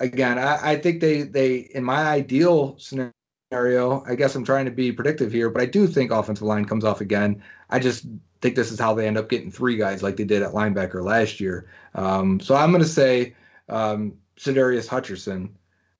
again, 0.00 0.38
I, 0.38 0.72
I 0.72 0.76
think 0.76 1.00
they 1.00 1.22
they 1.22 1.70
in 1.74 1.84
my 1.84 2.02
ideal 2.02 2.76
scenario, 2.78 4.02
I 4.06 4.14
guess 4.16 4.34
I'm 4.34 4.44
trying 4.44 4.64
to 4.64 4.70
be 4.70 4.90
predictive 4.90 5.32
here, 5.32 5.50
but 5.50 5.62
I 5.62 5.66
do 5.66 5.86
think 5.86 6.10
offensive 6.10 6.46
line 6.46 6.64
comes 6.64 6.84
off 6.84 7.00
again. 7.00 7.42
I 7.68 7.78
just 7.78 8.06
think 8.40 8.56
this 8.56 8.72
is 8.72 8.80
how 8.80 8.94
they 8.94 9.06
end 9.06 9.18
up 9.18 9.28
getting 9.28 9.50
three 9.50 9.76
guys 9.76 10.02
like 10.02 10.16
they 10.16 10.24
did 10.24 10.42
at 10.42 10.52
linebacker 10.52 11.04
last 11.04 11.40
year. 11.40 11.70
Um, 11.94 12.40
so 12.40 12.54
I'm 12.56 12.70
going 12.70 12.82
to 12.82 12.88
say 12.88 13.34
um, 13.68 14.14
Sadarius 14.36 14.88
Hutcherson, 14.88 15.50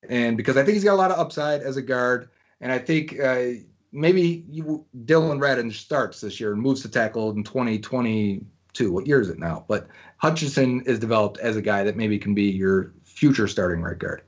and 0.08 0.36
because 0.36 0.56
I 0.56 0.64
think 0.64 0.74
he's 0.74 0.84
got 0.84 0.94
a 0.94 0.96
lot 0.96 1.10
of 1.10 1.18
upside 1.18 1.60
as 1.60 1.76
a 1.76 1.82
guard, 1.82 2.30
and 2.60 2.72
I 2.72 2.78
think 2.78 3.20
uh, 3.20 3.44
maybe 3.92 4.44
you, 4.48 4.84
Dillon 5.04 5.38
Radunz 5.38 5.74
starts 5.74 6.20
this 6.20 6.40
year 6.40 6.52
and 6.52 6.62
moves 6.62 6.82
to 6.82 6.88
tackle 6.88 7.30
in 7.30 7.44
2022. 7.44 8.92
What 8.92 9.06
year 9.06 9.20
is 9.20 9.28
it 9.28 9.38
now? 9.38 9.64
But 9.68 9.88
Hutcherson 10.22 10.86
is 10.86 10.98
developed 10.98 11.38
as 11.38 11.56
a 11.56 11.62
guy 11.62 11.84
that 11.84 11.96
maybe 11.96 12.18
can 12.18 12.34
be 12.34 12.50
your 12.50 12.92
future 13.20 13.46
starting 13.46 13.82
right 13.82 13.98
guard. 13.98 14.22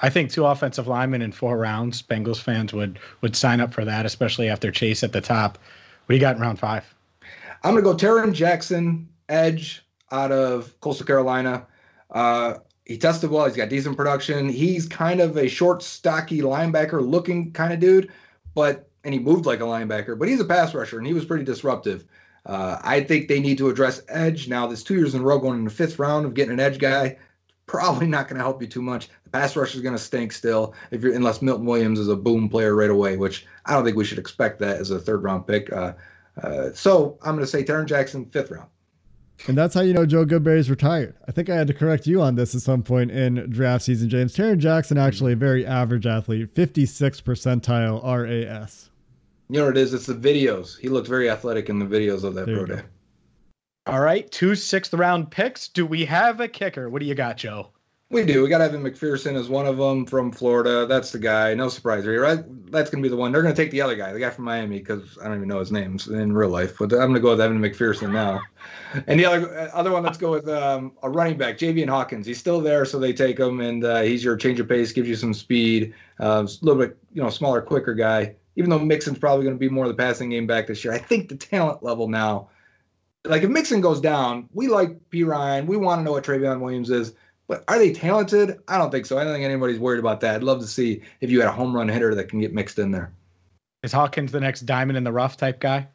I 0.00 0.10
think 0.10 0.30
two 0.30 0.44
offensive 0.44 0.86
linemen 0.86 1.22
in 1.22 1.32
four 1.32 1.56
rounds. 1.56 2.02
Bengals 2.02 2.38
fans 2.38 2.74
would 2.74 2.98
would 3.22 3.34
sign 3.34 3.58
up 3.58 3.72
for 3.72 3.86
that, 3.86 4.04
especially 4.04 4.50
after 4.50 4.70
Chase 4.70 5.02
at 5.02 5.12
the 5.12 5.22
top. 5.22 5.56
What 6.04 6.12
do 6.12 6.14
you 6.16 6.20
got 6.20 6.36
in 6.36 6.42
round 6.42 6.58
five? 6.58 6.94
I'm 7.62 7.72
going 7.72 7.82
to 7.82 7.90
go 7.90 7.96
Tarron 7.96 8.34
Jackson, 8.34 9.08
edge 9.30 9.82
out 10.10 10.30
of 10.30 10.78
Coastal 10.80 11.06
Carolina. 11.06 11.66
Uh, 12.10 12.54
he 12.84 12.98
tested 12.98 13.30
well. 13.30 13.46
He's 13.46 13.56
got 13.56 13.70
decent 13.70 13.96
production. 13.96 14.50
He's 14.50 14.86
kind 14.86 15.20
of 15.20 15.38
a 15.38 15.48
short, 15.48 15.82
stocky 15.82 16.42
linebacker 16.42 17.00
looking 17.00 17.52
kind 17.52 17.72
of 17.72 17.80
dude, 17.80 18.10
but 18.54 18.90
and 19.04 19.14
he 19.14 19.20
moved 19.20 19.46
like 19.46 19.60
a 19.60 19.64
linebacker, 19.64 20.18
but 20.18 20.28
he's 20.28 20.40
a 20.40 20.44
pass 20.44 20.74
rusher 20.74 20.98
and 20.98 21.06
he 21.06 21.14
was 21.14 21.24
pretty 21.24 21.44
disruptive. 21.44 22.04
Uh, 22.44 22.76
I 22.82 23.04
think 23.04 23.28
they 23.28 23.40
need 23.40 23.56
to 23.58 23.70
address 23.70 24.02
edge 24.08 24.48
now. 24.48 24.66
This 24.66 24.82
two 24.82 24.96
years 24.96 25.14
in 25.14 25.22
a 25.22 25.24
row 25.24 25.38
going 25.38 25.60
in 25.60 25.64
the 25.64 25.70
fifth 25.70 25.98
round 25.98 26.26
of 26.26 26.34
getting 26.34 26.52
an 26.52 26.60
edge 26.60 26.78
guy 26.78 27.16
probably 27.72 28.06
not 28.06 28.28
going 28.28 28.36
to 28.36 28.44
help 28.44 28.60
you 28.60 28.68
too 28.68 28.82
much. 28.82 29.08
The 29.24 29.30
pass 29.30 29.56
rush 29.56 29.74
is 29.74 29.80
going 29.80 29.94
to 29.94 29.98
stink 29.98 30.32
still 30.32 30.74
if 30.90 31.02
you're 31.02 31.14
unless 31.14 31.40
Milton 31.40 31.64
Williams 31.64 31.98
is 31.98 32.08
a 32.08 32.14
boom 32.14 32.50
player 32.50 32.76
right 32.76 32.90
away, 32.90 33.16
which 33.16 33.46
I 33.64 33.72
don't 33.72 33.82
think 33.82 33.96
we 33.96 34.04
should 34.04 34.18
expect 34.18 34.60
that 34.60 34.76
as 34.76 34.90
a 34.90 34.98
third 34.98 35.22
round 35.22 35.46
pick. 35.46 35.72
Uh, 35.72 35.94
uh, 36.42 36.68
so 36.74 37.16
I'm 37.22 37.34
going 37.34 37.44
to 37.44 37.50
say 37.50 37.64
Tarron 37.64 37.86
Jackson, 37.86 38.26
fifth 38.26 38.50
round. 38.50 38.68
And 39.48 39.56
that's 39.56 39.74
how 39.74 39.80
you 39.80 39.94
know 39.94 40.04
Joe 40.04 40.26
Goodberry's 40.26 40.68
retired. 40.68 41.16
I 41.26 41.32
think 41.32 41.48
I 41.48 41.56
had 41.56 41.66
to 41.66 41.74
correct 41.74 42.06
you 42.06 42.20
on 42.20 42.34
this 42.34 42.54
at 42.54 42.60
some 42.60 42.82
point 42.82 43.10
in 43.10 43.50
draft 43.50 43.84
season, 43.84 44.10
James. 44.10 44.36
Tarron 44.36 44.58
Jackson, 44.58 44.98
actually 44.98 45.32
a 45.32 45.36
very 45.36 45.64
average 45.64 46.06
athlete, 46.06 46.50
56 46.54 47.22
percentile 47.22 48.04
RAS. 48.04 48.90
You 49.48 49.60
know 49.60 49.64
what 49.64 49.78
it 49.78 49.80
is? 49.80 49.94
It's 49.94 50.06
the 50.06 50.14
videos. 50.14 50.78
He 50.78 50.90
looked 50.90 51.08
very 51.08 51.30
athletic 51.30 51.70
in 51.70 51.78
the 51.78 51.86
videos 51.86 52.22
of 52.22 52.34
that 52.34 52.44
there 52.44 52.66
pro 52.66 52.76
day. 52.76 52.82
All 53.86 54.00
right, 54.00 54.30
two 54.30 54.54
sixth 54.54 54.94
round 54.94 55.30
picks. 55.30 55.66
Do 55.66 55.84
we 55.84 56.04
have 56.04 56.40
a 56.40 56.46
kicker? 56.46 56.88
What 56.88 57.00
do 57.00 57.06
you 57.06 57.16
got, 57.16 57.36
Joe? 57.36 57.70
We 58.12 58.24
do. 58.24 58.42
We 58.42 58.48
got 58.50 58.60
Evan 58.60 58.82
McPherson 58.82 59.34
as 59.36 59.48
one 59.48 59.66
of 59.66 59.78
them 59.78 60.04
from 60.04 60.30
Florida. 60.30 60.86
That's 60.86 61.12
the 61.12 61.18
guy. 61.18 61.54
No 61.54 61.68
surprise 61.70 62.04
here, 62.04 62.20
right? 62.20 62.44
That's 62.70 62.90
going 62.90 63.02
to 63.02 63.06
be 63.06 63.08
the 63.08 63.16
one. 63.16 63.32
They're 63.32 63.40
going 63.40 63.54
to 63.54 63.60
take 63.60 63.70
the 63.70 63.80
other 63.80 63.96
guy, 63.96 64.12
the 64.12 64.20
guy 64.20 64.28
from 64.28 64.44
Miami, 64.44 64.80
because 64.80 65.18
I 65.18 65.28
don't 65.28 65.38
even 65.38 65.48
know 65.48 65.58
his 65.58 65.72
name 65.72 65.96
in 66.10 66.34
real 66.34 66.50
life. 66.50 66.76
But 66.78 66.92
I'm 66.92 66.98
going 66.98 67.14
to 67.14 67.20
go 67.20 67.30
with 67.30 67.40
Evan 67.40 67.58
McPherson 67.60 68.12
now. 68.12 68.40
And 69.06 69.18
the 69.18 69.24
other 69.24 69.70
other 69.72 69.90
one, 69.90 70.02
let's 70.02 70.18
go 70.18 70.30
with 70.30 70.46
um, 70.48 70.92
a 71.02 71.08
running 71.08 71.38
back, 71.38 71.56
Javian 71.56 71.88
Hawkins. 71.88 72.26
He's 72.26 72.38
still 72.38 72.60
there, 72.60 72.84
so 72.84 72.98
they 72.98 73.14
take 73.14 73.40
him, 73.40 73.60
and 73.60 73.82
uh, 73.82 74.02
he's 74.02 74.22
your 74.22 74.36
change 74.36 74.60
of 74.60 74.68
pace, 74.68 74.92
gives 74.92 75.08
you 75.08 75.16
some 75.16 75.32
speed, 75.32 75.94
uh, 76.20 76.46
a 76.46 76.64
little 76.64 76.80
bit, 76.80 76.98
you 77.14 77.22
know, 77.22 77.30
smaller, 77.30 77.62
quicker 77.62 77.94
guy. 77.94 78.36
Even 78.54 78.68
though 78.68 78.78
Mixon's 78.78 79.18
probably 79.18 79.44
going 79.44 79.56
to 79.56 79.58
be 79.58 79.70
more 79.70 79.86
of 79.86 79.88
the 79.88 79.96
passing 79.96 80.28
game 80.28 80.46
back 80.46 80.66
this 80.66 80.84
year, 80.84 80.92
I 80.92 80.98
think 80.98 81.30
the 81.30 81.36
talent 81.36 81.82
level 81.82 82.06
now 82.06 82.50
like 83.24 83.42
if 83.42 83.50
Mixon 83.50 83.80
goes 83.80 84.00
down, 84.00 84.48
we 84.52 84.68
like 84.68 85.10
Perine. 85.10 85.66
We 85.66 85.76
want 85.76 86.00
to 86.00 86.04
know 86.04 86.12
what 86.12 86.24
Trayveon 86.24 86.60
Williams 86.60 86.90
is. 86.90 87.14
But 87.48 87.64
are 87.68 87.78
they 87.78 87.92
talented? 87.92 88.58
I 88.68 88.78
don't 88.78 88.90
think 88.90 89.06
so. 89.06 89.18
I 89.18 89.24
don't 89.24 89.32
think 89.32 89.44
anybody's 89.44 89.78
worried 89.78 89.98
about 89.98 90.20
that. 90.20 90.36
I'd 90.36 90.42
love 90.42 90.60
to 90.60 90.66
see 90.66 91.02
if 91.20 91.30
you 91.30 91.40
had 91.40 91.48
a 91.48 91.52
home 91.52 91.74
run 91.74 91.88
hitter 91.88 92.14
that 92.14 92.28
can 92.28 92.40
get 92.40 92.54
mixed 92.54 92.78
in 92.78 92.90
there. 92.90 93.12
Is 93.82 93.92
Hawkins 93.92 94.32
the 94.32 94.40
next 94.40 94.60
diamond 94.60 94.96
in 94.96 95.04
the 95.04 95.12
rough 95.12 95.36
type 95.36 95.60
guy? 95.60 95.88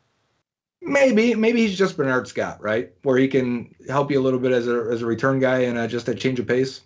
Maybe, 0.81 1.35
maybe 1.35 1.65
he's 1.65 1.77
just 1.77 1.97
Bernard 1.97 2.27
Scott, 2.27 2.61
right? 2.61 2.91
Where 3.03 3.17
he 3.17 3.27
can 3.27 3.73
help 3.87 4.11
you 4.11 4.19
a 4.19 4.21
little 4.21 4.39
bit 4.39 4.51
as 4.51 4.67
a 4.67 4.87
as 4.91 5.01
a 5.01 5.05
return 5.05 5.39
guy 5.39 5.59
and 5.59 5.77
uh, 5.77 5.87
just 5.87 6.07
a 6.07 6.15
change 6.15 6.39
of 6.39 6.47
pace. 6.47 6.81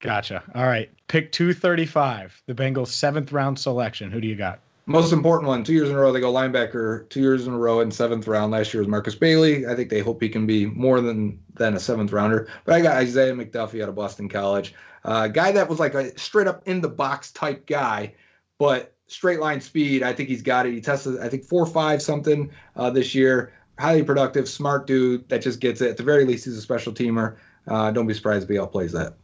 Gotcha. 0.00 0.42
All 0.54 0.66
right, 0.66 0.90
pick 1.06 1.30
two 1.30 1.54
thirty 1.54 1.86
five. 1.86 2.42
The 2.46 2.54
Bengals' 2.54 2.88
seventh 2.88 3.30
round 3.30 3.58
selection. 3.58 4.10
Who 4.10 4.20
do 4.20 4.26
you 4.26 4.34
got? 4.34 4.58
Most 4.86 5.12
important 5.12 5.46
one, 5.48 5.62
two 5.62 5.74
years 5.74 5.88
in 5.88 5.94
a 5.94 5.98
row, 5.98 6.10
they 6.10 6.20
go 6.20 6.32
linebacker. 6.32 7.08
Two 7.08 7.20
years 7.20 7.46
in 7.46 7.52
a 7.52 7.58
row 7.58 7.80
in 7.80 7.90
seventh 7.92 8.26
round. 8.26 8.50
Last 8.50 8.74
year 8.74 8.80
was 8.80 8.88
Markus 8.88 9.14
Bailey. 9.14 9.64
I 9.66 9.76
think 9.76 9.90
they 9.90 10.00
hope 10.00 10.20
he 10.20 10.28
can 10.28 10.44
be 10.44 10.66
more 10.66 11.00
than 11.00 11.38
than 11.54 11.74
a 11.74 11.80
seventh 11.80 12.12
rounder. 12.12 12.48
But 12.64 12.74
I 12.74 12.80
got 12.80 12.96
Isaiah 12.96 13.32
McDuffie 13.32 13.82
out 13.82 13.88
of 13.88 13.94
Boston 13.94 14.28
College, 14.28 14.74
a 15.04 15.08
uh, 15.08 15.28
guy 15.28 15.52
that 15.52 15.68
was 15.68 15.78
like 15.78 15.94
a 15.94 16.18
straight 16.18 16.48
up 16.48 16.66
in 16.66 16.80
the 16.80 16.88
box 16.88 17.30
type 17.30 17.66
guy, 17.66 18.14
but 18.58 18.92
straight 19.06 19.38
line 19.38 19.60
speed. 19.60 20.02
I 20.02 20.12
think 20.12 20.28
he's 20.28 20.42
got 20.42 20.66
it. 20.66 20.72
He 20.72 20.80
tested, 20.80 21.20
I 21.20 21.28
think 21.28 21.44
four 21.44 21.64
five 21.64 22.02
something 22.02 22.50
uh, 22.74 22.90
this 22.90 23.14
year. 23.14 23.52
Highly 23.78 24.02
productive, 24.02 24.48
smart 24.48 24.86
dude 24.86 25.28
that 25.28 25.42
just 25.42 25.60
gets 25.60 25.80
it. 25.80 25.90
At 25.90 25.96
the 25.96 26.02
very 26.02 26.24
least, 26.24 26.44
he's 26.44 26.56
a 26.56 26.60
special 26.60 26.92
teamer. 26.92 27.36
Uh, 27.68 27.90
don't 27.92 28.06
be 28.06 28.14
surprised 28.14 28.44
if 28.44 28.48
he 28.50 28.56
outplays 28.56 28.92
that. 28.92 29.14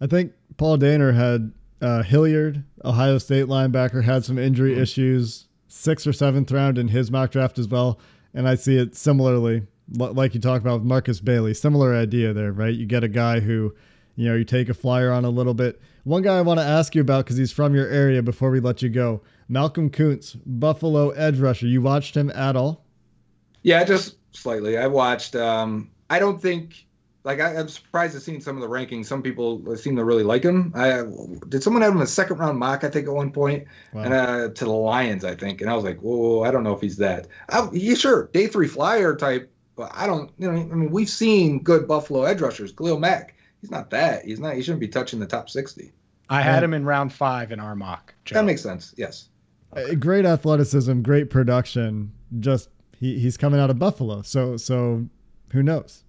I 0.00 0.06
think 0.06 0.32
Paul 0.56 0.78
Dehner 0.78 1.14
had 1.14 1.52
uh, 1.84 2.02
Hilliard, 2.02 2.64
Ohio 2.82 3.18
State 3.18 3.44
linebacker, 3.44 4.02
had 4.02 4.24
some 4.24 4.38
injury 4.38 4.72
mm-hmm. 4.72 4.82
issues, 4.82 5.48
sixth 5.68 6.06
or 6.06 6.14
seventh 6.14 6.50
round 6.50 6.78
in 6.78 6.88
his 6.88 7.10
mock 7.10 7.30
draft 7.30 7.58
as 7.58 7.68
well. 7.68 8.00
And 8.32 8.48
I 8.48 8.54
see 8.54 8.78
it 8.78 8.96
similarly, 8.96 9.66
like 9.94 10.34
you 10.34 10.40
talked 10.40 10.64
about 10.64 10.80
with 10.80 10.88
Markus 10.88 11.20
Bailey. 11.20 11.52
Similar 11.52 11.94
idea 11.94 12.32
there, 12.32 12.52
right? 12.52 12.74
You 12.74 12.86
get 12.86 13.04
a 13.04 13.08
guy 13.08 13.40
who, 13.40 13.74
you 14.16 14.28
know, 14.28 14.34
you 14.34 14.44
take 14.44 14.70
a 14.70 14.74
flyer 14.74 15.12
on 15.12 15.26
a 15.26 15.30
little 15.30 15.52
bit. 15.52 15.78
One 16.04 16.22
guy 16.22 16.38
I 16.38 16.40
want 16.40 16.58
to 16.58 16.64
ask 16.64 16.94
you 16.94 17.02
about 17.02 17.26
because 17.26 17.36
he's 17.36 17.52
from 17.52 17.74
your 17.74 17.88
area 17.88 18.22
before 18.22 18.50
we 18.50 18.60
let 18.60 18.80
you 18.80 18.88
go 18.88 19.20
Malcolm 19.48 19.90
Koonce, 19.90 20.40
Buffalo 20.46 21.10
edge 21.10 21.38
rusher. 21.38 21.66
You 21.66 21.82
watched 21.82 22.16
him 22.16 22.30
at 22.30 22.56
all? 22.56 22.86
Yeah, 23.62 23.84
just 23.84 24.16
slightly. 24.32 24.78
I 24.78 24.86
watched. 24.86 25.36
Um, 25.36 25.90
I 26.08 26.18
don't 26.18 26.40
think 26.40 26.86
like 27.24 27.40
I, 27.40 27.54
am 27.54 27.68
surprised 27.68 28.12
to 28.14 28.20
seeing 28.20 28.40
some 28.40 28.56
of 28.56 28.62
the 28.62 28.68
rankings. 28.68 29.06
Some 29.06 29.22
people 29.22 29.76
seem 29.76 29.96
to 29.96 30.04
really 30.04 30.22
like 30.22 30.42
him. 30.42 30.72
I, 30.74 31.02
did 31.48 31.62
someone 31.62 31.82
have 31.82 31.94
him 31.94 32.02
a 32.02 32.06
second 32.06 32.38
round 32.38 32.58
mock? 32.58 32.84
I 32.84 32.90
think 32.90 33.08
at 33.08 33.14
one 33.14 33.32
point, 33.32 33.66
wow. 33.92 34.02
and 34.02 34.14
uh, 34.14 34.48
to 34.50 34.64
the 34.64 34.70
Lions, 34.70 35.24
I 35.24 35.34
think. 35.34 35.62
And 35.62 35.70
I 35.70 35.74
was 35.74 35.84
like, 35.84 35.98
whoa, 36.00 36.42
I 36.42 36.50
don't 36.50 36.62
know 36.62 36.74
if 36.74 36.82
he's 36.82 36.98
that. 36.98 37.26
I, 37.48 37.66
yeah, 37.72 37.94
sure, 37.94 38.28
day 38.32 38.46
three 38.46 38.68
flyer 38.68 39.16
type, 39.16 39.50
but 39.74 39.90
I 39.94 40.06
don't. 40.06 40.30
You 40.38 40.52
know, 40.52 40.58
I 40.58 40.64
mean, 40.64 40.90
we've 40.90 41.08
seen 41.08 41.62
good 41.62 41.88
Buffalo 41.88 42.24
edge 42.24 42.42
rushers. 42.42 42.72
Khalil 42.72 42.98
Mack, 42.98 43.34
he's 43.62 43.70
not 43.70 43.88
that. 43.90 44.26
He's 44.26 44.38
not. 44.38 44.54
He 44.54 44.62
shouldn't 44.62 44.80
be 44.80 44.88
touching 44.88 45.18
the 45.18 45.26
top 45.26 45.48
sixty. 45.48 45.92
I 46.28 46.42
had 46.42 46.62
him 46.62 46.74
in 46.74 46.84
round 46.84 47.12
five 47.12 47.52
in 47.52 47.60
our 47.60 47.74
mock. 47.74 48.14
Joe. 48.24 48.34
That 48.34 48.44
makes 48.44 48.62
sense. 48.62 48.94
Yes. 48.96 49.28
Okay. 49.76 49.94
Great 49.94 50.24
athleticism, 50.24 51.00
great 51.00 51.30
production. 51.30 52.12
Just 52.40 52.68
he, 52.98 53.18
he's 53.18 53.36
coming 53.36 53.60
out 53.60 53.70
of 53.70 53.78
Buffalo, 53.78 54.22
so 54.22 54.58
so 54.58 55.06
who 55.52 55.62
knows? 55.62 56.04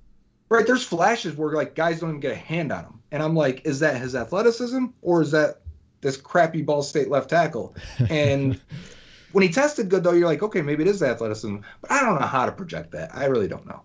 Right 0.50 0.68
there's 0.68 0.84
flashes 0.84 1.36
where 1.36 1.54
like 1.54 1.76
guys 1.76 2.00
don't 2.00 2.10
even 2.10 2.20
get 2.20 2.32
a 2.32 2.36
hand 2.36 2.72
on 2.72 2.84
him 2.84 3.02
and 3.12 3.22
i'm 3.22 3.36
like 3.36 3.66
is 3.66 3.80
that 3.80 4.00
his 4.00 4.16
athleticism 4.16 4.86
or 5.02 5.22
is 5.22 5.32
that 5.32 5.62
this 6.02 6.18
crappy 6.18 6.62
ball 6.62 6.84
state 6.84 7.10
left 7.10 7.30
tackle 7.30 7.76
and 8.10 8.60
when 9.32 9.42
he 9.42 9.50
tested 9.50 9.90
good 9.90 10.04
though 10.04 10.14
you're 10.14 10.28
like 10.28 10.44
okay 10.44 10.62
maybe 10.62 10.84
it 10.84 10.90
is 10.90 11.02
athleticism 11.02 11.58
but 11.82 11.92
i 11.92 12.02
don't 12.02 12.20
know 12.20 12.28
how 12.28 12.46
to 12.46 12.52
project 12.52 12.92
that 12.92 13.10
i 13.16 13.26
really 13.26 13.48
don't 13.48 13.66
know 13.66 13.82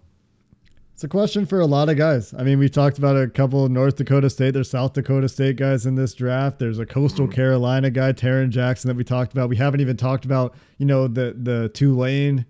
it's 1.01 1.05
a 1.07 1.09
question 1.09 1.47
for 1.47 1.61
a 1.61 1.67
lot 1.67 1.89
of 1.89 1.97
guys. 1.97 2.35
I 2.35 2.43
mean, 2.43 2.59
we've 2.59 2.71
talked 2.71 2.99
about 2.99 3.17
a 3.17 3.27
couple 3.27 3.65
of 3.65 3.71
North 3.71 3.97
Dakota 3.97 4.29
State, 4.29 4.51
there's 4.51 4.69
South 4.69 4.93
Dakota 4.93 5.31
State 5.31 5.57
guys 5.57 5.87
in 5.87 5.95
this 5.95 6.13
draft. 6.13 6.59
There's 6.59 6.79
a 6.79 6.85
Coastal 6.85 7.25
mm-hmm. 7.25 7.35
Carolina 7.35 7.89
guy, 7.89 8.13
Tarron 8.13 8.51
Jackson, 8.51 8.89
that 8.89 8.97
we 8.99 9.03
talked 9.03 9.33
about. 9.33 9.49
We 9.49 9.57
haven't 9.57 9.81
even 9.81 9.97
talked 9.97 10.27
about, 10.27 10.55
you 10.77 10.85
know, 10.85 11.09
the 11.09 11.35
the 11.39 11.71
Tulane 11.71 12.45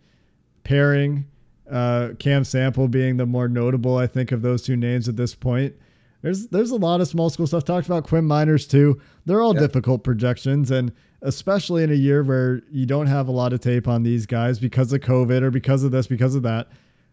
pairing 0.65 1.27
uh, 1.71 2.11
Cam 2.19 2.45
Sample 2.45 2.89
being 2.89 3.17
the 3.17 3.27
more 3.27 3.49
notable, 3.49 3.97
I 3.97 4.07
think, 4.07 4.33
of 4.33 4.43
those 4.43 4.63
two 4.63 4.77
names 4.77 5.09
at 5.09 5.17
this 5.17 5.35
point. 5.35 5.75
There's 6.23 6.49
there's 6.49 6.71
a 6.71 6.77
lot 6.77 7.01
of 7.01 7.09
small 7.09 7.31
school 7.31 7.47
stuff. 7.47 7.65
Talked 7.65 7.87
about 7.87 8.07
Quinn 8.07 8.27
Meinerz 8.27 8.69
too. 8.69 9.01
They're 9.25 9.41
all 9.41 9.55
difficult 9.55 10.05
projections, 10.05 10.71
and 10.71 10.93
especially 11.23 11.83
in 11.83 11.91
a 11.91 11.95
year 11.95 12.23
where 12.23 12.63
you 12.71 12.85
don't 12.85 13.07
have 13.07 13.29
a 13.29 13.33
lot 13.33 13.53
of 13.53 13.61
tape 13.61 13.89
on 13.89 14.03
these 14.03 14.27
guys 14.27 14.59
because 14.59 14.93
of 14.93 15.01
COVID 15.01 15.43
or 15.43 15.51
because 15.51 15.83
of 15.83 15.93
this, 15.93 16.07
because 16.07 16.35
of 16.35 16.43
that. 16.43 16.69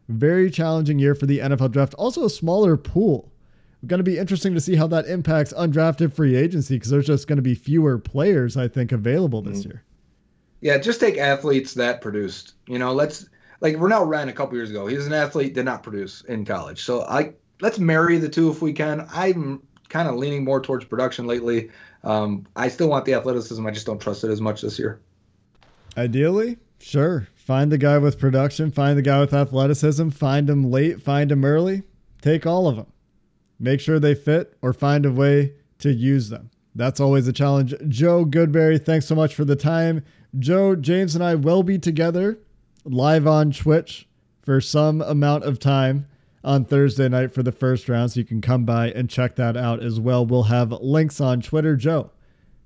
Very 0.09 0.49
challenging 0.49 0.99
year 0.99 1.15
for 1.15 1.25
the 1.25 1.39
NFL 1.39 1.71
draft. 1.71 1.93
Also 1.95 2.25
a 2.25 2.29
smaller 2.29 2.77
pool. 2.77 3.31
Going 3.85 3.99
to 3.99 4.03
be 4.03 4.17
interesting 4.17 4.53
to 4.53 4.59
see 4.59 4.75
how 4.75 4.87
that 4.87 5.05
impacts 5.05 5.53
undrafted 5.53 6.13
free 6.13 6.35
agency 6.35 6.75
because 6.75 6.89
there's 6.89 7.05
just 7.05 7.27
going 7.27 7.37
to 7.37 7.43
be 7.43 7.55
fewer 7.55 7.97
players, 7.99 8.57
I 8.57 8.67
think, 8.67 8.91
available 8.91 9.41
this 9.41 9.59
mm-hmm. 9.59 9.69
year. 9.69 9.83
Yeah, 10.61 10.77
just 10.79 10.99
take 10.99 11.17
athletes 11.17 11.75
that 11.75 12.01
produced. 12.01 12.53
You 12.67 12.79
know, 12.79 12.91
let's 12.93 13.29
like 13.61 13.75
Renell 13.75 14.07
Wren 14.07 14.29
a 14.29 14.33
couple 14.33 14.55
years 14.55 14.69
ago. 14.69 14.87
He 14.87 14.95
was 14.95 15.07
an 15.07 15.13
athlete, 15.13 15.53
did 15.53 15.65
not 15.65 15.83
produce 15.83 16.21
in 16.21 16.45
college. 16.45 16.83
So 16.83 17.03
I 17.03 17.33
let's 17.61 17.79
marry 17.79 18.17
the 18.17 18.29
two 18.29 18.49
if 18.49 18.61
we 18.61 18.73
can. 18.73 19.07
I'm 19.11 19.61
kind 19.89 20.07
of 20.07 20.15
leaning 20.15 20.43
more 20.43 20.61
towards 20.61 20.85
production 20.85 21.27
lately. 21.27 21.69
Um, 22.03 22.45
I 22.55 22.67
still 22.67 22.89
want 22.89 23.05
the 23.05 23.13
athleticism. 23.13 23.65
I 23.65 23.71
just 23.71 23.85
don't 23.85 24.01
trust 24.01 24.23
it 24.23 24.29
as 24.29 24.41
much 24.41 24.61
this 24.61 24.77
year. 24.77 25.01
Ideally, 25.97 26.57
sure. 26.79 27.27
Find 27.35 27.71
the 27.71 27.77
guy 27.77 27.97
with 27.97 28.19
production. 28.19 28.71
Find 28.71 28.97
the 28.97 29.01
guy 29.01 29.19
with 29.19 29.33
athleticism. 29.33 30.09
Find 30.09 30.49
him 30.49 30.69
late. 30.69 31.01
Find 31.01 31.31
him 31.31 31.45
early. 31.45 31.83
Take 32.21 32.45
all 32.45 32.67
of 32.67 32.75
them. 32.75 32.87
Make 33.59 33.79
sure 33.79 33.99
they 33.99 34.13
fit 34.13 34.55
or 34.61 34.73
find 34.73 35.05
a 35.05 35.11
way 35.11 35.53
to 35.79 35.91
use 35.91 36.29
them. 36.29 36.51
That's 36.75 36.99
always 36.99 37.27
a 37.27 37.33
challenge. 37.33 37.73
Joe 37.87 38.23
Goodberry, 38.23 38.83
thanks 38.83 39.07
so 39.07 39.15
much 39.15 39.33
for 39.33 39.45
the 39.45 39.55
time. 39.55 40.03
Joe, 40.37 40.75
James, 40.75 41.15
and 41.15 41.23
I 41.23 41.33
will 41.33 41.63
be 41.63 41.79
together 41.79 42.37
live 42.87 43.27
on 43.27 43.51
Twitch 43.51 44.07
for 44.41 44.61
some 44.61 45.01
amount 45.01 45.43
of 45.43 45.59
time 45.59 46.07
on 46.43 46.63
Thursday 46.63 47.09
night 47.09 47.33
for 47.33 47.43
the 47.43 47.51
first 47.51 47.89
round. 47.89 48.11
So 48.11 48.19
you 48.19 48.25
can 48.25 48.41
come 48.41 48.63
by 48.65 48.91
and 48.91 49.09
check 49.09 49.35
that 49.35 49.57
out 49.57 49.83
as 49.83 49.99
well. 49.99 50.25
We'll 50.25 50.43
have 50.43 50.71
links 50.71 51.19
on 51.19 51.41
Twitter. 51.41 51.75
Joe, 51.75 52.11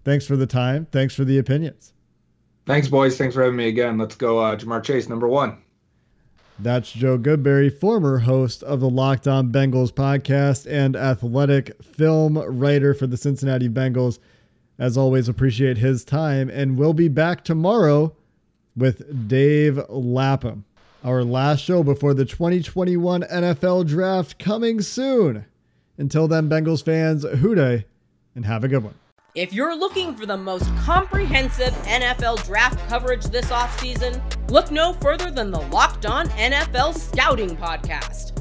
thanks 0.03 0.25
for 0.25 0.35
the 0.35 0.45
time. 0.45 0.87
Thanks 0.91 1.15
for 1.15 1.25
the 1.25 1.37
opinions. 1.37 1.93
Thanks, 2.67 2.87
boys. 2.87 3.17
Thanks 3.17 3.33
for 3.33 3.41
having 3.41 3.57
me 3.57 3.67
again. 3.67 3.97
Let's 3.97 4.15
go, 4.15 4.39
uh, 4.39 4.55
Ja'Marr 4.55 4.83
Chase, 4.83 5.09
number 5.09 5.27
one. 5.27 5.57
That's 6.59 6.91
Joe 6.91 7.17
Goodberry, 7.17 7.75
former 7.75 8.19
host 8.19 8.61
of 8.61 8.81
the 8.81 8.89
Locked 8.89 9.27
On 9.27 9.51
Bengals 9.51 9.91
podcast 9.91 10.71
and 10.71 10.95
athletic 10.95 11.83
film 11.83 12.37
writer 12.37 12.93
for 12.93 13.07
the 13.07 13.17
Cincinnati 13.17 13.67
Bengals. 13.67 14.19
As 14.77 14.95
always, 14.95 15.27
appreciate 15.27 15.79
his 15.79 16.05
time, 16.05 16.49
and 16.51 16.77
we'll 16.77 16.93
be 16.93 17.07
back 17.07 17.43
tomorrow 17.43 18.15
with 18.75 19.27
Dave 19.27 19.79
Lapham. 19.89 20.65
Our 21.03 21.23
last 21.23 21.61
show 21.61 21.83
before 21.83 22.13
the 22.13 22.25
2021 22.25 23.23
NFL 23.23 23.87
Draft 23.87 24.37
coming 24.37 24.81
soon. 24.81 25.45
Until 25.97 26.27
then, 26.27 26.49
Bengals 26.49 26.83
fans, 26.83 27.23
Who 27.23 27.55
Dey 27.55 27.85
and 28.35 28.45
have 28.45 28.63
a 28.63 28.67
good 28.67 28.83
one. 28.83 28.95
If 29.33 29.53
you're 29.53 29.75
looking 29.75 30.13
for 30.15 30.25
the 30.25 30.35
most 30.35 30.65
comprehensive 30.79 31.73
NFL 31.85 32.45
draft 32.45 32.77
coverage 32.89 33.23
this 33.25 33.45
offseason, 33.45 34.21
look 34.51 34.71
no 34.71 34.91
further 34.93 35.31
than 35.31 35.51
the 35.51 35.61
Locked 35.61 36.05
On 36.05 36.27
NFL 36.29 36.97
Scouting 36.97 37.55
Podcast. 37.55 38.40